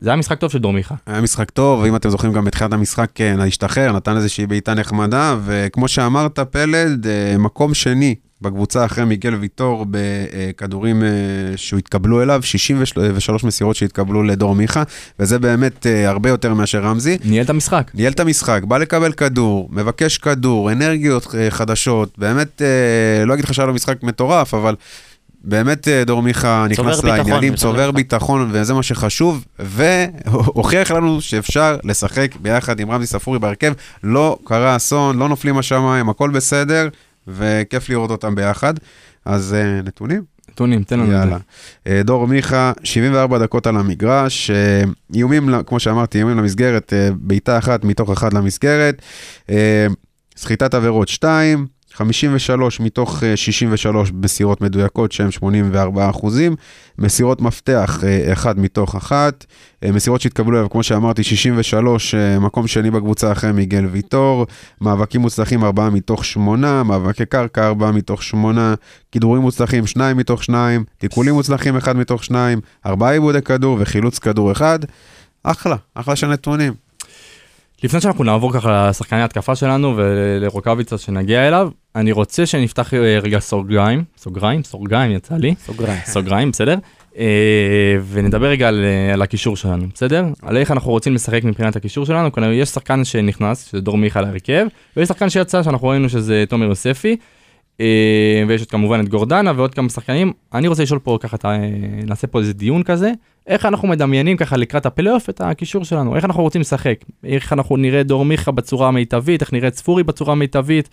זה 0.00 0.10
היה 0.10 0.16
משחק 0.16 0.38
טוב 0.38 0.50
של 0.50 0.58
דור 0.58 0.72
מיכה. 0.72 0.94
היה 1.06 1.20
משחק 1.20 1.50
טוב, 1.50 1.80
ואם 1.80 1.96
אתם 1.96 2.10
זוכרים 2.10 2.32
גם 2.32 2.44
בתחילת 2.44 2.72
המשחק 2.72 3.10
כן, 3.14 3.40
השתחרר, 3.40 3.92
נתן 3.92 4.16
איזושהי 4.16 4.46
בעיטה 4.46 4.74
נחמדה, 4.74 5.36
וכמו 5.44 5.88
שאמרת, 5.88 6.38
פלד, 6.38 7.06
אה, 7.06 7.38
מקום 7.38 7.74
שני 7.74 8.14
בקבוצה 8.42 8.84
אחרי 8.84 9.04
מיגל 9.04 9.34
ויטור 9.34 9.86
בכדורים 9.90 11.02
אה, 11.02 11.08
שהוא 11.56 11.78
התקבלו 11.78 12.22
אליו, 12.22 12.40
63 12.42 13.44
מסירות 13.44 13.76
שהתקבלו 13.76 14.22
לדור 14.22 14.54
מיכה, 14.54 14.82
וזה 15.18 15.38
באמת 15.38 15.86
אה, 15.86 16.08
הרבה 16.08 16.28
יותר 16.28 16.54
מאשר 16.54 16.78
רמזי. 16.82 17.18
ניהל 17.24 17.44
את 17.44 17.50
המשחק. 17.50 17.90
ניהל 17.94 18.12
את 18.12 18.20
המשחק, 18.20 18.62
בא 18.64 18.78
לקבל 18.78 19.12
כדור, 19.12 19.68
מבקש 19.72 20.18
כדור, 20.18 20.72
אנרגיות 20.72 21.34
אה, 21.34 21.50
חדשות, 21.50 22.18
באמת, 22.18 22.62
אה, 22.62 23.24
לא 23.24 23.34
אגיד 23.34 23.44
לך 23.44 23.54
שהיה 23.54 23.66
לו 23.66 23.74
משחק 23.74 24.02
מטורף, 24.02 24.54
אבל 24.54 24.74
באמת 25.46 25.88
אה, 25.88 26.04
דור 26.04 26.22
מיכה 26.22 26.66
נכנס 26.70 27.04
לעניינים, 27.04 27.54
צובר 27.54 27.82
המשחק. 27.82 27.94
ביטחון, 27.94 28.48
וזה 28.52 28.74
מה 28.74 28.82
שחשוב, 28.82 29.44
והוכיח 29.58 30.90
לנו 30.90 31.20
שאפשר 31.20 31.76
לשחק 31.84 32.36
ביחד 32.40 32.80
עם 32.80 32.90
רמזי 32.90 33.06
ספורי 33.06 33.38
בהרכב. 33.38 33.72
לא 34.04 34.38
קרה 34.44 34.76
אסון, 34.76 35.18
לא 35.18 35.28
נופלים 35.28 35.58
השמיים, 35.58 36.08
הכל 36.08 36.30
בסדר, 36.30 36.88
וכיף 37.28 37.88
לראות 37.88 38.10
אותם 38.10 38.34
ביחד. 38.34 38.74
אז 39.24 39.54
אה, 39.54 39.82
נתונים? 39.82 40.22
נתונים, 40.50 40.82
תן 40.82 40.98
לנו 41.00 41.08
את 41.08 41.12
יאללה. 41.12 41.38
זה. 41.86 41.92
אה, 41.92 42.02
דור 42.02 42.26
מיכה, 42.26 42.72
74 42.84 43.38
דקות 43.38 43.66
על 43.66 43.76
המגרש, 43.76 44.50
אה, 44.50 44.82
איומים, 45.14 45.50
כמו 45.66 45.80
שאמרתי, 45.80 46.18
איומים 46.18 46.38
למסגרת, 46.38 46.92
בעיטה 47.16 47.58
אחת 47.58 47.84
מתוך 47.84 48.10
אחת 48.10 48.34
למסגרת, 48.34 49.02
סחיטת 50.36 50.74
עבירות 50.74 51.08
2, 51.08 51.66
53 51.96 52.80
מתוך 52.80 53.22
אה, 53.22 53.36
63 53.36 54.12
מסירות 54.22 54.60
מדויקות, 54.60 55.12
שהן 55.12 55.30
84 55.30 56.10
אחוזים, 56.10 56.56
מסירות 56.98 57.40
מפתח, 57.40 58.00
אה, 58.04 58.32
אחד 58.32 58.58
מתוך 58.58 58.94
אחת, 58.94 59.46
אה, 59.84 59.92
מסירות 59.92 60.20
שהתקבלו 60.20 60.58
אליו, 60.58 60.70
כמו 60.70 60.82
שאמרתי, 60.82 61.22
63, 61.22 62.14
אה, 62.14 62.38
מקום 62.38 62.66
שני 62.66 62.90
בקבוצה 62.90 63.32
אחרי 63.32 63.52
מיגל 63.52 63.86
ויטור, 63.86 64.46
מאבקים 64.80 65.20
מוצלחים 65.20 65.64
4 65.64 65.90
מתוך 65.90 66.24
8, 66.24 66.82
מאבקי 66.82 67.26
קרקע 67.26 67.66
4 67.66 67.90
מתוך 67.90 68.22
8, 68.22 68.74
כידורים 69.12 69.42
מוצלחים 69.42 69.86
2 69.86 70.16
מתוך 70.16 70.44
2, 70.44 70.84
תיקולים 70.98 71.34
מוצלחים 71.34 71.76
1 71.76 71.96
מתוך 71.96 72.24
2, 72.24 72.60
4 72.86 73.10
עיבודי 73.10 73.42
כדור 73.42 73.76
וחילוץ 73.80 74.18
כדור 74.18 74.52
1. 74.52 74.80
אחלה, 75.42 75.76
אחלה 75.94 76.16
של 76.16 76.26
נתונים. 76.26 76.85
לפני 77.84 78.00
שאנחנו 78.00 78.24
נעבור 78.24 78.52
ככה 78.52 78.88
לשחקני 78.88 79.22
התקפה 79.22 79.54
שלנו 79.56 79.94
ולרוקאביצה 79.96 80.98
שנגיע 80.98 81.48
אליו, 81.48 81.70
אני 81.96 82.12
רוצה 82.12 82.46
שנפתח 82.46 82.94
אה, 82.94 83.18
רגע 83.22 83.38
סוגריים, 83.38 84.04
סוגריים, 84.18 84.62
סוגריים 84.62 85.12
יצא 85.12 85.34
לי, 85.36 85.54
סוגריים. 85.58 86.00
סוגריים, 86.06 86.50
בסדר? 86.50 86.74
אה, 87.18 87.96
ונדבר 88.10 88.46
רגע 88.46 88.68
על, 88.68 88.84
אה, 88.84 89.12
על 89.14 89.22
הקישור 89.22 89.56
שלנו, 89.56 89.86
בסדר? 89.94 90.24
על 90.42 90.56
איך 90.56 90.70
אנחנו 90.70 90.90
רוצים 90.90 91.14
לשחק 91.14 91.44
מבחינת 91.44 91.76
הקישור 91.76 92.06
שלנו, 92.06 92.32
כלומר 92.32 92.52
יש 92.52 92.68
שחקן 92.68 93.04
שנכנס, 93.04 93.68
שזה 93.70 93.80
דור 93.80 93.96
מיכה 93.98 94.20
להרכב, 94.20 94.66
ויש 94.96 95.08
שחקן 95.08 95.30
שיצא 95.30 95.62
שאנחנו 95.62 95.88
ראינו 95.88 96.08
שזה 96.08 96.44
תומר 96.48 96.66
יוספי, 96.66 97.16
ויש 98.48 98.60
עוד 98.60 98.70
כמובן 98.70 99.00
את 99.00 99.08
גורדנה 99.08 99.52
ועוד 99.56 99.74
כמה 99.74 99.88
שחקנים. 99.88 100.32
אני 100.54 100.68
רוצה 100.68 100.82
לשאול 100.82 100.98
פה 100.98 101.18
ככה, 101.20 101.36
אה, 101.44 101.58
נעשה 102.06 102.26
פה 102.26 102.40
איזה 102.40 102.52
דיון 102.52 102.82
כזה, 102.82 103.12
איך 103.46 103.66
אנחנו 103.66 103.88
מדמיינים 103.88 104.36
ככה 104.36 104.56
לקראת 104.56 104.86
הפלייאוף 104.86 105.30
את 105.30 105.40
הקישור 105.40 105.84
שלנו, 105.84 106.16
איך 106.16 106.24
אנחנו 106.24 106.42
רוצים 106.42 106.60
לשחק, 106.60 106.98
איך 107.24 107.52
אנחנו 107.52 107.76
נראה 107.76 108.02
דור 108.02 108.24
מיכה 108.24 108.50
בצורה 108.50 108.88
המיטבית, 108.88 109.40
איך 109.40 109.52
נראה 109.52 109.68
את 109.68 109.74
ספורי 109.74 110.02
בצורה 110.02 110.32
המיטבית, 110.32 110.88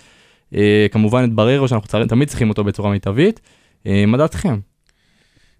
אה, 0.55 0.87
כמובן 0.91 1.23
את 1.23 1.33
בררו 1.33 1.67
שאנחנו 1.67 2.05
תמיד 2.07 2.27
צריכים 2.27 2.49
אותו 2.49 2.63
בצורה 2.63 2.91
מיטבית. 2.91 3.39
אה, 3.87 4.05
מה 4.05 4.17
דעתכם? 4.17 4.59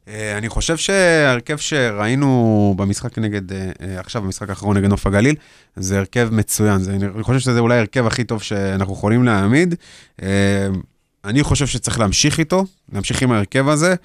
אה, 0.08 0.38
אני 0.38 0.50
חושב 0.50 0.78
שההרכב 0.78 1.58
שראינו 1.58 2.74
במשחק 2.78 3.18
נגד, 3.18 3.52
אה, 3.52 3.72
אה, 3.82 4.00
עכשיו 4.00 4.22
במשחק 4.22 4.50
האחרון 4.50 4.78
נגד 4.78 4.90
נוף 4.90 5.08
הגליל, 5.08 5.36
זה 5.76 6.00
הרכב 6.00 6.30
מצוין. 6.32 6.80
זה, 6.80 6.92
אני 7.16 7.24
חושב 7.24 7.40
שזה 7.40 7.60
אולי 7.60 7.76
ההרכב 7.76 8.08
הכי 8.08 8.24
טוב 8.24 8.42
שאנחנו 8.42 8.94
יכולים 8.94 9.24
להעמיד. 9.24 9.76
אני 11.26 11.44
חושב 11.44 11.68
שצריך 11.68 12.00
להמשיך 12.00 12.40
איתו, 12.40 12.66
להמשיך 12.94 13.22
עם 13.22 13.32
ההרכב 13.32 13.70
הזה. 13.70 13.96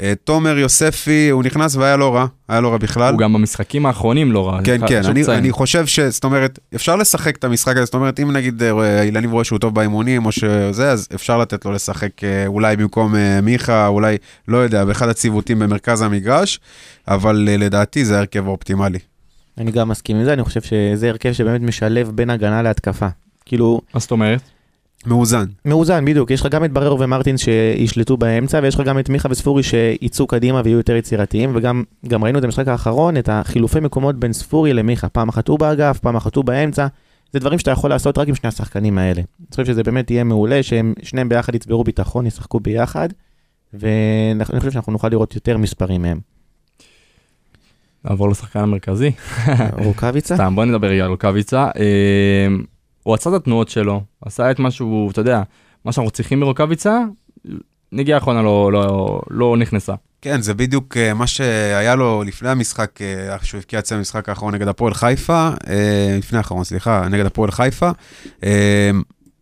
אה, 0.00 0.12
תומר 0.24 0.58
יוספי, 0.58 1.28
הוא 1.30 1.42
נכנס 1.42 1.76
והיה 1.76 1.96
לא 1.96 2.14
רע, 2.14 2.26
היה 2.48 2.60
לא 2.60 2.68
רע 2.68 2.78
בכלל. 2.78 3.12
הוא 3.12 3.18
גם 3.18 3.32
במשחקים 3.32 3.86
האחרונים 3.86 4.32
לא 4.32 4.48
רע. 4.48 4.60
כן, 4.64 4.80
כן, 4.88 5.00
אני. 5.04 5.24
אני 5.28 5.52
חושב 5.52 5.86
ש... 5.86 6.00
זאת 6.00 6.24
אומרת, 6.24 6.58
אפשר 6.74 6.96
לשחק 6.96 7.36
את 7.36 7.44
המשחק 7.44 7.76
הזה, 7.76 7.84
זאת 7.84 7.94
אומרת, 7.94 8.20
אם 8.20 8.32
נגיד 8.32 8.62
אה, 8.62 9.02
אילניב 9.02 9.32
רואה 9.32 9.44
שהוא 9.44 9.58
טוב 9.58 9.74
באימונים 9.74 10.26
או 10.26 10.32
שזה, 10.32 10.90
אז 10.90 11.08
אפשר 11.14 11.38
לתת 11.38 11.64
לו 11.64 11.72
לשחק 11.72 12.24
אה, 12.24 12.46
אולי 12.46 12.76
במקום 12.76 13.14
מיכה, 13.42 13.86
אולי, 13.86 14.16
לא 14.48 14.56
יודע, 14.56 14.84
באחד 14.84 15.08
הציוותים 15.08 15.58
במרכז 15.58 16.02
המגרש, 16.02 16.60
אבל 17.08 17.36
לדעתי 17.36 18.04
זה 18.04 18.16
ההרכב 18.16 18.46
האופטימלי. 18.46 18.98
אני 19.58 19.70
גם 19.70 19.88
מסכים 19.88 20.16
עם 20.16 20.24
זה, 20.24 20.32
אני 20.32 20.44
חושב 20.44 20.60
שזה 20.60 21.08
הרכב 21.08 21.32
שבאמת 21.32 21.60
משלב 21.60 22.10
בין 22.14 22.30
הגנה 22.30 22.62
להתקפה. 22.62 23.08
כאילו, 23.44 23.80
מה 23.94 24.00
זאת 24.00 24.10
אומרת? 24.10 24.40
מאוזן. 25.06 25.44
מאוזן, 25.64 26.04
בדיוק. 26.04 26.30
יש 26.30 26.40
לך 26.40 26.46
גם 26.46 26.64
את 26.64 26.72
בררו 26.72 27.00
ומרטינס 27.00 27.40
שישלטו 27.40 28.16
באמצע, 28.16 28.60
ויש 28.62 28.74
לך 28.74 28.80
גם 28.86 28.98
את 28.98 29.08
מיכה 29.08 29.28
וספורי 29.30 29.62
שיצאו 29.62 30.26
קדימה 30.26 30.60
ויהיו 30.64 30.76
יותר 30.76 30.96
יצירתיים, 30.96 31.52
וגם 31.54 31.82
גם 32.08 32.24
ראינו 32.24 32.38
את 32.38 32.44
המשחק 32.44 32.68
האחרון, 32.68 33.16
את 33.16 33.28
החילופי 33.32 33.80
מקומות 33.80 34.16
בין 34.16 34.32
ספורי 34.32 34.72
למיכה. 34.72 35.08
פעם 35.08 35.28
אחת 35.28 35.48
הוא 35.48 35.58
באגף, 35.58 35.98
פעם 35.98 36.16
אחת 36.16 36.36
הוא 36.36 36.44
באמצע. 36.44 36.86
זה 37.32 37.38
דברים 37.38 37.58
שאתה 37.58 37.70
יכול 37.70 37.90
לעשות 37.90 38.18
רק 38.18 38.28
עם 38.28 38.34
שני 38.34 38.48
השחקנים 38.48 38.98
האלה. 38.98 39.20
אני 39.40 39.46
חושב 39.50 39.64
שזה 39.64 39.82
באמת 39.82 40.10
יהיה 40.10 40.24
מעולה, 40.24 40.62
שהם 40.62 40.94
שניהם 41.02 41.28
ביחד 41.28 41.54
יצברו 41.54 41.84
ביטחון, 41.84 42.26
ישחקו 42.26 42.60
ביחד, 42.60 43.08
ואני 43.74 44.44
חושב 44.44 44.70
שאנחנו 44.70 44.92
נוכל 44.92 45.08
לראות 45.08 45.34
יותר 45.34 45.58
מספרים 45.58 46.02
מהם. 46.02 46.18
נעבור 48.04 48.30
לשחקן 48.30 48.60
המרכזי. 48.60 49.10
רוקאביצה? 49.84 50.34
סתם, 50.34 50.54
בוא 50.54 50.64
נדבר 50.64 50.86
רגע 50.86 51.04
על 51.04 51.10
רוקאביצה. 51.10 51.68
הוא 53.02 53.14
עצר 53.14 53.36
את 53.36 53.40
התנועות 53.40 53.68
שלו, 53.68 54.02
עשה 54.24 54.50
את 54.50 54.58
מה 54.58 54.70
שהוא, 54.70 55.10
אתה 55.10 55.20
יודע, 55.20 55.42
מה 55.84 55.92
שאנחנו 55.92 56.10
צריכים 56.10 56.40
מרוקאביצה, 56.40 56.98
נגיעה 57.92 58.18
אחרונה 58.18 58.42
לא, 58.42 58.72
לא, 58.72 59.20
לא 59.30 59.56
נכנסה. 59.56 59.94
כן, 60.22 60.40
זה 60.40 60.54
בדיוק 60.54 60.96
אה, 60.96 61.14
מה 61.14 61.26
שהיה 61.26 61.94
לו 61.94 62.22
לפני 62.22 62.48
המשחק, 62.48 63.02
אה, 63.02 63.36
שהוא 63.42 63.58
הבקיע 63.58 63.78
את 63.78 63.86
זה 63.86 63.96
במשחק 63.96 64.28
האחרון 64.28 64.54
נגד 64.54 64.68
הפועל 64.68 64.94
חיפה, 64.94 65.50
אה, 65.68 66.16
לפני 66.18 66.38
האחרון, 66.38 66.64
סליחה, 66.64 67.08
נגד 67.08 67.26
הפועל 67.26 67.50
חיפה. 67.50 67.90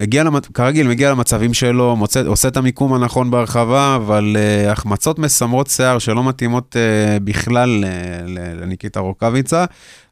הגיע, 0.00 0.24
למצ... 0.24 0.46
כרגיל, 0.46 0.88
מגיע 0.88 1.10
למצבים 1.10 1.54
שלו, 1.54 1.96
מוצא, 1.96 2.22
עושה 2.26 2.48
את 2.48 2.56
המיקום 2.56 2.94
הנכון 2.94 3.30
בהרחבה, 3.30 3.96
אבל 3.96 4.36
uh, 4.36 4.70
החמצות 4.70 5.18
מסמרות 5.18 5.66
שיער 5.66 5.98
שלא 5.98 6.24
מתאימות 6.24 6.76
uh, 6.76 7.22
בכלל 7.22 7.84
uh, 7.84 8.30
לניקיטה 8.60 9.00
רוקאביצה. 9.00 9.64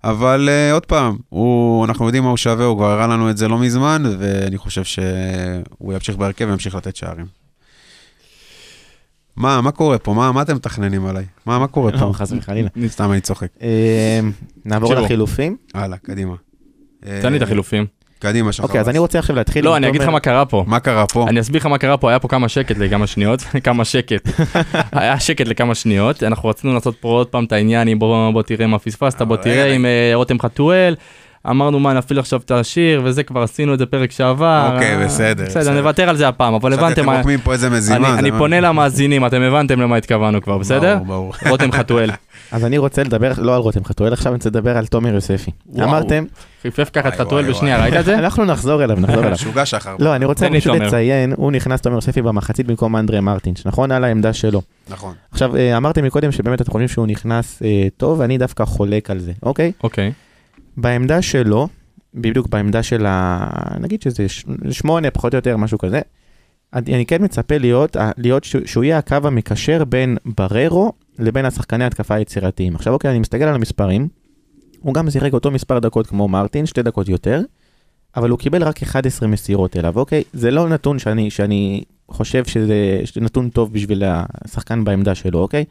אבל 0.05 0.49
uh, 0.49 0.75
עוד 0.75 0.87
פעם, 0.87 1.17
הוא, 1.29 1.85
אנחנו 1.85 2.07
יודעים 2.07 2.23
מה 2.23 2.29
הוא 2.29 2.37
שווה, 2.37 2.65
הוא 2.65 2.77
כבר 2.77 2.91
הראה 2.91 3.07
לנו 3.07 3.31
את 3.31 3.37
זה 3.37 3.49
לא 3.49 3.59
מזמן, 3.59 4.03
ואני 4.19 4.59
חושב 4.59 4.85
שהוא 4.85 5.93
ימשיך 5.93 6.17
בהרכב 6.17 6.47
וימשיך 6.49 6.75
לתת 6.75 6.97
שערים. 6.97 7.27
מה, 9.37 9.61
מה 9.61 9.71
קורה 9.71 9.99
פה? 9.99 10.15
מה, 10.15 10.33
מה 10.33 10.43
אתם 10.43 10.57
מתכננים 10.57 11.07
עליי? 11.07 11.25
מה, 11.47 11.59
מה 11.59 11.67
קורה 11.67 11.93
פה? 11.93 11.99
לא, 11.99 12.13
חס 12.13 12.33
וחלילה. 12.33 12.69
סתם 12.87 13.13
אני 13.13 13.21
צוחק. 13.21 13.49
נעבור. 14.65 14.95
לחילופים. 14.95 15.57
הלאה, 15.75 15.99
קדימה. 15.99 16.35
תן 17.01 17.33
לי 17.33 17.37
את 17.37 17.43
החילופים. 17.43 17.98
קדימה, 18.19 18.53
שחר. 18.53 18.65
אוקיי, 18.65 18.81
אז 18.81 18.89
אני 18.89 18.99
רוצה 18.99 19.19
עכשיו 19.19 19.37
להתחיל 19.37 19.65
לא, 19.65 19.77
אני 19.77 19.89
אגיד 19.89 20.03
לך 20.03 20.09
מה 20.09 20.21
קרה 20.21 20.45
פה. 20.45 20.65
מה 20.67 20.81
קרה 20.81 21.07
פה? 21.07 21.27
אני 21.29 21.41
אסביר 21.41 21.61
לך 21.61 21.67
מה 21.67 21.79
קרה 21.79 21.97
פה, 21.97 22.09
היה 22.11 22.19
פה 22.19 22.29
כמה 22.29 22.49
שקט 22.49 22.79
לכמה 22.79 23.07
שניות, 23.07 23.41
כמה 23.65 23.85
שקט. 23.85 24.29
היה 24.93 25.21
שקט 25.21 25.49
לכמה 25.49 25.75
שניות, 25.75 26.23
אנחנו 26.23 26.49
רצינו 26.49 26.75
לעשות 26.75 26.97
פה 27.01 27.09
עוד 27.09 27.27
פעם 27.27 27.45
את 27.45 27.53
העניין 27.53 27.89
עם 27.89 27.99
בוא, 27.99 28.43
תראה 28.43 28.67
מה 28.67 28.79
פספסת, 28.79 29.23
בוא 29.23 29.37
תראה. 29.37 29.75
עם 29.75 29.87
אה, 29.87 30.11
רותם 30.15 30.41
חתואל. 30.41 30.95
אמרנו 31.51 31.81
מה 31.81 31.93
נפעיל 31.93 32.19
עכשיו 32.19 32.41
את 32.45 32.51
השיר 32.51 33.03
וזה 33.05 33.23
כבר 33.23 33.43
עשינו 33.43 33.75
את 33.75 33.79
זה 33.79 33.87
פרק 33.87 34.11
שעבר. 34.11 34.71
אוקיי, 34.75 34.97
אה, 34.97 35.05
בסדר, 35.05 35.45
בסדר, 35.45 35.61
בסדר. 35.61 35.75
נוותר 35.75 36.09
על 36.09 36.17
זה 36.17 36.29
הפעם, 36.29 36.55
אבל 36.55 36.73
הבנתם 36.73 36.93
אתם 36.93 37.07
מה... 37.07 37.17
רוקמים 37.17 37.41
פה 37.41 37.53
איזה 37.53 37.71
מזימה. 37.71 38.19
אני 38.19 38.31
פונה 38.39 38.61
למאזינים, 38.61 39.27
אתם 39.27 39.43
הבנתם 39.43 39.81
למה 39.81 39.97
התכוונו 39.97 40.43
כבר, 40.43 40.59
בסדר? 40.59 40.95
ברור, 40.97 41.07
ברור. 41.07 41.35
רותם 41.51 41.73
חתואל. 41.73 42.11
אז 42.53 42.65
אני 42.65 42.79
רוצה 42.79 43.03
לדבר, 43.03 43.33
לא 43.39 43.55
על 43.55 43.61
רותם 43.61 43.85
חתואל, 43.85 44.13
עכשיו 44.13 44.33
אני 44.33 44.37
רוצה 44.37 44.49
לדבר 44.49 44.77
על 44.77 44.87
תומר 44.87 45.15
יוספי. 45.15 45.51
אמרתם, 45.83 46.25
חיפף 46.63 46.91
ככה 46.93 47.09
את 47.09 47.15
חתואל 47.15 47.51
בשנייה. 47.51 47.83
ראית 47.83 47.95
את 47.95 48.05
זה? 48.05 48.19
אנחנו 48.25 48.45
נחזור 48.45 48.85
אליו, 48.85 49.01
נחזור 49.01 49.21
אליו. 49.21 49.33
משוגע 49.33 49.67
שחר. 49.67 49.97
לא, 49.99 50.17
אני 50.17 50.25
רוצה 50.25 50.49
פשוט. 50.57 50.75
לציין, 50.77 51.35
הוא 51.37 51.53
נכנס 51.53 51.81
תומר 51.81 51.97
יוספי 51.97 52.23
במחצית 52.23 52.67
במקום 52.67 52.97
אנדרי 52.97 53.21
מרטינש, 53.21 53.67
נכון? 53.67 53.93
על 53.93 54.05
העמדה 54.05 54.33
שלו. 54.33 54.63
נכון. 54.89 55.15
עכשיו, 55.31 55.57
אה, 55.57 55.77
אמרתם 55.77 56.05
מקודם 56.05 56.33
שבאמת 56.33 56.61
אתם 56.61 56.71
חושבים 56.71 56.89
שהוא 56.89 57.07
נכנס 57.07 57.63
אה, 57.63 57.87
טוב, 57.97 58.21
ואני 58.21 58.39
דווקא 58.39 58.65
חולק 58.65 59.11
על 59.11 59.19
זה, 59.19 59.33
אוקיי? 59.43 59.73
אוקיי. 59.83 60.13
בעמדה 60.77 61.23
שלו, 61.23 61.69
בדיוק 62.15 62.49
בעמדה 62.49 62.83
של 62.83 63.07
ה... 63.09 63.49
נגיד 63.81 64.03
שזה 64.03 64.27
שמונה, 64.71 65.11
פחות 65.11 65.35
או 65.35 65.39
יותר, 65.39 65.57
משהו 65.57 65.79
כזה. 65.79 66.01
אני 66.75 66.95
אני 66.95 67.07
כן 67.07 67.25
מצפה 67.25 67.59
להיות, 67.59 67.97
להיות 68.17 68.45
שהוא 68.45 68.85
יהיה 68.85 68.99
הקו 68.99 69.17
המקשר 69.25 69.85
בין 69.85 70.17
בררו 70.25 70.93
לבין 71.19 71.45
השחקני 71.45 71.85
התקפה 71.85 72.15
היצירתיים. 72.15 72.75
עכשיו 72.75 72.93
אוקיי, 72.93 73.11
אני 73.11 73.19
מסתכל 73.19 73.45
על 73.45 73.55
המספרים, 73.55 74.09
הוא 74.81 74.95
גם 74.95 75.11
שיחק 75.11 75.33
אותו 75.33 75.51
מספר 75.51 75.79
דקות 75.79 76.07
כמו 76.07 76.29
מרטין, 76.29 76.67
שתי 76.67 76.83
דקות 76.83 77.09
יותר, 77.09 77.43
אבל 78.17 78.31
הוא 78.31 78.39
קיבל 78.39 78.63
רק 78.63 78.83
11 78.83 79.29
מסירות 79.29 79.77
אליו, 79.77 79.99
אוקיי? 79.99 80.23
זה 80.33 80.51
לא 80.51 80.69
נתון 80.69 80.99
שאני, 80.99 81.31
שאני 81.31 81.83
חושב 82.09 82.45
שזה, 82.45 82.75
נתון 83.21 83.49
טוב 83.49 83.73
בשביל 83.73 84.03
השחקן 84.07 84.85
בעמדה 84.85 85.15
שלו, 85.15 85.39
אוקיי? 85.39 85.65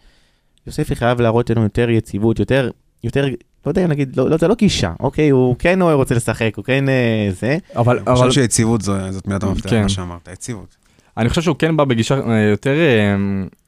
יוספי 0.67 0.95
חייב 0.95 1.21
להראות 1.21 1.49
לנו 1.49 1.63
יותר 1.63 1.89
יציבות, 1.89 2.39
יותר, 2.39 2.69
יותר, 3.03 3.25
לא 3.65 3.71
יודע, 3.71 3.87
נגיד, 3.87 4.17
לא, 4.17 4.29
לא, 4.29 4.37
זה 4.37 4.47
לא 4.47 4.55
גישה, 4.55 4.93
אוקיי? 4.99 5.29
הוא 5.29 5.55
כן 5.59 5.79
רוצה 5.81 6.15
לשחק, 6.15 6.51
הוא 6.57 6.65
כן 6.65 6.89
אה, 6.89 7.29
זה. 7.39 7.57
אבל 7.75 7.97
אני 7.97 8.05
אבל- 8.07 8.15
חושב 8.15 8.41
שיציבות 8.41 8.81
זו- 8.81 9.11
זאת 9.11 9.27
מילת 9.27 9.43
המפתח, 9.43 9.69
כן. 9.69 9.81
מה 9.81 9.89
שאמרת, 9.89 10.29
יציבות. 10.33 10.75
אני 11.17 11.29
חושב 11.29 11.41
שהוא 11.41 11.55
כן 11.59 11.77
בא 11.77 11.83
בגישה 11.83 12.19
אה, 12.19 12.39
יותר, 12.39 12.75
אה, 12.79 13.15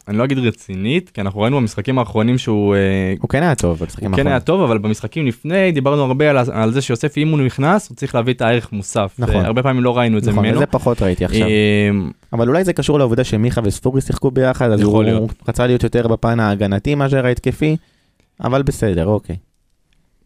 אני 0.10 0.18
לא 0.18 0.24
אגיד 0.24 0.38
רצינית, 0.38 1.10
כי 1.10 1.22
אנחנו 1.22 1.40
ראינו 1.42 1.58
במשחקים 1.58 2.00
האחרונים 2.00 2.38
שהוא 2.38 2.76
אה, 2.76 2.80
הוא 3.22 3.30
כן 3.30 3.44
היה 3.44 3.56
טוב 3.56 3.80
במשחקים 3.80 4.08
הוא 4.08 4.16
כן 4.16 4.20
האחרונים. 4.20 4.28
היה 4.32 4.40
טוב, 4.40 4.62
אבל 4.62 4.78
במשחקים 4.78 5.28
לפני 5.28 5.72
דיברנו 5.72 6.02
הרבה 6.04 6.30
על, 6.30 6.38
על 6.52 6.72
זה 6.72 6.82
שיוסף, 6.82 7.18
אם 7.18 7.28
הוא 7.30 7.40
נכנס, 7.40 7.90
הוא 7.90 7.96
צריך 7.96 8.16
להביא 8.16 8.34
את 8.34 8.42
הערך 8.42 8.72
מוסף. 8.72 9.16
נכון. 9.20 9.34
זה- 9.42 9.48
הרבה 9.48 9.64
פעמים 9.64 9.84
לא 9.84 9.98
ראינו 9.98 10.18
את 10.18 10.24
זה 10.24 10.32
נכון, 10.32 10.44
ממנו. 10.46 10.58
וזה 10.58 10.66
פחות 10.66 11.02
ראיתי 11.02 11.26
עכשיו. 11.26 11.48
אה, 11.48 11.90
אבל 12.34 12.48
אולי 12.48 12.64
זה 12.64 12.74
קשור 12.74 13.00
לעובדה 13.00 13.24
שמיכה 13.24 13.62
וספורי 13.64 14.02
שיחקו 14.02 14.32
ביחד, 14.32 14.72
אז 14.72 14.82
הוא 14.82 15.04
להיות. 15.04 15.34
רצה 15.48 15.68
להיות 15.68 15.84
יותר 15.84 16.08
בפן 16.08 16.40
ההגנתי 16.40 16.96
מאשר 16.96 17.26
ההתקפי, 17.26 17.78
אבל 18.44 18.62
בסדר, 18.64 19.06
אוקיי. 19.08 19.36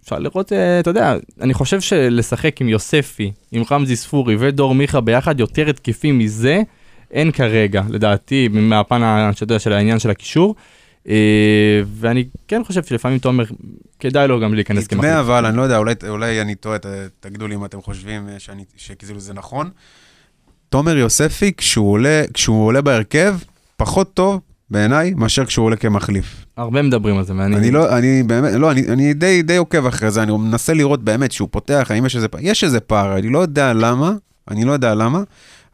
אפשר 0.03 0.19
לראות, 0.19 0.53
אה, 0.53 0.79
אתה 0.79 0.89
יודע, 0.89 1.15
אני 1.41 1.53
חושב 1.53 1.81
שלשחק 1.81 2.61
עם 2.61 2.69
יוספי, 2.69 3.31
עם 3.51 3.63
רמזי 3.71 3.95
ספורי 3.95 4.35
ודור 4.39 4.75
מיכה 4.75 5.01
ביחד, 5.01 5.39
יותר 5.39 5.69
התקפי 5.69 6.11
מזה, 6.11 6.61
אין 7.13 7.31
כרגע, 7.31 7.81
לדעתי, 7.89 8.47
מהפן 8.51 9.01
שאתה 9.33 9.43
יודע, 9.43 9.59
של 9.59 9.73
העניין 9.73 9.99
של 9.99 10.09
הקישור. 10.09 10.55
אה, 11.09 11.13
ואני 11.87 12.23
כן 12.47 12.61
חושב 12.67 12.83
שלפעמים 12.83 13.19
תומר, 13.19 13.43
כדאי 13.99 14.27
לו 14.27 14.39
גם 14.39 14.53
להיכנס 14.53 14.87
כמחליף. 14.87 15.03
נדמה 15.11 15.19
אבל, 15.19 15.45
אני 15.45 15.57
לא 15.57 15.61
יודע, 15.61 15.77
אולי- 15.77 15.93
אולי 16.09 16.41
אני 16.41 16.55
טועה, 16.55 16.77
תגידו 17.19 17.47
לי 17.47 17.55
אם 17.55 17.65
אתם 17.65 17.81
חושבים 17.81 18.29
אה, 18.29 18.39
שאני- 18.39 18.63
שכאילו 18.77 19.19
זה 19.19 19.33
נכון. 19.33 19.69
תומר 20.69 20.97
יוספי, 20.97 21.51
כשהוא 21.57 21.91
עולה- 21.91 22.23
כשהוא 22.33 22.65
עולה 22.65 22.81
בהרכב, 22.81 23.35
פחות 23.77 24.13
טוב 24.13 24.39
בעיניי 24.69 25.13
מאשר 25.13 25.45
כשהוא 25.45 25.65
עולה 25.65 25.75
כמחליף. 25.75 26.45
הרבה 26.57 26.81
מדברים 26.81 27.17
על 27.17 27.23
זה, 27.23 27.33
ואני... 27.37 27.55
אני 27.55 27.71
לא, 27.71 27.97
אני 27.97 28.23
באמת, 28.23 28.53
לא, 28.53 28.71
אני, 28.71 28.81
אני 28.89 29.13
די, 29.13 29.41
די 29.41 29.57
עוקב 29.57 29.85
אחרי 29.85 30.11
זה, 30.11 30.23
אני 30.23 30.31
מנסה 30.37 30.73
לראות 30.73 31.03
באמת 31.03 31.31
שהוא 31.31 31.47
פותח, 31.51 31.87
האם 31.89 32.05
יש 32.05 32.15
איזה 32.15 32.27
פער, 32.27 32.41
יש 32.43 32.63
איזה 32.63 32.79
פער, 32.79 33.17
אני 33.17 33.29
לא 33.29 33.39
יודע 33.39 33.73
למה, 33.73 34.13
אני 34.51 34.65
לא 34.65 34.71
יודע 34.71 34.95
למה, 34.95 35.23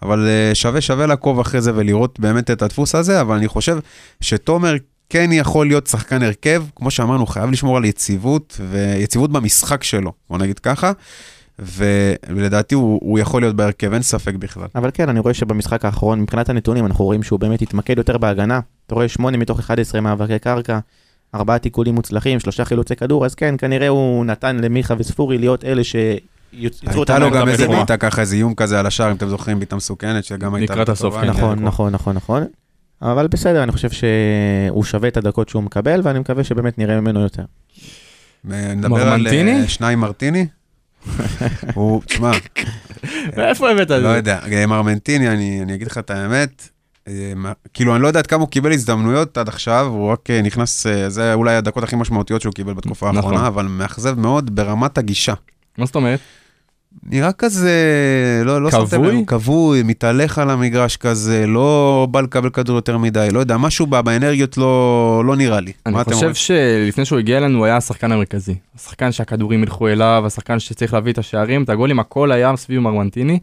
אבל 0.02 0.28
אה, 0.28 0.56
שווה, 0.56 0.82
שווה 0.82 1.06
לעקוב 1.06 1.40
אחרי 1.40 1.62
זה 1.62 1.72
ולראות 1.76 2.20
באמת 2.20 2.52
את 2.52 2.62
הדפוס 2.62 2.96
הזה, 2.96 3.22
אבל 3.22 3.36
אני 3.36 3.48
חושב 3.48 3.78
שתומר 4.22 4.76
כן 5.10 5.30
יכול 5.32 5.68
להיות 5.68 5.88
שחקן 5.88 6.24
הרכב, 6.24 6.64
כמו 6.76 6.92
שאמרנו, 6.92 7.26
חייב 7.26 7.52
לשמור 7.52 7.78
על 7.78 7.86
יציבות, 7.86 8.62
ויציבות 8.72 9.32
במשחק 9.32 9.84
שלו, 9.84 10.12
בוא 10.30 10.38
נגיד 10.38 10.60
ככה, 10.60 10.92
ולדעתי 11.60 12.76
הוא, 12.76 13.00
הוא 13.04 13.20
יכול 13.20 13.42
להיות 13.42 13.56
בהרכב, 13.56 13.94
אין 13.94 14.02
ספק 14.02 14.34
בכלל. 14.36 14.68
אבל 14.76 14.90
כן, 14.94 15.10
אני 15.10 15.20
רואה 15.20 15.34
שבמשחק 15.34 15.86
האחרון, 15.86 16.22
מבחינת 16.22 16.50
הנתונים, 16.50 16.86
אנחנו 16.86 17.06
רואים 17.06 17.24
שהוא 17.24 17.40
באמת 17.40 17.62
התמקד 17.62 17.98
יותר 17.98 18.18
בהגנה. 18.18 18.60
אתה 18.88 18.96
רואה 18.96 19.08
8 19.08 19.38
מתוך 19.38 19.60
11 19.60 20.02
מאבקי 20.02 20.40
קרקע, 20.40 20.80
ארבעה 21.36 21.60
תיקולים 21.60 21.96
מוצלחים, 21.96 22.40
שלושה 22.40 22.66
חילוצי 22.66 22.96
כדור, 22.96 23.26
אז 23.26 23.36
כן, 23.36 23.56
כנראה 23.58 23.88
הוא 23.88 24.26
נתן 24.26 24.58
למיכה 24.58 24.94
וספורי 24.98 25.38
להיות 25.38 25.66
אלה 25.66 25.84
שיצרו 26.52 27.04
את 27.04 27.10
הייתה 27.10 27.20
לו 27.20 27.32
גם 27.32 27.48
איזה. 27.48 27.68
בעיטה 27.68 27.98
ככה, 27.98 28.22
איזה 28.22 28.36
איום 28.36 28.56
כזה 28.56 28.80
על 28.80 28.86
השער, 28.86 29.12
אם 29.12 29.16
אתם 29.16 29.30
זוכרים, 29.30 29.60
בעיטה 29.60 29.76
מסוכנת, 29.76 30.24
שגם 30.24 30.56
הייתה... 30.56 30.74
לקראת 30.74 30.90
הסוף, 30.90 31.16
כן. 31.16 31.26
נכון, 31.26 31.60
כן. 31.60 31.66
נכון, 31.66 31.92
נכון, 31.92 32.16
נכון. 32.16 32.44
אבל 33.02 33.28
בסדר, 33.28 33.64
אני 33.64 33.72
חושב 33.72 33.90
שהוא 33.90 34.84
שווה 34.84 35.10
את 35.10 35.18
הדקות 35.18 35.50
שהוא 35.50 35.64
מקבל, 35.64 36.02
ואני 36.04 36.20
מקווה 36.20 36.44
שבאמת 36.44 36.78
נראה 36.78 37.02
ממנו 37.02 37.20
יותר. 37.20 37.44
נדבר 38.44 39.10
על? 39.10 39.28
אה, 39.28 39.68
שניים 39.68 40.00
מרטיני? 40.00 40.48
הוא, 41.76 42.02
תשמע, 42.06 42.32
מאיפה 43.38 43.70
הבאת 43.72 43.82
את 43.82 43.92
לא 43.92 44.12
זה? 44.12 44.18
יודע, 44.18 44.40
אה, 44.52 44.66
מרמנטיני, 44.66 45.30
אני 45.30 45.76
אגיד 45.76 45.88
לך 45.88 45.98
את 45.98 46.10
האמת, 46.10 46.70
אה, 47.08 47.14
כאילו, 47.74 47.96
אני 47.96 48.04
לא 48.04 48.08
יודע 48.08 48.20
עד 48.20 48.28
כמה 48.28 48.42
הוא 48.42 48.50
קיבל 48.50 48.72
הזדמנויות 48.72 49.38
עד 49.38 49.48
עכשיו, 49.48 49.86
הוא 49.86 50.12
רק 50.12 50.30
נכנס, 50.30 50.86
זה 51.08 51.34
אולי 51.34 51.56
הדקות 51.56 51.84
הכי 51.84 51.96
משמעותיות 51.96 52.42
שהוא 52.42 52.54
קיבל 52.54 52.74
בתקופה 52.74 53.12
נכון. 53.12 53.18
האחרונה, 53.18 53.48
אבל 53.48 53.66
מאכזב 53.66 54.20
מאוד 54.20 54.56
ברמת 54.56 54.98
הגישה. 54.98 55.34
מה 55.80 55.86
זאת 55.86 55.96
אומרת? 55.96 56.20
נראה 57.04 57.32
כזה, 57.32 57.72
לא, 58.46 58.62
לא 58.62 58.70
כבוי? 58.70 58.88
שמתם 58.88 59.04
לב, 59.04 59.26
כבוי, 59.28 59.84
מתהלך 59.84 60.38
על 60.38 60.50
המגרש 60.50 60.98
כזה, 60.98 61.48
לא 61.48 62.08
בא 62.12 62.22
לקבל 62.22 62.50
כדור 62.50 62.76
יותר 62.76 62.98
מדי, 62.98 63.28
לא 63.32 63.40
יודע, 63.40 63.58
משהו 63.58 63.86
ב- 63.88 64.00
באנרגיות 64.02 64.58
לא, 64.58 65.24
לא 65.26 65.36
נראה 65.36 65.60
לי. 65.60 65.72
אני 65.86 66.04
חושב 66.04 66.16
אומרים? 66.16 66.34
שלפני 66.34 67.06
שהוא 67.06 67.20
הגיע 67.20 67.38
אלינו 67.38 67.58
הוא 67.58 67.66
היה 67.66 67.78
השחקן 67.78 68.12
המרכזי. 68.12 68.56
השחקן 68.76 69.12
שהכדורים 69.12 69.64
ילכו 69.64 69.88
אליו, 69.88 70.24
השחקן 70.26 70.60
שצריך 70.60 70.94
להביא 70.94 71.14
את 71.14 71.18
השערים, 71.18 71.64
את 71.64 71.70
הגולים, 71.70 72.00
הכל 72.00 72.32
היה 72.32 72.56
סביב 72.56 72.80
מרמנטיני. 72.80 73.40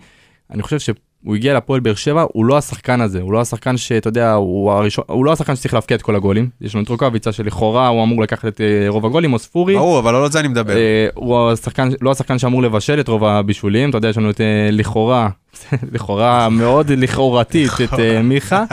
אני 0.51 0.63
חושב 0.63 0.79
שהוא 1.23 1.37
הגיע 1.37 1.55
לפועל 1.55 1.81
באר 1.81 1.95
שבע, 1.95 2.25
הוא 2.33 2.45
לא 2.45 2.59
השחקן 2.59 3.01
הזה, 3.01 3.21
הוא 3.21 3.33
לא 3.33 3.41
השחקן 3.41 3.77
שאתה 3.77 4.09
יודע, 4.09 4.33
הוא, 4.33 4.73
הראשון, 4.73 5.05
הוא 5.09 5.25
לא 5.25 5.33
השחקן 5.33 5.57
שצריך 5.57 5.75
להבקיע 5.75 5.97
את 5.97 6.03
כל 6.03 6.17
הגולים. 6.17 6.49
יש 6.61 6.75
לנו 6.75 6.85
את 6.85 6.89
רוקאביצה 6.89 7.33
שלכאורה 7.33 7.89
הוא 7.89 8.05
אמור 8.05 8.23
לקחת 8.23 8.45
את 8.49 8.61
אה, 8.61 8.89
רוב 8.89 9.07
הגולים, 9.07 9.33
או 9.33 9.39
ספורי. 9.39 9.75
ברור, 9.75 9.99
אבל 9.99 10.13
לא 10.13 10.25
על 10.25 10.31
זה 10.31 10.41
אני 10.41 10.49
מדבר. 10.49 10.77
אה, 10.77 11.09
הוא 11.15 11.51
השחקן, 11.51 11.89
לא 12.01 12.11
השחקן 12.11 12.39
שאמור 12.39 12.63
לבשל 12.63 13.01
את 13.01 13.09
רוב 13.09 13.25
הבישולים, 13.25 13.91
אתה 13.91 13.99
יודע, 13.99 14.09
יש 14.09 14.19
לנו 14.19 14.31
את 14.31 14.41
אה, 14.41 14.69
לכאורה, 14.73 15.29
לכאורה 15.93 16.49
מאוד 16.49 16.91
לכאורתית, 16.91 17.71
את 17.85 18.01
אה, 18.01 18.23
מיכה. 18.23 18.65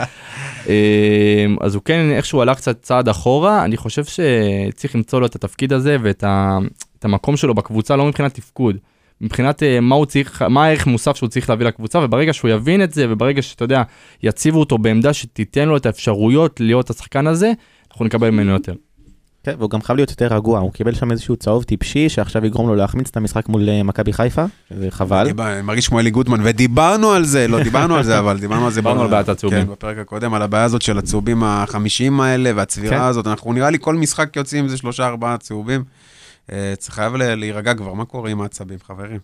אה, 0.68 1.46
אז 1.60 1.74
הוא 1.74 1.82
כן 1.84 2.10
איכשהו 2.10 2.42
הלך 2.42 2.56
קצת 2.56 2.82
צעד 2.82 3.08
אחורה, 3.08 3.64
אני 3.64 3.76
חושב 3.76 4.04
שצריך 4.04 4.94
למצוא 4.94 5.20
לו 5.20 5.26
את 5.26 5.34
התפקיד 5.34 5.72
הזה 5.72 5.96
ואת 6.02 6.24
ה, 6.24 6.58
את 6.98 7.04
המקום 7.04 7.36
שלו 7.36 7.54
בקבוצה, 7.54 7.96
לא 7.96 8.06
מבחינת 8.06 8.34
תפקוד. 8.34 8.76
מבחינת 9.24 9.62
אה, 9.62 9.80
מה 9.80 9.94
הוא 9.94 10.06
צריך, 10.06 10.42
מה 10.42 10.64
הערך 10.64 10.86
מוסף 10.86 11.16
שהוא 11.16 11.28
צריך 11.28 11.50
להביא 11.50 11.66
לקבוצה, 11.66 11.98
וברגע 11.98 12.32
שהוא 12.32 12.50
יבין 12.50 12.82
את 12.82 12.92
זה, 12.92 13.06
וברגע 13.08 13.42
שאתה 13.42 13.64
יודע, 13.64 13.82
יציבו 14.22 14.60
אותו 14.60 14.78
בעמדה 14.78 15.12
שתיתן 15.12 15.68
לו 15.68 15.76
את 15.76 15.86
האפשרויות 15.86 16.60
להיות 16.60 16.90
השחקן 16.90 17.26
הזה, 17.26 17.52
אנחנו 17.90 18.04
נקבל 18.04 18.30
ממנו 18.30 18.52
יותר. 18.52 18.74
כן, 19.44 19.54
והוא 19.58 19.70
גם 19.70 19.82
חייב 19.82 19.96
להיות 19.96 20.10
יותר 20.10 20.34
רגוע, 20.34 20.58
הוא 20.58 20.72
קיבל 20.72 20.94
שם 20.94 21.10
איזשהו 21.10 21.36
צהוב 21.36 21.62
טיפשי 21.62 22.08
שעכשיו 22.08 22.46
יגרום 22.46 22.68
לו 22.68 22.74
להחמיץ 22.74 23.08
את 23.08 23.16
המשחק 23.16 23.48
מול 23.48 23.68
אה, 23.68 23.82
מכבי 23.82 24.12
חיפה, 24.12 24.44
זה 24.70 24.90
חבל. 24.90 25.28
אני 25.40 25.62
מרגיש 25.62 25.88
כמו 25.88 26.00
אלי 26.00 26.10
גוטמן, 26.10 26.40
ודיברנו 26.44 27.12
על 27.12 27.24
זה, 27.24 27.48
לא 27.48 27.62
דיברנו 27.62 27.96
על 27.96 28.02
זה, 28.02 28.18
אבל 28.18 28.38
דיברנו 28.38 28.64
על 28.64 28.70
זה. 28.70 28.80
דיברנו 28.80 29.02
על 29.02 29.08
בעיית 29.10 29.28
הצהובים. 29.28 29.66
כן, 29.66 29.72
בפרק 29.72 29.98
הקודם, 29.98 30.34
על 30.34 30.42
הבעיה 30.42 30.64
הזאת 30.64 30.82
של 30.82 30.98
הצהובים 30.98 31.42
החמישים 31.44 32.20
האלה, 32.20 32.50
והצבירה 32.56 32.96
כן. 32.96 33.02
הזאת, 33.02 33.26
אנחנו 33.26 33.52
נראה 33.52 33.70
לי 33.70 33.78
כל 33.80 33.94
משחק 33.94 34.36
יוצאים 34.36 34.64
עם 34.64 34.68
זה 34.68 34.76
שלושה 34.76 35.06
ארבעה 35.06 35.38
צהובים. 35.38 35.84
אה, 36.52 36.74
צריך 36.78 36.94
חייב 36.94 37.14
ל- 37.16 37.34
להירגע 37.34 37.74
כבר, 37.74 37.92
מה 37.94 38.04
קורה 38.04 38.30
עם 38.30 38.40
העצבים, 38.40 38.78
חברים? 38.86 39.18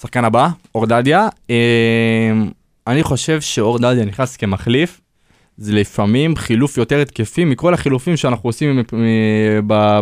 שחקן 0.00 0.24
הבא, 0.24 0.48
אור 0.74 0.86
דדיה. 0.86 1.28
אה, 1.50 2.32
אני 2.86 3.02
חושב 3.02 3.40
שאור 3.40 3.78
דדיה 3.78 4.04
נכנס 4.04 4.36
כמחליף. 4.36 5.00
זה 5.56 5.72
לפעמים 5.72 6.36
חילוף 6.36 6.78
יותר 6.78 7.00
התקפי 7.00 7.44
מכל 7.44 7.74
החילופים 7.74 8.16
שאנחנו 8.16 8.48
עושים 8.48 8.82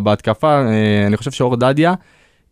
בהתקפה. 0.02 0.60
אה, 0.68 1.06
אני 1.06 1.16
חושב 1.16 1.30
שאור 1.30 1.56
דדיה, 1.56 1.94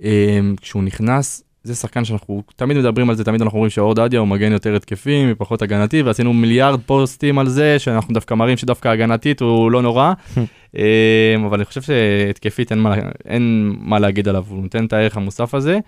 אה, 0.04 0.40
כשהוא 0.60 0.82
נכנס, 0.82 1.42
זה 1.66 1.74
שחקן 1.74 2.04
שאנחנו 2.04 2.42
תמיד 2.56 2.76
מדברים 2.76 3.10
על 3.10 3.16
זה, 3.16 3.24
תמיד 3.24 3.42
אנחנו 3.42 3.56
אומרים 3.56 3.70
שאור 3.70 3.94
דדיה 3.94 4.20
הוא 4.20 4.28
מגן 4.28 4.52
יותר 4.52 4.76
התקפי, 4.76 5.34
פחות 5.38 5.62
הגנתי, 5.62 6.02
ועשינו 6.02 6.32
מיליארד 6.32 6.80
פוסטים 6.86 7.38
על 7.38 7.48
זה, 7.48 7.78
שאנחנו 7.78 8.14
דווקא 8.14 8.34
מראים 8.34 8.56
שדווקא 8.56 8.88
הגנתית 8.88 9.40
הוא 9.40 9.70
לא 9.70 9.82
נורא. 9.82 10.12
אה, 10.78 11.36
אבל 11.46 11.56
אני 11.58 11.64
חושב 11.64 11.82
שהתקפית 11.82 12.70
אין 12.70 12.78
מה, 12.78 12.94
אין 13.24 13.74
מה 13.80 13.98
להגיד 13.98 14.28
עליו, 14.28 14.44
הוא 14.48 14.62
נותן 14.62 14.84
את 14.84 14.92
הערך 14.92 15.16
המוסף 15.16 15.54
הזה. 15.54 15.78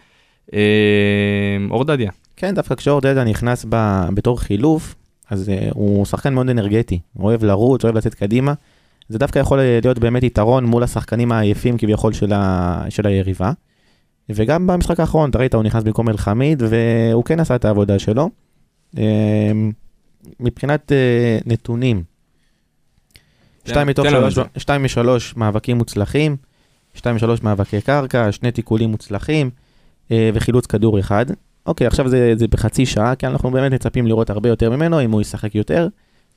אה, 0.55 0.59
אור 1.70 1.85
דדיה. 1.85 2.11
כן, 2.37 2.55
דווקא 2.55 2.74
כשאור 2.74 3.01
דדה 3.01 3.24
נכנס 3.24 3.66
ב, 3.68 4.05
בתור 4.14 4.41
חילוף, 4.41 4.95
אז 5.31 5.49
uh, 5.49 5.72
הוא 5.74 6.07
שחקן 6.07 6.35
מאוד 6.35 6.49
אנרגטי, 6.49 7.01
הוא 7.12 7.24
אוהב 7.24 7.45
לרוץ, 7.45 7.85
אוהב 7.85 7.97
לצאת 7.97 8.14
קדימה. 8.14 8.53
זה 9.09 9.18
דווקא 9.18 9.39
יכול 9.39 9.59
להיות 9.83 9.99
באמת 9.99 10.22
יתרון 10.22 10.64
מול 10.64 10.83
השחקנים 10.83 11.33
העייפים 11.33 11.79
כביכול 11.79 12.12
של, 12.12 12.33
ה, 12.33 12.85
של 12.89 13.07
היריבה. 13.07 13.53
וגם 14.31 14.66
במשחק 14.66 15.01
האחרון, 15.01 15.31
אתה 15.31 15.39
ראית, 15.39 15.55
הוא 15.55 15.62
נכנס 15.62 15.83
במקום 15.83 16.09
אלחמיד, 16.09 16.62
והוא 16.68 17.24
כן 17.24 17.41
עשה 17.41 17.55
את 17.55 17.64
העבודה 17.64 17.99
שלו. 17.99 18.31
אה, 18.99 19.53
מבחינת 20.41 20.93
אה, 20.93 21.39
נתונים, 21.47 22.03
תן- 23.62 23.70
שתיים 23.70 23.89
מתוך 23.89 24.07
תן 24.07 24.12
לנו 24.12 24.31
שלוש, 24.31 24.47
את 24.47 24.53
זה. 24.55 24.61
שתיים 24.61 24.85
משלוש 24.85 25.37
מאבקים 25.37 25.79
מוצלחים, 25.79 26.37
שתיים 26.95 27.16
משלוש 27.16 27.43
מאבקי 27.43 27.81
קרקע, 27.81 28.33
שני 28.33 28.51
תיקולים 28.51 28.91
מוצלחים 28.91 29.51
אה, 30.11 30.31
וחילוץ 30.35 30.66
כדור 30.66 30.99
אחד. 31.01 31.26
אוקיי, 31.66 31.87
עכשיו 31.87 32.09
זה, 32.09 32.33
זה 32.37 32.49
בחצי 32.49 32.87
שעה, 32.87 33.14
כי 33.14 33.26
אנחנו 33.26 33.51
באמת 33.51 33.72
מצפים 33.72 34.07
לראות 34.07 34.31
הרבה 34.31 34.49
יותר 34.49 34.70
ממנו, 34.70 35.05
אם 35.05 35.11
הוא 35.11 35.20
ישחק 35.20 35.55
יותר. 35.55 35.89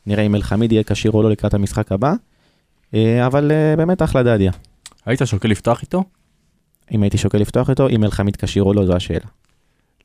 נראה 0.06 0.24
אם 0.24 0.36
אלחמיד 0.36 0.72
יהיה 0.72 0.84
כשיר 0.84 1.12
או 1.12 1.24
לא 1.24 1.30
לקראת 1.30 1.54
המשחק 1.54 1.92
הבא. 1.92 2.14
אה, 2.94 3.26
אבל 3.26 3.52
באמת 3.78 4.02
אחלה 4.02 4.24
דדיה. 4.24 4.52
היית 5.06 5.22
שוקל 5.26 5.50
לפתוח 5.50 5.82
איתו? 5.82 6.04
אם 6.92 7.04
הייתי 7.04 7.18
שוקל 7.18 7.38
לפתוח 7.38 7.70
איתו, 7.70 7.90
אם 7.90 8.04
אלחמיד 8.04 8.36
כשיר 8.36 8.64
או 8.64 8.74
לא, 8.74 8.86
זו 8.86 8.96
השאלה. 8.96 9.26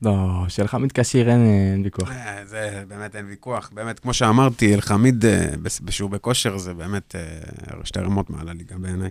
לא, 0.01 0.45
שלך 0.47 0.75
מתקשר 0.75 1.29
אין 1.29 1.45
אין 1.73 1.81
ויכוח. 1.83 2.11
אה, 2.11 2.45
זה 2.45 2.83
באמת 2.87 3.15
אין 3.15 3.25
ויכוח, 3.25 3.69
באמת, 3.73 3.99
כמו 3.99 4.13
שאמרתי, 4.13 4.73
אלחמיד, 4.73 5.25
אה, 5.25 5.47
שהוא 5.89 6.09
בכושר, 6.09 6.57
זה 6.57 6.73
באמת 6.73 7.15
אה, 7.15 7.83
שתי 7.83 7.99
רמות 7.99 8.29
מעל 8.29 8.49
הליגה 8.49 8.75
בעיניי. 8.77 9.09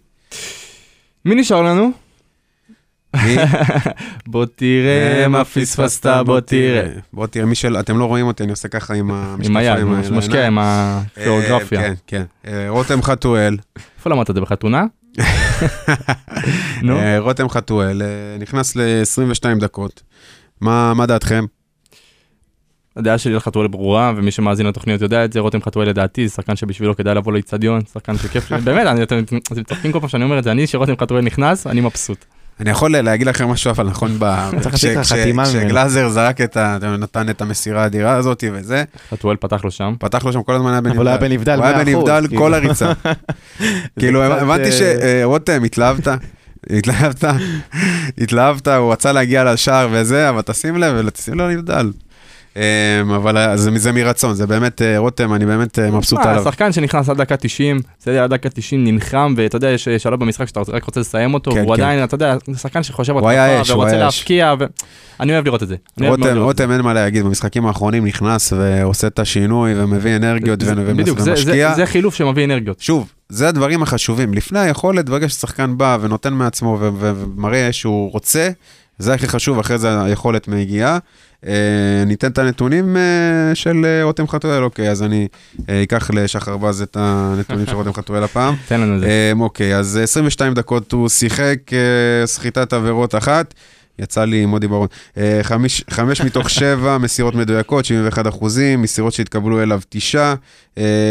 מי 1.25 1.35
נשאר 1.35 1.63
לנו? 1.63 1.93
מי? 3.25 3.37
בוא 4.33 4.47
תראה 4.57 5.29
מה 5.29 5.45
פספסת, 5.45 6.07
בוא 6.27 6.41
תראה. 6.41 6.89
בוא 7.13 7.27
תראה, 7.27 7.47
מי 7.47 7.55
של... 7.55 7.77
אתם 7.81 7.99
לא 7.99 8.05
רואים 8.05 8.27
אותי, 8.27 8.43
אני 8.43 8.51
עושה 8.51 8.69
ככה 8.69 8.95
עם 8.95 9.11
המשקפיים 9.15 9.57
עם 9.57 9.95
היד, 9.95 10.13
משקיע. 10.13 10.47
עם 10.47 10.59
אה, 10.59 11.03
הכיאוגרפיה. 11.17 11.81
כן, 11.81 11.95
כן. 12.07 12.23
אה, 12.47 12.69
רותם 12.69 13.03
חתואל, 13.03 13.57
איפה 13.99 14.11
למדת 14.11 14.31
את 14.31 14.35
זה 14.35 14.41
בחתונה? 14.41 14.85
נו, 16.83 16.99
אה, 16.99 17.19
רותם 17.19 17.49
חתואל, 17.49 18.03
אה, 18.03 18.39
נכנס 18.39 18.77
ל-22 18.77 19.61
דקות. 19.61 20.03
מה 20.61 20.95
מה 20.95 21.07
דעתכם? 21.07 21.45
הדעה 22.97 23.19
שלי 23.19 23.35
על 23.35 23.41
חתואל 23.41 23.67
ברורה, 23.67 24.13
ומי 24.17 24.31
שמאזין 24.31 24.67
לתוכניות 24.67 25.01
יודע 25.01 25.25
את 25.25 25.33
זה, 25.33 25.41
רותם 25.41 25.63
חתואל 25.63 25.89
לדעתי, 25.89 26.29
זה 26.29 26.35
שחקן 26.35 26.57
שבשבילו 26.57 26.97
כדאי 26.97 27.15
לבוא 27.15 27.33
לאיצטדיון, 27.33 27.81
שחקן 27.93 28.19
שכיף, 28.19 28.53
באמת, 28.53 28.87
אתם 29.03 29.65
צוחקים 29.65 29.93
כל 29.93 30.01
פעם 30.01 30.09
שאני 30.09 30.25
אומר 30.25 30.39
את 30.39 30.45
זה, 30.45 30.51
אני 30.51 30.67
שרותם 30.67 30.97
חתואל 31.01 31.25
נכנס, 31.25 31.67
אני 31.67 31.81
מבסוט. 31.81 32.25
אני 32.61 32.71
יכול 32.71 32.93
להגיד 32.93 33.27
לכם 33.27 33.49
משהו, 33.49 33.71
אבל 33.71 33.87
נכון. 33.87 34.19
כשגלאזר 35.45 36.09
זרק 36.09 36.41
את 36.41 36.57
ה... 36.57 36.79
נתן 36.99 37.31
את 37.31 37.41
המסירה 37.41 37.83
האדירה 37.83 38.13
הזאת 38.15 38.45
וזה, 38.53 38.85
חתואל 39.11 39.37
פתח 39.37 39.65
לו 39.65 39.71
שם. 39.71 39.95
פתח 39.99 40.25
לו 40.25 40.33
שם 40.33 40.43
כל 40.43 40.55
הזמן 40.55 40.71
היה 40.73 40.81
בנבדל. 40.81 41.01
אבל 41.01 41.07
הוא 41.07 41.09
היה 41.09 41.19
בנבדל 41.19 41.59
הוא 41.59 41.65
היה 41.65 41.83
100%, 41.83 41.85
בנבדל 41.85 42.27
כאילו. 42.29 42.43
כל 42.43 42.55
הריצה. 42.55 42.93
כאילו, 43.99 44.23
הבנתי 44.23 44.65
אה, 44.65 44.73
שרותם, 45.23 45.65
התלהבת, 45.65 46.09
התלהבת, 46.71 47.25
התלהבת, 48.19 48.69
הוא 48.69 48.93
רצה 48.93 49.13
להגיע 49.13 49.53
לשער 49.53 49.89
וזה, 49.93 50.29
אבל 50.29 50.43
תשים 50.43 50.77
לב, 50.77 51.11
תשים 51.11 51.35
לו 51.35 51.51
נבדל. 51.51 51.91
אמ, 52.57 53.11
אבל 53.11 53.57
זה 53.57 53.71
זה 53.79 53.93
מרצון, 53.93 54.35
זה 54.35 54.47
באמת, 54.47 54.83
אה, 54.83 54.99
רותם, 54.99 55.35
אני 55.35 55.47
באמת 55.47 55.79
אה, 55.79 55.91
מבסוט 55.91 56.19
מה, 56.19 56.31
עליו. 56.31 56.45
שחקן 56.45 56.73
שנכנס 56.73 57.09
עד 57.09 57.17
דקה 57.17 57.37
90, 57.37 57.81
בסדר, 58.01 58.23
עד 58.25 58.31
דקה 58.35 58.49
90 58.49 58.85
נלחם, 58.85 59.35
ואתה 59.37 59.57
יודע, 59.57 59.69
יש 59.71 59.89
שלב 59.89 60.21
במשחק 60.21 60.49
שאתה 60.49 60.61
רק 60.69 60.85
רוצה 60.85 61.01
לסיים 61.01 61.35
אותו, 61.35 61.51
כן, 61.53 61.59
והוא 61.61 61.77
כן. 61.77 61.83
עדיין, 61.83 62.05
אתה 62.05 62.15
יודע, 62.15 62.37
שחקן 62.57 62.83
שחושב 62.83 63.17
התקפה 63.17 63.61
אש, 63.63 63.71
הוא 63.71 63.81
ורוצה. 63.81 63.97
להפקיע, 63.97 64.55
זה. 64.59 64.65
אני 65.21 65.33
אוהב 65.35 65.49
רותם, 65.49 65.67
לראות 66.03 66.21
את 66.23 66.35
זה. 66.35 66.41
רותם 66.41 66.73
אין 66.73 66.81
מה 66.81 66.95
להגיד, 66.95 67.25
במשחקים 67.25 67.67
האחרונים 67.67 68.05
נכנס 68.07 68.53
ועושה 68.53 69.07
את 69.07 69.19
השינוי 69.19 69.83
ומביא 69.83 70.17
אנרגיות 70.17 70.61
זה- 70.61 70.73
ו- 70.77 70.95
בדיוק, 70.97 71.19
ומשקיע. 71.25 71.69
זה- 71.71 71.75
זה 71.77 71.87
חילוף 71.87 72.15
שמביא 72.15 72.45
אנרגיות. 72.45 72.81
שוב, 72.81 73.13
זה 73.29 73.49
הדברים 73.49 73.83
החשובים. 73.83 74.35
לפני 74.35 74.59
היכולת, 74.59 75.09
ברגע 75.09 75.29
ששחקן 75.29 75.79
בא 75.79 75.99
ונותן 76.01 76.33
מעצמו 76.35 76.77
ו- 76.81 76.91
ו- 76.99 77.13
ומראה 77.17 77.73
שהוא 77.73 78.13
רוצה, 78.13 78.49
זה 78.99 79.15
הכי 79.15 79.29
חשוב, 79.29 79.59
אחרי 79.59 79.79
זה 79.79 80.03
היכולת 80.03 80.49
מגיעה. 80.49 80.99
אה, 81.47 82.05
ניתן 82.07 82.31
את 82.31 82.39
הנתונים 82.39 82.97
אה, 82.97 83.55
של 83.55 83.85
אה, 83.85 84.05
רותם 84.05 84.29
חתואל, 84.29 84.63
אוקיי, 84.65 84.91
אז 84.91 85.03
אני 85.03 85.29
אקח 85.69 86.11
לשחר 86.11 86.57
בז 86.57 86.83
את 86.83 86.97
הנתונים 87.01 87.67
של 87.67 87.75
רותם 87.75 87.93
חתואל 87.93 88.25
הפעם. 88.25 88.55
תן 88.69 88.81
לנו 88.81 88.97
את 88.97 89.01
זה. 89.01 89.33
אוקיי, 89.41 89.77
אז 89.77 90.01
22 90.03 90.55
דקות 90.55 90.93
הוא 90.93 91.09
שיחק, 91.09 91.59
סחיטת 92.25 92.73
עבירות 92.73 93.15
אחת. 93.15 93.55
יצא 93.99 94.25
לי 94.25 94.43
עם 94.43 94.49
מודי 94.49 94.69
ברון. 94.69 94.89
חמיש, 95.43 95.85
חמש 95.91 96.21
מתוך 96.21 96.51
שבע 96.61 96.99
מסירות 96.99 97.35
מדויקות, 97.35 97.85
71 97.85 98.27
אחוזים, 98.27 98.83
מסירות 98.83 99.13
שהתקבלו 99.13 99.63
אליו 99.63 99.81
תשעה, 99.89 100.35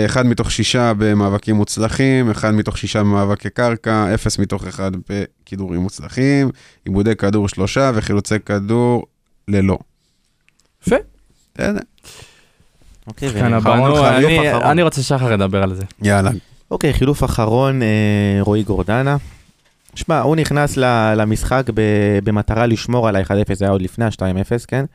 אחד 0.06 0.26
מתוך 0.26 0.52
שישה 0.52 0.94
במאבקים 0.98 1.56
מוצלחים, 1.56 2.32
אחד 2.32 2.54
מתוך 2.54 2.78
שישה 2.78 3.00
במאבקי 3.00 3.50
קרקע, 3.50 4.14
אפס 4.14 4.40
מתוך 4.40 4.68
אחד 4.68 4.92
בכידורים 5.10 5.82
מוצלחים, 5.82 6.50
עיבודי 6.86 7.16
כדור 7.16 7.48
שלושה 7.50 7.92
וחילוצי 7.96 8.36
כדור 8.46 9.06
ללא. 9.48 9.78
יפה. 10.88 10.96
בסדר, 11.56 11.80
אוקיי, 13.08 13.30
אני- 14.72 14.82
רוצה 14.82 15.04
שחר 15.04 15.34
ידבר 15.34 15.64
על 15.64 15.76
זה. 15.76 15.84
יאללה. 16.02 16.32
אוקיי, 16.72 16.94
חילוף 16.94 17.24
אחרון, 17.24 17.82
אה, 17.82 17.88
רועי 18.42 18.64
גורדנה. 18.64 19.18
שמע, 19.96 20.20
הוא 20.22 20.36
נכנס 20.36 20.78
ל- 20.78 21.14
למשחק 21.18 21.64
ב- 21.74 21.82
במטרה 22.24 22.66
לשמור 22.66 23.08
על 23.08 23.16
ה-1-0, 23.16 23.26
זה 23.54 23.66
היה 23.66 23.72
עוד 23.72 23.82
לפני 23.82 24.06
ה-2-0, 24.06 24.66
כן? 24.68 24.86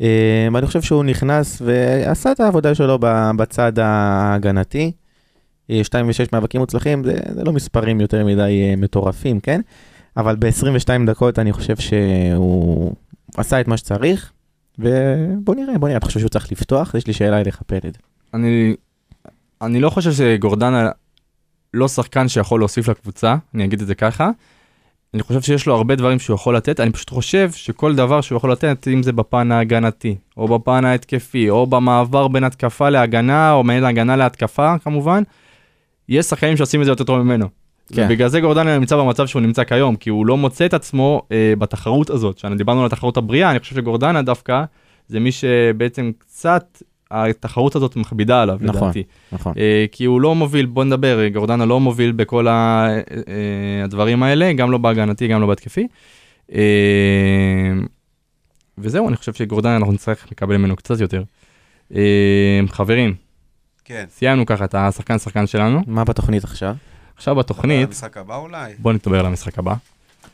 אה, 0.00 0.06
ואני 0.52 0.66
חושב 0.66 0.82
שהוא 0.82 1.04
נכנס 1.04 1.62
ועשה 1.64 2.32
את 2.32 2.40
העבודה 2.40 2.74
שלו 2.74 2.98
ב- 3.00 3.30
בצד 3.36 3.72
ההגנתי. 3.78 4.92
אה, 5.70 5.80
2 5.84 6.06
ו-6 6.08 6.12
מאבקים 6.32 6.60
מוצלחים, 6.60 7.04
זה, 7.04 7.14
זה 7.34 7.44
לא 7.44 7.52
מספרים 7.52 8.00
יותר 8.00 8.24
מדי 8.24 8.40
אה, 8.70 8.74
מטורפים, 8.76 9.40
כן? 9.40 9.60
אבל 10.16 10.36
ב-22 10.38 11.06
דקות 11.06 11.38
אני 11.38 11.52
חושב 11.52 11.76
שהוא 11.76 12.92
עשה 13.36 13.60
את 13.60 13.68
מה 13.68 13.76
שצריך, 13.76 14.32
ובוא 14.78 15.54
נראה, 15.54 15.78
בוא 15.78 15.88
נראה, 15.88 15.98
אתה 15.98 16.06
חושב 16.06 16.20
שהוא 16.20 16.28
צריך 16.28 16.52
לפתוח? 16.52 16.94
יש 16.94 17.06
לי 17.06 17.12
שאלה 17.12 17.40
אליך 17.40 17.62
פלד. 17.66 17.98
אני, 18.34 18.74
אני 19.62 19.80
לא 19.80 19.90
חושב 19.90 20.12
שגורדנה 20.12 20.90
לא 21.74 21.88
שחקן 21.88 22.28
שיכול 22.28 22.60
להוסיף 22.60 22.88
לקבוצה, 22.88 23.36
אני 23.54 23.64
אגיד 23.64 23.80
את 23.80 23.86
זה 23.86 23.94
ככה. 23.94 24.30
אני 25.14 25.22
חושב 25.22 25.40
שיש 25.40 25.66
לו 25.66 25.74
הרבה 25.74 25.94
דברים 25.94 26.18
שהוא 26.18 26.34
יכול 26.34 26.56
לתת, 26.56 26.80
אני 26.80 26.92
פשוט 26.92 27.10
חושב 27.10 27.50
שכל 27.52 27.94
דבר 27.94 28.20
שהוא 28.20 28.36
יכול 28.36 28.52
לתת, 28.52 28.88
אם 28.88 29.02
זה 29.02 29.12
בפן 29.12 29.52
ההגנתי, 29.52 30.16
או 30.36 30.58
בפן 30.58 30.84
ההתקפי, 30.84 31.50
או 31.50 31.66
במעבר 31.66 32.28
בין 32.28 32.44
התקפה 32.44 32.88
להגנה, 32.88 33.52
או 33.52 33.64
בין 33.64 33.84
הגנה 33.84 34.16
להתקפה 34.16 34.78
כמובן, 34.78 35.22
יש 36.08 36.26
שחקנים 36.26 36.56
שעושים 36.56 36.80
את 36.80 36.84
זה 36.84 36.92
יותר 36.92 37.04
טוב 37.04 37.18
ממנו. 37.18 37.48
כן. 37.94 38.06
ובגלל 38.06 38.28
זה 38.28 38.40
גורדנה 38.40 38.78
נמצא 38.78 38.96
במצב 38.96 39.26
שהוא 39.26 39.42
נמצא 39.42 39.64
כיום, 39.64 39.96
כי 39.96 40.10
הוא 40.10 40.26
לא 40.26 40.36
מוצא 40.36 40.66
את 40.66 40.74
עצמו 40.74 41.22
אה, 41.32 41.52
בתחרות 41.58 42.10
הזאת, 42.10 42.38
שדיברנו 42.38 42.80
על 42.80 42.86
התחרות 42.86 43.16
הבריאה, 43.16 43.50
אני 43.50 43.58
חושב 43.60 43.74
שגורדנה 43.76 44.22
דווקא 44.22 44.64
זה 45.08 45.20
מי 45.20 45.32
שבעצם 45.32 46.10
קצת 46.18 46.82
התחרות 47.10 47.76
הזאת 47.76 47.96
מכבידה 47.96 48.42
עליו, 48.42 48.58
נכון. 48.60 48.82
לדעתי. 48.82 49.02
נכון. 49.32 49.52
אה, 49.58 49.84
כי 49.92 50.04
הוא 50.04 50.20
לא 50.20 50.34
מוביל, 50.34 50.66
בוא 50.66 50.84
נדבר, 50.84 51.28
גורדנה 51.32 51.64
לא 51.66 51.80
מוביל 51.80 52.12
בכל 52.12 52.48
ה- 52.48 52.88
אה, 53.28 53.84
הדברים 53.84 54.22
האלה, 54.22 54.52
גם 54.52 54.70
לא 54.70 54.78
בהגנתי, 54.78 55.28
גם 55.28 55.40
לא 55.40 55.46
בהתקפי. 55.46 55.86
אה, 56.54 56.60
וזהו, 58.78 59.08
אני 59.08 59.16
חושב 59.16 59.32
שגורדנה 59.32 59.76
אנחנו 59.76 59.92
נצטרך 59.92 60.26
לקבל 60.32 60.56
ממנו 60.56 60.76
קצת 60.76 61.00
יותר. 61.00 61.22
אה, 61.94 62.00
חברים, 62.68 63.14
כן. 63.84 64.04
סיימנו 64.10 64.46
ככה 64.46 64.64
את 64.64 64.74
השחקן 64.74 65.18
שחקן 65.18 65.46
שלנו. 65.46 65.80
מה 65.86 66.04
בתוכנית 66.04 66.44
עכשיו? 66.44 66.74
עכשיו 67.18 67.34
בתוכנית, 67.34 67.88
המשחק 67.88 68.16
הבא 68.16 68.36
אולי? 68.36 68.72
בוא 68.78 68.92
נדבר 68.92 69.20
על 69.20 69.26
המשחק 69.26 69.58
הבא. 69.58 69.74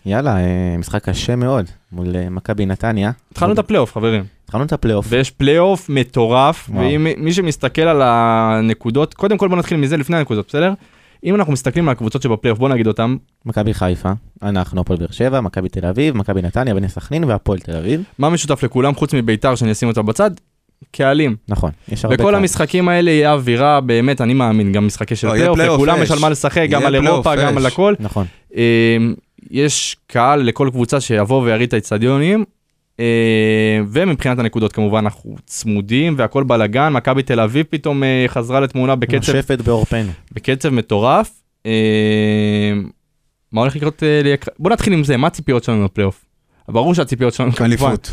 יאללה, 0.07 0.37
אה, 0.37 0.77
משחק 0.79 1.05
קשה 1.05 1.37
מאוד 1.37 1.67
מול 1.93 2.17
אה, 2.17 2.31
מכבי 2.31 2.67
נתניה. 2.67 3.11
התחלנו 3.33 3.53
את 3.53 3.59
הפלייאוף, 3.59 3.93
חברים. 3.93 4.25
התחלנו 4.45 4.65
את 4.65 4.73
הפלייאוף. 4.73 5.07
ויש 5.09 5.31
פלייאוף 5.31 5.89
מטורף, 5.89 6.71
וואו. 6.71 6.81
ואם 6.81 7.07
מי 7.17 7.33
שמסתכל 7.33 7.83
על 7.83 8.03
הנקודות, 8.05 9.15
קודם 9.15 9.39
כל 9.39 9.49
בוא 9.49 9.57
נתחיל 9.57 9.79
מזה 9.79 9.97
לפני 9.97 10.17
הנקודות, 10.17 10.47
בסדר? 10.49 10.73
אם 11.25 11.35
אנחנו 11.35 11.53
מסתכלים 11.53 11.89
על 11.89 11.93
הקבוצות 11.93 12.23
שבפלייאוף, 12.23 12.59
בוא 12.59 12.69
נגיד 12.69 12.87
אותם, 12.87 13.17
מכבי 13.47 13.75
חיפה, 13.75 14.13
אנחנו 14.43 14.81
הפועל 14.81 14.99
באר 14.99 15.11
שבע, 15.11 15.41
מכבי 15.41 15.69
תל 15.69 15.87
אביב, 15.87 16.17
מכבי 16.17 16.43
נתניה, 16.43 16.75
בני 16.75 16.89
סכנין 16.89 17.25
והפועל 17.25 17.59
תל 17.59 17.77
אביב. 17.77 18.03
מה 18.19 18.31
משותף 18.31 18.63
לכולם 18.63 18.95
חוץ 18.95 19.15
מביתר 19.15 19.55
שאני 19.55 19.73
אשים 19.73 19.89
אותה 19.89 20.03
בצד? 20.03 20.31
קהלים. 20.91 21.37
נכון, 21.49 21.71
יש 21.89 22.05
הרבה 22.05 22.17
בכל 22.17 22.25
קהל. 22.25 22.35
המשחקים 22.35 22.89
האלה 22.89 23.11
יהיה 23.11 23.33
אווירה, 23.33 23.81
באמת, 23.81 24.21
אני 24.21 24.35
מאמין, 24.35 24.73
גם 24.73 24.87
משחקי 24.87 25.17
של 25.17 25.27
לא, 25.27 25.33
פלייאוף, 25.55 25.59
לכולם. 25.59 26.03
יש 26.03 26.11
על 26.11 26.19
מה 26.19 26.29
לשחק, 26.29 26.67
גם 26.71 26.87
על 26.87 26.95
אירופה, 26.95 27.37
גם. 27.37 27.59
על 27.59 27.67
הכל. 27.67 27.95
נכון. 28.01 28.27
אה, 28.57 28.97
יש 29.51 29.97
קהל 30.07 30.43
לכל 30.43 30.69
קבוצה 30.73 31.01
שיבוא 31.01 31.43
ויריד 31.43 31.69
את 31.69 31.75
האצטדיונים, 31.75 32.45
אה, 33.01 33.81
ומבחינת 33.89 34.39
הנקודות 34.39 34.73
כמובן 34.73 34.99
אנחנו 34.99 35.37
צמודים 35.47 36.15
והכל 36.19 36.45
בלאגן, 36.45 36.93
מכבי 36.93 37.23
תל 37.23 37.41
אביב 37.41 37.67
פתאום 37.71 38.03
אה, 38.03 38.25
חזרה 38.29 38.61
לתמונה 38.61 38.97
בקצב 38.97 39.33
נושפת 39.33 39.61
בעורפנו. 39.61 40.11
בקצב 40.33 40.69
מטורף. 40.69 41.31
אה, 41.67 41.73
מה 43.53 43.61
הולך 43.61 43.77
לקרות? 43.77 44.03
אה, 44.03 44.35
בוא 44.59 44.71
נתחיל 44.71 44.93
עם 44.93 45.05
זה, 45.05 45.17
מה 45.17 45.27
הציפיות 45.27 45.65
שלנו 45.65 45.85
לפלייאוף? 45.85 46.25
ברור 46.69 46.95
שהציפיות 46.95 47.35
שלנו 47.35 47.53
כמובן. 47.53 47.65
אליפות. 47.65 48.11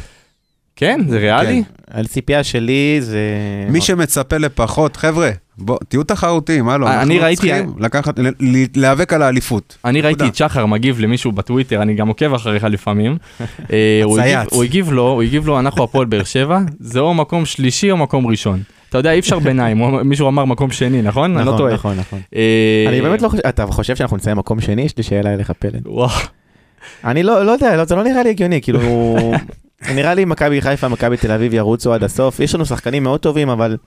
כן, 0.76 1.02
זה 1.10 1.18
ריאלי? 1.18 1.64
הציפייה 1.92 2.44
שלי 2.44 2.98
זה... 3.00 3.20
מי 3.70 3.82
שמצפה 3.82 4.38
לפחות, 4.38 4.96
חבר'ה, 4.96 5.30
בוא, 5.58 5.78
תהיו 5.90 6.04
תחרותיים, 6.04 6.70
הלו. 6.70 6.88
אני 6.88 6.96
אנחנו 6.96 7.16
ראיתי- 7.16 7.36
צריכים 7.36 7.74
לקחת, 7.80 8.20
ל- 8.20 8.28
ל- 8.28 8.66
להיאבק 8.76 9.14
על 9.14 9.22
האליפות. 9.22 9.78
אני 9.86 10.02
ראיתי. 10.02 10.28
את 10.28 10.36
שחר 10.36 10.66
מגיב 10.66 11.00
למישהו 11.00 11.32
בטוויטר, 11.32 11.82
אני 11.82 11.94
גם 11.94 12.08
עוקב 12.08 12.34
אחריך 12.34 12.64
לפעמים. 12.64 13.18
אה, 13.74 14.02
הוא 14.04 14.20
הגיב-. 14.20 14.48
הוא 14.52 14.64
הגיב 14.64 14.92
לו, 14.92 15.08
הוא 15.08 15.22
הגיב 15.22 15.48
לו, 15.48 15.60
אנחנו 15.60 15.84
הפועל 15.84 16.06
באר 16.06 16.24
שבע, 16.24 16.60
זה 16.80 17.00
או 17.00 17.14
מקום 17.14 17.46
שלישי 17.46 17.92
או 17.92 17.98
מקום 17.98 18.28
ראשון. 18.28 18.60
אתה 18.90 18.98
יודע, 18.98 19.12
אי 19.12 19.20
אפשר 19.20 19.40
ביניים, 19.40 19.82
מישהו 20.06 20.28
אמר 20.28 20.46
מקום 20.46 20.72
שני, 20.72 21.02
נכון? 21.02 21.38
אני 21.38 21.46
לא 21.46 21.52
נכון, 21.54 21.58
טועה. 21.58 21.74
נכון, 21.74 21.98
נכון. 22.00 22.20
אה, 22.36 22.86
אני 22.88 23.02
באמת 23.02 23.22
לא 23.22 23.30
חושב, 23.30 23.42
אתה 23.50 23.66
חושב 23.66 23.96
שאנחנו 23.96 24.18
נסיים 24.18 24.38
מקום 24.38 24.62
שני? 24.62 24.82
יש 24.82 24.98
לי 24.98 25.04
שאלה 25.04 25.34
אליך 25.34 25.52
פלד. 25.60 25.82
וואו, 25.88 26.10
אני 27.06 27.24
לא 27.24 27.46
לא 27.46 27.52
יודע, 27.52 27.76
לא, 27.78 27.86
זה 27.86 27.96
לא 27.96 28.04
נראה 28.04 28.24
לי 28.24 28.30
הגיוני, 28.30 28.62
כאילו... 28.62 28.80
נראה 29.90 30.14
לי 30.14 30.26
מכבי 30.26 30.62
חיפה, 30.62 30.88
מכבי 30.88 31.18
תל 31.18 31.32
אביב 31.32 31.54
ירוצו 31.54 31.94
עד 31.94 32.04
הסוף. 32.04 32.40
יש 32.40 32.56
לנו 32.56 32.66
שחקנים 32.66 33.04
מאוד 33.04 33.20
טובים, 33.20 33.50
אבל 33.50 33.78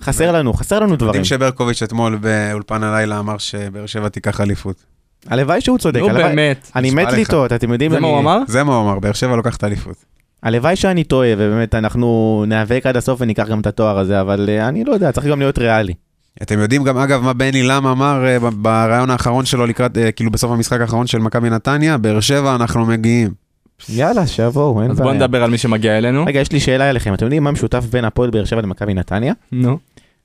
חסר 0.00 0.32
לנו, 0.32 0.52
חסר 0.52 0.80
לנו 0.80 0.96
דברים. 0.96 1.08
יודעים 1.08 1.24
שברקוביץ' 1.24 1.82
אתמול 1.82 2.16
באולפן 2.16 2.82
הלילה 2.82 3.18
אמר 3.18 3.38
שבאר 3.38 3.86
שבע 3.86 4.08
תיקח 4.08 4.40
אליפות. 4.40 4.84
הלוואי 5.26 5.60
שהוא 5.60 5.78
צודק, 5.78 6.00
נו 6.00 6.08
באמת. 6.08 6.70
אני 6.76 6.90
מת. 6.90 7.12
לטעות, 7.12 7.52
אתם 7.52 7.72
יודעים, 7.72 7.90
זה 7.90 8.00
מה 8.00 8.08
הוא 8.08 8.18
אמר? 8.18 8.38
זה 8.46 8.64
מה 8.64 8.76
הוא 8.76 8.82
אמר, 8.90 8.98
באר 8.98 9.12
שבע 9.12 9.36
לוקחת 9.36 9.64
אליפות. 9.64 10.04
הלוואי 10.42 10.76
שאני 10.76 11.04
טועה, 11.04 11.28
ובאמת 11.38 11.74
אנחנו 11.74 12.44
ניאבק 12.48 12.86
עד 12.86 12.96
הסוף 12.96 13.20
וניקח 13.20 13.48
גם 13.48 13.60
את 13.60 13.66
התואר 13.66 13.98
הזה, 13.98 14.20
אבל 14.20 14.48
אה, 14.48 14.68
אני 14.68 14.84
לא 14.84 14.92
יודע, 14.92 15.12
צריך 15.12 15.26
גם 15.26 15.38
להיות 15.38 15.58
ריאלי. 15.58 15.94
אתם 16.42 16.58
יודעים 16.58 16.84
גם, 16.84 16.98
אגב, 16.98 17.22
מה 17.22 17.32
בני 17.32 17.62
לם 17.62 17.86
אמר 17.86 18.26
אה, 18.26 18.50
בריאיון 18.50 19.10
האחרון 19.10 19.44
שלו 19.44 19.66
לקראת, 19.66 19.98
אה, 19.98 20.12
כאילו 20.12 20.30
בסוף 20.30 20.52
המשחק 20.52 20.80
האחרון 20.80 21.06
של 21.06 21.18
מכבי 21.18 21.50
נתניה? 21.50 21.98
באר 21.98 22.20
שבע 22.20 22.54
אנחנו 22.54 22.86
מגיעים. 22.86 23.47
יאללה, 23.88 24.26
שיבואו, 24.26 24.82
אין 24.82 24.90
אז 24.90 24.96
בוא 24.96 25.06
בעיה. 25.06 25.16
נדבר 25.18 25.42
על 25.44 25.50
מי 25.50 25.58
שמגיע 25.58 25.98
אלינו. 25.98 26.24
רגע, 26.26 26.40
יש 26.40 26.52
לי 26.52 26.60
שאלה 26.60 26.90
אליכם, 26.90 27.14
אתם 27.14 27.24
יודעים 27.24 27.44
מה 27.44 27.50
משותף 27.50 27.84
בין 27.90 28.04
הפועל 28.04 28.30
באר 28.30 28.44
שבע 28.44 28.60
למכבי 28.62 28.94
נתניה? 28.94 29.32
נו. 29.52 29.78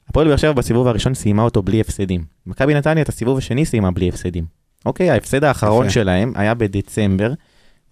הפועל 0.10 0.28
באר 0.28 0.38
שבע 0.38 0.52
בסיבוב 0.52 0.88
הראשון 0.88 1.14
סיימה 1.14 1.44
אותו 1.44 1.62
בלי 1.62 1.82
הפסדים. 1.82 2.24
מכבי 2.48 2.74
נתניה 2.74 3.04
את 3.04 3.10
הסיבוב 3.10 3.38
השני 3.38 3.66
סיימה 3.66 3.92
בלי 3.92 4.10
הפסדים. 4.10 4.46
אוקיי, 4.86 5.10
ההפסד 5.12 5.44
האחרון. 5.44 5.90
שלהם 5.90 6.32
היה 6.36 6.54
בדצמבר, 6.54 7.34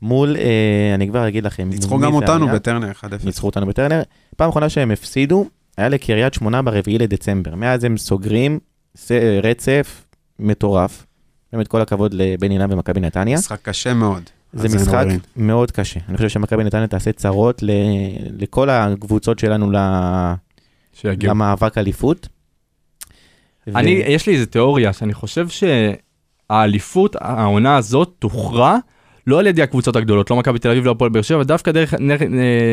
מול, 0.02 0.36
אה, 0.38 0.92
אני 0.96 1.08
כבר 1.08 1.28
אגיד 1.28 1.44
לכם, 1.44 1.70
ניצחו 1.70 2.00
גם 2.00 2.14
אותנו 2.14 2.46
היה? 2.46 2.56
בטרנר 2.56 2.92
1-0. 2.92 3.04
ניצחו 3.26 3.48
אותנו 3.48 3.66
בטרנר. 3.66 4.02
פעם 4.38 4.50
אחרונה 4.50 4.70
שהם 4.70 4.92
הפסידו, 4.92 5.46
היה 5.78 5.90
לקריית 5.90 6.34
שמונה 6.34 6.62
ברביעי 6.62 6.98
לדצמבר. 6.98 7.56
מאז 7.56 7.84
הם 7.84 7.98
סוגרים 7.98 8.60
ס- 8.98 9.12
רצף 9.44 10.06
מטורף. 10.40 11.06
באמת 11.54 11.68
כל 11.68 11.82
הכבוד 11.82 12.14
לבני 12.14 12.58
לם 12.60 12.70
ומכבי 12.72 13.00
נתניה. 13.00 13.38
משחק 13.38 13.60
קשה 13.62 13.94
מאוד. 13.94 14.24
זה 14.54 14.78
משחק. 14.78 15.06
מאוד 15.38 15.72
קשה. 15.72 16.00
אני 16.10 16.18
חושב 16.18 16.30
שמכבי 16.30 16.64
נתניה 16.64 16.88
תעשה 16.88 17.12
צרות 17.12 17.64
ל- 17.64 17.70
לכל 18.40 18.70
הקבוצות 18.70 19.40
שלנו 19.40 19.72
ל-. 19.72 20.34
למאבק 21.04 21.78
אליפות. 21.78 22.28
ו- 23.68 23.78
אני, 23.78 23.90
יש 23.90 24.28
לי 24.28 24.34
איזה 24.34 24.46
תיאוריה 24.46 24.94
שאני 24.94 25.14
חושב 25.14 25.48
שהאליפות, 26.50 27.16
העונה 27.20 27.76
הזאת, 27.78 28.14
תוכרע 28.20 28.78
לא 29.28 29.40
על 29.40 29.48
ידי 29.48 29.62
הקבוצות 29.62 29.96
הגדולות, 29.96 30.30
לא 30.32 30.36
מכבי 30.38 30.60
תל 30.60 30.70
אביב, 30.70 30.86
לא 30.86 30.92
הפועל 30.92 31.10
באר 31.12 31.22
שבע, 31.22 31.44
דווקא 31.44 31.72
דרך, 31.72 31.94
נגד, 32.00 32.28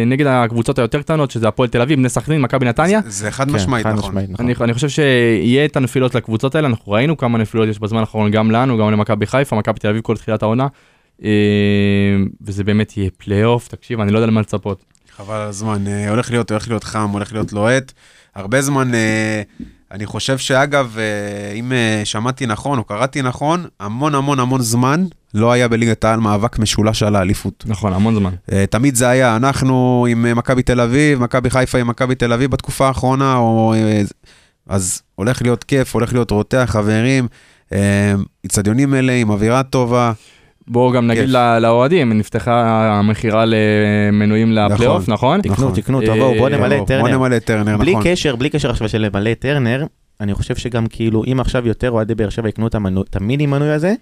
נגד 0.06 0.26
הקבוצות 0.26 0.78
היותר 0.78 1.02
קטנות, 1.02 1.30
שזה 1.30 1.48
הפועל 1.48 1.68
תל 1.68 1.80
אביב, 1.80 1.98
בני 1.98 2.08
סכנין, 2.08 2.40
מכבי 2.40 2.66
נתניה. 2.66 3.00
זה- 3.04 3.10
זה 3.10 3.30
חד 3.30 3.48
כן, 3.48 3.54
משמעית, 3.56 3.86
חד 3.86 3.92
נכון. 3.92 4.08
משמעית, 4.10 4.30
נכון. 4.30 4.46
אני, 4.46 4.54
אני 4.60 4.74
חושב 4.74 4.88
שיהיה 4.88 5.64
את 5.64 5.76
הנפילות 5.76 6.14
לקבוצות 6.14 6.54
האלה, 6.54 6.68
אנחנו 6.68 6.92
ראינו 6.92 7.16
כמה 7.16 7.38
נפילות 7.38 7.68
יש 7.68 7.78
בזמן 7.78 8.00
האחרון 8.00 8.30
גם 8.30 8.50
לנו, 8.50 8.78
גם 8.78 8.92
למכבי 8.92 9.26
חיפה, 9.26 9.56
מכבי 9.56 9.78
תל 9.80 9.88
אביב 9.88 10.02
כל 10.02 10.16
תחילת 10.16 10.42
העונה. 10.42 10.66
אה, 11.24 11.28
וזה 12.40 12.64
באמת 12.64 12.96
יהיה 12.96 13.10
פלייאוף, 13.16 13.68
תקשיב, 13.68 14.00
אני 14.00 14.12
לא 14.12 14.18
יודע 14.18 14.26
למה 14.26 14.40
לצפות. 14.40 14.84
חבל 15.18 15.34
על 15.34 15.48
הזמן. 15.48 15.86
אה, 15.86 16.10
הולך 16.10 16.30
להיות, 16.30 16.50
הולך 16.50 16.68
להיות 16.68 16.84
חם, 16.84 17.10
הולך 17.12 17.32
להיות 17.32 17.52
לוהט. 17.52 17.92
הרבה 18.34 18.62
זמן, 18.62 18.94
אה, 18.94 19.42
אני 19.90 20.06
חושב 20.06 20.38
שאגב, 20.38 20.96
אה, 20.98 21.52
אם 21.52 21.72
שמעתי 22.04 22.46
נכון 22.46 22.78
או 22.78 22.84
קראתי 22.84 23.22
נכון, 23.22 23.66
המון 23.80 24.14
המון 24.14 24.40
המון 24.40 24.60
זמן 24.60 25.04
לא 25.34 25.52
היה 25.52 25.68
בליגת 25.68 26.04
העל 26.04 26.20
מאבק 26.20 26.58
משולש 26.58 27.02
על 27.02 27.16
האליפות. 27.16 27.64
נכון, 27.66 27.92
המון 27.92 28.14
זמן. 28.14 28.30
תמיד 28.70 28.94
זה 28.94 29.08
היה 29.08 29.36
אנחנו 29.36 30.06
עם 30.10 30.36
מכבי 30.36 30.62
תל 30.62 30.80
אביב, 30.80 31.20
מכבי 31.20 31.50
חיפה 31.50 31.78
עם 31.78 31.86
מכבי 31.86 32.14
תל 32.14 32.32
אביב 32.32 32.50
בתקופה 32.50 32.86
האחרונה, 32.86 33.36
או... 33.36 33.74
אז 34.68 35.02
הולך 35.14 35.42
להיות 35.42 35.64
כיף, 35.64 35.94
הולך 35.94 36.12
להיות 36.12 36.30
רותח, 36.30 36.66
חברים, 36.68 37.28
איצטדיונים 38.44 38.90
מלאים, 38.90 39.30
אווירה 39.30 39.62
טובה. 39.62 40.12
בואו 40.68 40.92
גם 40.92 41.06
נגיד 41.06 41.22
כיף. 41.24 41.30
ל- 41.34 41.58
לאוהדים, 41.58 42.12
נפתחה 42.12 42.62
המכירה 42.98 43.44
למנויים 43.46 44.52
לפלייאוף, 44.52 45.08
נכון? 45.08 45.40
תקנו, 45.40 45.52
נכון. 45.54 45.72
תקנו, 45.74 46.00
אה, 46.00 46.06
תבואו, 46.06 46.34
בואו 46.34 46.48
נמלא 46.48 46.68
בואו, 46.68 46.82
את 46.82 46.88
טרנר. 46.88 47.00
בוא 47.02 47.08
נמלא 47.08 47.36
את 47.36 47.44
טרנר, 47.44 47.76
בלי 47.76 47.90
נכון. 47.92 48.02
קשר, 48.04 48.36
בלי 48.36 48.50
קשר 48.50 48.70
עכשיו 48.70 48.88
של 48.88 48.98
למלא 48.98 49.32
את 49.32 49.38
טרנר, 49.38 49.84
אני 50.20 50.34
חושב 50.34 50.56
שגם 50.56 50.86
כאילו, 50.86 51.24
אם 51.32 51.40
עכשיו 51.40 51.66
יותר 51.66 51.90
אוהדי 51.90 52.14
באר 52.14 52.28
שבע 52.28 52.48
יקנו 52.48 52.66
את 52.66 52.74
המנוי- 52.74 53.04
את 53.10 53.16
המיני 53.16 53.46
מנוי 53.46 53.70
הזה, 53.70 53.94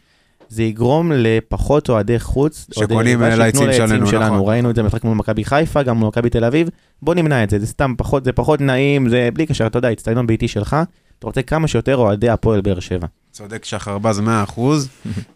זה 0.49 0.63
יגרום 0.63 1.13
לפחות 1.15 1.89
אוהדי 1.89 2.19
חוץ, 2.21 2.67
שקונים, 2.75 3.23
ליציעים 3.23 3.69
ליציעים 3.69 4.07
שלנו, 4.07 4.35
נכון. 4.37 4.49
ראינו 4.49 4.71
את 4.71 4.75
זה 4.75 4.83
במשחק 4.83 5.05
מול 5.05 5.17
מכבי 5.17 5.45
חיפה, 5.45 5.83
גם 5.83 5.97
מול 5.97 6.09
מכבי 6.09 6.31
תל 6.31 6.45
אביב, 6.45 6.69
בוא 7.03 7.15
נמנע 7.15 7.45
את 7.45 7.51
זה, 7.51 7.59
זה 7.59 7.67
סתם 7.67 7.95
פחות, 7.99 8.25
זה 8.25 8.33
פחות 8.33 8.61
נעים, 8.61 9.09
זה 9.09 9.29
בלי 9.35 9.47
קשר, 9.47 9.67
אתה 9.67 9.79
יודע, 9.79 9.93
אצטדיון 9.93 10.27
ביתי 10.27 10.49
שלך, 10.49 10.77
אתה 11.19 11.27
רוצה 11.27 11.43
כמה 11.43 11.69
שיותר 11.69 11.97
אוהדי 11.97 12.29
הפועל 12.29 12.61
באר 12.61 12.81
שבע. 12.81 13.07
צודק 13.33 13.65
שחר 13.65 13.99
בז 13.99 14.21
100%. 14.21 14.61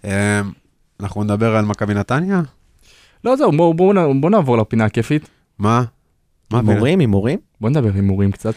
אה, 0.05 0.41
אנחנו 1.03 1.25
נדבר 1.25 1.57
על 1.57 1.65
מכבי 1.65 1.95
נתניה? 1.95 2.41
לא, 3.25 3.37
זהו, 3.37 3.53
בואו 3.53 3.75
בואו 3.75 3.93
נ- 3.93 4.21
בואו 4.21 4.33
נעבור 4.33 4.59
לפינה 4.59 4.85
הכיפית. 4.85 5.29
מה? 5.59 5.83
מה? 6.51 6.59
הימורים, 6.59 6.99
הימורים? 7.01 7.39
בואו 7.61 7.71
נדבר 7.71 7.91
הימורים 7.95 8.33
קצת. 8.33 8.55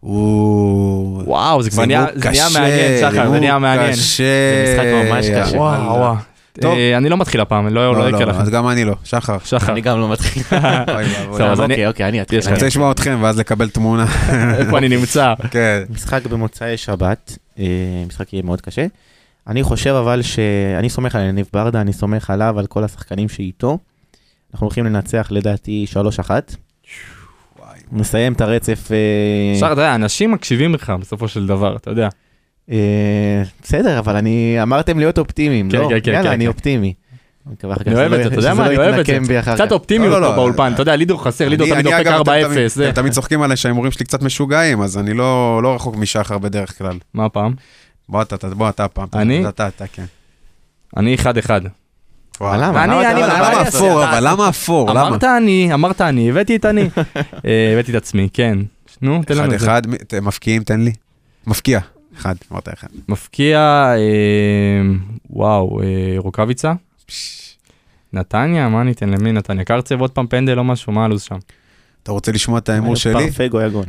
הוא... 0.00 1.22
וואו, 1.26 1.62
זה 1.62 1.70
כבר 1.70 1.84
נהיה 1.84 2.06
מעניין, 2.54 3.00
שחר, 3.00 3.30
זה 3.30 3.40
נהיה 3.40 3.58
מעניין. 3.58 3.92
קשה. 3.92 4.24
זה 4.66 4.74
משחק 4.74 5.12
ממש 5.12 5.26
קשה. 5.48 5.56
וואו, 5.58 5.82
וואו. 6.00 6.14
טוב. 6.60 6.74
אה, 6.74 6.96
אני 6.96 7.08
לא 7.08 7.16
מתחיל 7.16 7.40
הפעם, 7.40 7.66
לא 7.68 7.92
לא 7.92 7.98
לא, 7.98 8.08
יקרה 8.08 8.20
לא, 8.24 8.26
לכם. 8.32 8.40
אז 8.40 8.48
גם 8.50 8.68
אני 8.68 8.84
לא. 8.84 8.94
שחר. 9.04 9.36
שחר, 9.44 9.72
אני 9.72 9.80
גם 9.80 10.00
לא 10.00 10.08
מתחיל. 10.12 10.42
אוקיי, 11.60 11.86
אוקיי, 11.86 12.08
אני 12.08 12.22
אתחיל. 12.22 12.38
לך- 12.38 12.46
אני 12.46 12.54
רוצה 12.54 12.66
לשמוע 12.66 12.90
אתכם 12.92 13.18
ואז 13.22 13.38
לקבל 13.38 13.68
תמונה. 13.68 14.06
איפה 14.58 14.78
אני 14.78 14.88
נמצא? 14.88 15.34
כן. 15.50 15.82
משחק 15.90 16.26
במוצאי 16.26 16.76
שבת, 16.76 17.38
אה, 17.58 17.64
משחק 18.08 18.32
יהיה 18.32 18.42
מאוד 18.42 18.60
קשה. 18.60 18.86
אני 19.46 19.62
חושב 19.62 19.90
אבל 19.90 20.22
שאני 20.22 20.90
סומך 20.90 21.14
על 21.14 21.22
יניב 21.22 21.48
ברדה, 21.52 21.80
אני 21.80 21.92
סומך 21.92 22.30
עליו, 22.30 22.58
על 22.58 22.66
כל 22.66 22.84
השחקנים 22.84 23.28
שאיתו. 23.28 23.78
אנחנו 24.52 24.66
הולכים 24.66 24.84
לנצח 24.84 25.28
לדעתי 25.30 25.86
3-1. 25.92 25.96
וואי. 27.58 27.78
נסיים 27.92 28.32
את 28.32 28.40
הרצף. 28.40 28.88
אה, 28.92 29.58
שחר, 29.58 29.72
אתה 29.72 29.80
יודע, 29.80 29.94
אנשים 29.94 30.32
מקשיבים 30.32 30.74
לך 30.74 30.92
בסופו 31.00 31.28
של 31.28 31.46
דבר, 31.46 31.76
אתה 31.76 31.90
יודע. 31.90 32.08
אה, 32.70 33.42
בסדר, 33.62 33.98
אבל 33.98 34.16
אני, 34.16 34.56
אמרתם 34.62 34.98
להיות 34.98 35.18
אופטימיים, 35.18 35.70
כן, 35.70 35.78
לא? 35.78 35.88
כן, 35.88 35.98
כן, 36.02 36.10
יאללה, 36.12 36.28
כן, 36.28 36.32
אני 36.34 36.44
כן. 36.44 36.48
אופטימי. 36.48 36.94
אני 37.46 37.54
אחר 37.72 37.80
כך 37.82 37.86
אני 37.86 37.94
אוהב 37.96 38.12
את 38.12 38.22
זה, 38.22 38.28
אתה 38.28 38.34
יודע 38.38 38.54
מה, 38.54 38.62
לא 38.62 38.66
אני 38.68 38.76
אוהב 38.76 38.94
את 38.94 39.06
זה. 39.24 39.40
קצת. 39.54 39.72
אופטימיות 39.72 40.12
לא, 40.12 40.20
לא, 40.20 40.26
פה 40.26 40.30
לא. 40.30 40.36
באולפן, 40.36 40.72
אתה 40.74 40.82
יודע, 40.82 40.96
לידור 40.96 41.24
חסר, 41.24 41.48
לידור 41.48 41.66
אני- 41.66 41.72
תמיד 41.82 41.86
אני, 41.86 41.96
דופק 42.04 42.06
אגב, 42.06 42.20
אתם 42.20 42.30
4-0. 42.30 42.54
תמיד- 42.54 42.66
זה. 42.68 42.88
אתם 42.88 43.00
תמיד 43.00 43.12
צוחקים 43.12 43.42
עליי 43.42 43.56
שההימורים 43.56 43.92
שלי 43.92 44.04
קצת 44.04 44.22
משוגעים, 44.22 44.82
אז 44.82 44.98
אני 44.98 45.14
לא 45.14 45.60
לא 45.62 45.74
רחוק 45.74 45.96
משחר 45.96 46.38
בדרך 46.38 46.78
כלל. 46.78 46.98
מה 47.14 47.24
הפעם? 47.24 47.54
בוא 48.08 48.22
אתה, 48.22 48.48
בוא 48.48 48.68
אתה 48.68 48.84
הפעם. 48.84 49.08
אני? 49.14 49.48
אתה, 49.48 49.68
אתה, 49.68 49.86
כן. 49.86 50.04
אני 50.96 51.16
1-1. 51.22 51.24
וואי. 52.40 52.58
למה? 52.60 53.62
אפור, 53.68 54.04
אבל 54.04 54.28
למה 54.30 54.48
אפור? 54.48 54.90
אמרת 54.90 55.24
אני, 55.24 55.74
אמרת 55.74 56.00
אני, 56.00 56.30
הבאתי 56.30 56.56
את 56.56 56.64
אני. 56.64 56.82
אה, 57.46 57.70
הבאתי 57.72 57.90
את 57.90 57.96
עצמי, 57.96 58.28
כן. 58.32 58.58
נו, 59.02 59.22
תן 59.26 59.34
לנו 59.36 59.44
אחד 59.46 59.52
את 59.54 59.60
זה. 59.60 59.66
אחד, 59.66 59.86
מ- 59.86 59.96
ת- 59.96 60.14
מפקיעים, 60.14 60.62
תן 60.64 60.80
לי. 60.80 60.92
מפקיע. 61.46 61.80
אחד, 62.18 62.34
אמרת 62.52 62.68
אחד. 62.72 62.88
מפקיע, 63.08 63.58
אה, 63.96 64.82
וואו, 65.30 65.80
אה, 65.82 65.86
רוקאביצה? 66.18 66.72
נתניה? 68.12 68.68
מה 68.68 68.82
ניתן? 68.82 69.08
למי 69.08 69.32
נתניה? 69.32 69.64
קרצב 69.64 70.00
עוד 70.00 70.10
פעם 70.10 70.26
פנדל 70.26 70.58
או 70.58 70.64
משהו? 70.64 70.92
מה 70.92 71.04
הלו"ז 71.04 71.22
שם? 71.22 71.36
אתה 72.02 72.12
רוצה 72.12 72.32
לשמוע 72.32 72.58
את 72.58 72.68
ההימור 72.68 72.96
שלי? 72.96 73.30
פרפגו 73.32 73.60
יגון. 73.60 73.84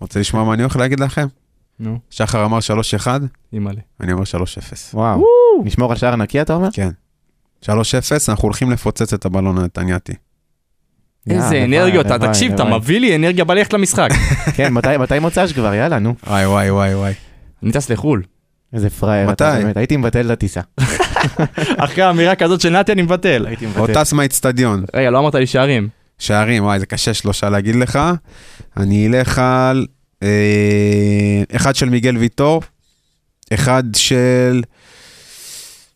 רוצה 0.00 0.20
לשמוע 0.20 0.44
מה 0.44 0.54
אני 0.54 0.62
הולך 0.62 0.76
להגיד 0.76 1.00
לכם? 1.00 1.26
נו, 1.80 1.98
שחר 2.10 2.44
אמר 2.44 2.58
3-1, 3.04 3.06
אימא'לה. 3.52 3.80
אני 4.00 4.12
אומר 4.12 4.22
3-0. 4.22 4.26
וואו. 4.94 5.24
נשמור 5.64 5.90
על 5.92 5.98
שער 5.98 6.16
נקי 6.16 6.40
אתה 6.42 6.54
אומר? 6.54 6.68
כן. 6.72 6.88
3-0, 7.64 7.68
אנחנו 8.28 8.42
הולכים 8.44 8.70
לפוצץ 8.70 9.12
את 9.12 9.24
הבלון 9.24 9.58
הנתניאתי. 9.58 10.12
איזה 11.30 11.64
אנרגיות, 11.64 12.06
אתה- 12.06 12.18
תקשיב, 12.28 12.52
אתה. 12.52 12.64
מביא 12.64 13.00
לי 13.00 13.16
אנרגיה 13.16 13.44
בלכת 13.44 13.72
למשחק. 13.72 14.08
כן, 14.56 14.72
מתי- 14.72 15.18
מוצ"ש 15.20 15.52
כבר? 15.52 15.74
יאללה, 15.74 15.98
נו. 15.98 16.14
וואי 16.26 16.46
וואי 16.46 16.70
וואי 16.70 16.94
וואי. 16.94 17.12
אני 17.62 17.72
טס 17.72 17.90
לחו"ל. 17.90 18.22
איזה 18.72 18.90
פראייר 18.90 19.30
אתה 19.32 19.50
מתי? 19.54 19.62
באמת. 19.64 19.76
הייתי 19.76 19.96
מבטל 19.96 20.26
את 20.26 20.30
הטיסה. 20.30 20.60
אחרי 21.84 22.10
אמירה 22.10 22.34
כזאת 22.34 22.60
של 22.60 22.70
נתי 22.78 22.92
אני 22.92 23.02
מבטל. 23.02 23.46
הייתי 23.46 23.66
או 23.66 23.70
מבטל. 23.70 23.94
טס 24.02 24.12
מהאיצטדיון. 24.12 24.84
רגע, 24.94 25.10
לא 25.10 25.18
אמרת 25.18 25.34
לי 25.34 25.46
שערים. 25.46 25.88
שערים, 26.18 26.64
וואי, 26.64 26.80
זה 26.80 26.86
קשה 26.86 27.14
שלושה 27.14 27.50
להגיד 27.50 27.74
לך. 27.74 27.98
אני 28.76 29.06
אלך 29.08 29.38
על 29.38 29.86
אחד 31.56 31.74
של 31.76 31.88
מיגל 31.88 32.16
ויטור, 32.16 32.62
אחד 33.54 33.84
של... 33.96 34.62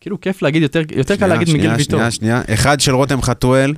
כאילו 0.01 0.21
כיף 0.21 0.41
להגיד, 0.41 0.61
יותר 0.61 0.81
יותר 0.95 1.15
קל 1.15 1.19
שנייה, 1.19 1.27
להגיד 1.27 1.47
מיגל 1.47 1.63
שנייה, 1.63 1.77
ויטור. 1.77 1.99
שנייה, 1.99 2.11
שנייה. 2.11 2.41
אחד 2.53 2.79
של 2.79 2.95
רותם 2.95 3.21
חתואל, 3.21 3.73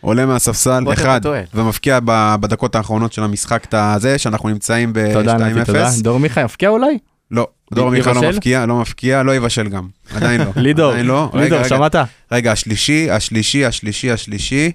עולה 0.00 0.26
מהספסל, 0.26 0.84
אחד, 0.92 1.18
חתואל. 1.20 1.42
ומפקיע 1.54 1.98
בדקות 2.40 2.74
האחרונות 2.74 3.12
של 3.12 3.22
המשחק 3.22 3.64
את 3.64 3.74
הזה, 3.74 4.18
שאנחנו 4.18 4.48
נמצאים 4.48 4.92
תודה 5.12 5.34
נתי, 5.34 5.64
תודה. 5.64 5.90
ב-2-0. 5.90 6.02
דור 6.02 6.20
מיכה 6.20 6.40
יפקיע 6.40 6.68
אולי? 6.68 6.98
לא, 7.30 7.48
דור 7.74 7.90
מיכה 7.90 8.12
לא? 8.12 8.30
מפקיע, 8.30 8.66
לא 8.66 8.80
מפקיע, 8.80 9.22
לא 9.22 9.34
יבשל 9.34 9.68
גם. 9.68 9.88
עדיין 10.14 10.40
לא. 10.40 10.46
לידור, 10.62 10.90
עדיין 10.90 11.06
לא. 11.06 11.30
רגע, 11.32 11.42
לידור, 11.42 11.58
רגע. 11.58 11.68
שמעת? 11.68 11.94
רגע, 12.32 12.52
השלישי, 12.52 13.10
השלישי, 13.10 13.64
השלישי, 13.64 14.10
השלישי, 14.10 14.72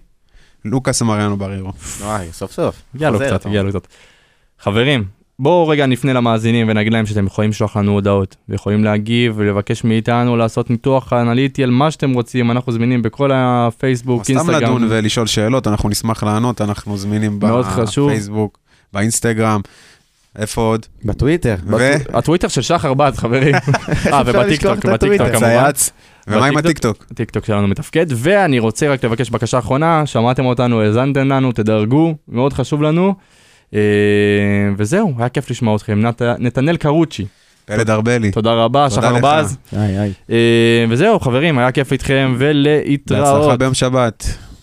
לוקאס 0.66 1.02
מריאנו 1.02 1.38
ברירו. 1.38 1.72
וואי, 2.00 2.28
סוף 2.32 2.52
סוף. 2.52 2.76
הגיע 2.96 3.10
לו 3.10 3.18
חוזר, 3.18 3.38
קצת, 3.38 3.46
הגיע 3.46 3.64
לו 3.64 3.70
קצת. 3.70 3.88
חברים, 4.62 5.04
בואו 5.40 5.68
רגע 5.68 5.86
נפנה 5.86 6.14
למאזינים 6.14 6.70
ונגיד 6.70 6.94
להם 6.94 7.06
שאתם 7.06 7.26
יכולים 7.26 7.50
לשלוח 7.50 7.78
לנו 7.78 7.92
הודעות, 7.92 8.36
ויכולים 8.50 8.84
להגיב 8.84 9.34
ולבקש 9.36 9.84
מאיתנו 9.84 10.38
לעשות 10.38 10.70
ניתוח 10.70 11.14
אנליטי 11.14 11.64
על 11.64 11.70
מה 11.70 11.92
שאתם 11.92 12.14
רוצים, 12.14 12.52
אנחנו 12.52 12.72
זמינים 12.72 13.02
בכל 13.02 13.32
הפייסבוק, 13.34 14.24
סתם 14.24 14.34
לדון 14.34 14.50
אינסטגרם. 14.54 14.88
ולשאול 14.90 15.28
שאלות, 15.28 15.68
אנחנו 15.68 15.90
נשמח 15.90 16.24
לענות, 16.24 16.62
אנחנו 16.62 16.98
זמינים. 16.98 17.40
בפייסבוק, 17.40 18.58
באינסטגרם, 18.94 19.62
איפה 20.36 20.62
עוד? 20.62 20.86
בטוויטר. 21.06 21.56
ו? 21.68 21.94
הטוויטר 22.14 22.48
של 22.48 22.62
שחר 22.62 22.94
בז, 22.94 23.18
חברים. 23.18 23.56
אה, 24.14 24.22
ובטיקטוק, 24.26 24.86
בטיקטוק? 24.86 25.28
כמובן. 25.28 25.40
צייץ. 25.40 25.92
ומה 26.28 26.46
עם? 26.46 26.58
הטיקטוק? 26.58 27.06
הטיקטוק 27.12 27.46
שלנו 27.46 27.68
מתפקד, 27.68 28.06
ואני 28.16 28.60
רוצה 28.60 28.90
רק 28.90 29.06
לבקש 29.06 29.30
בקשה 29.30 29.60
אחרונה, 29.60 30.06
שמעתם 30.06 30.46
אותנו, 30.46 30.82
האזנתם 30.82 31.28
לנו, 31.28 31.52
תדרגו, 31.52 32.16
מאוד 32.28 32.54
חשוב 32.54 32.82
לנו. 32.82 33.16
אה, 33.74 33.80
וזהו, 34.78 35.14
היה 35.18 35.30
כיף 35.30 35.50
לשמוע 35.52 35.76
אתכם. 35.76 36.00
נת- 36.02 36.22
נתנאל 36.40 36.78
קרוצ'י, 36.78 37.26
פלד 37.66 37.90
ארבלי. 37.90 38.32
תודה 38.32 38.54
רבה, 38.54 38.90
שחר. 38.90 39.16
בז. 39.42 39.58
אה, 40.30 40.38
וזהו, 40.90 41.20
חברים, 41.20 41.58
היה 41.60 41.72
כיף 41.72 41.92
איתכם, 41.92 42.36
בהצלחה 42.40 42.52
ולהתראות. 42.52 43.60
ביום 43.60 43.74
שבת. 43.74 44.38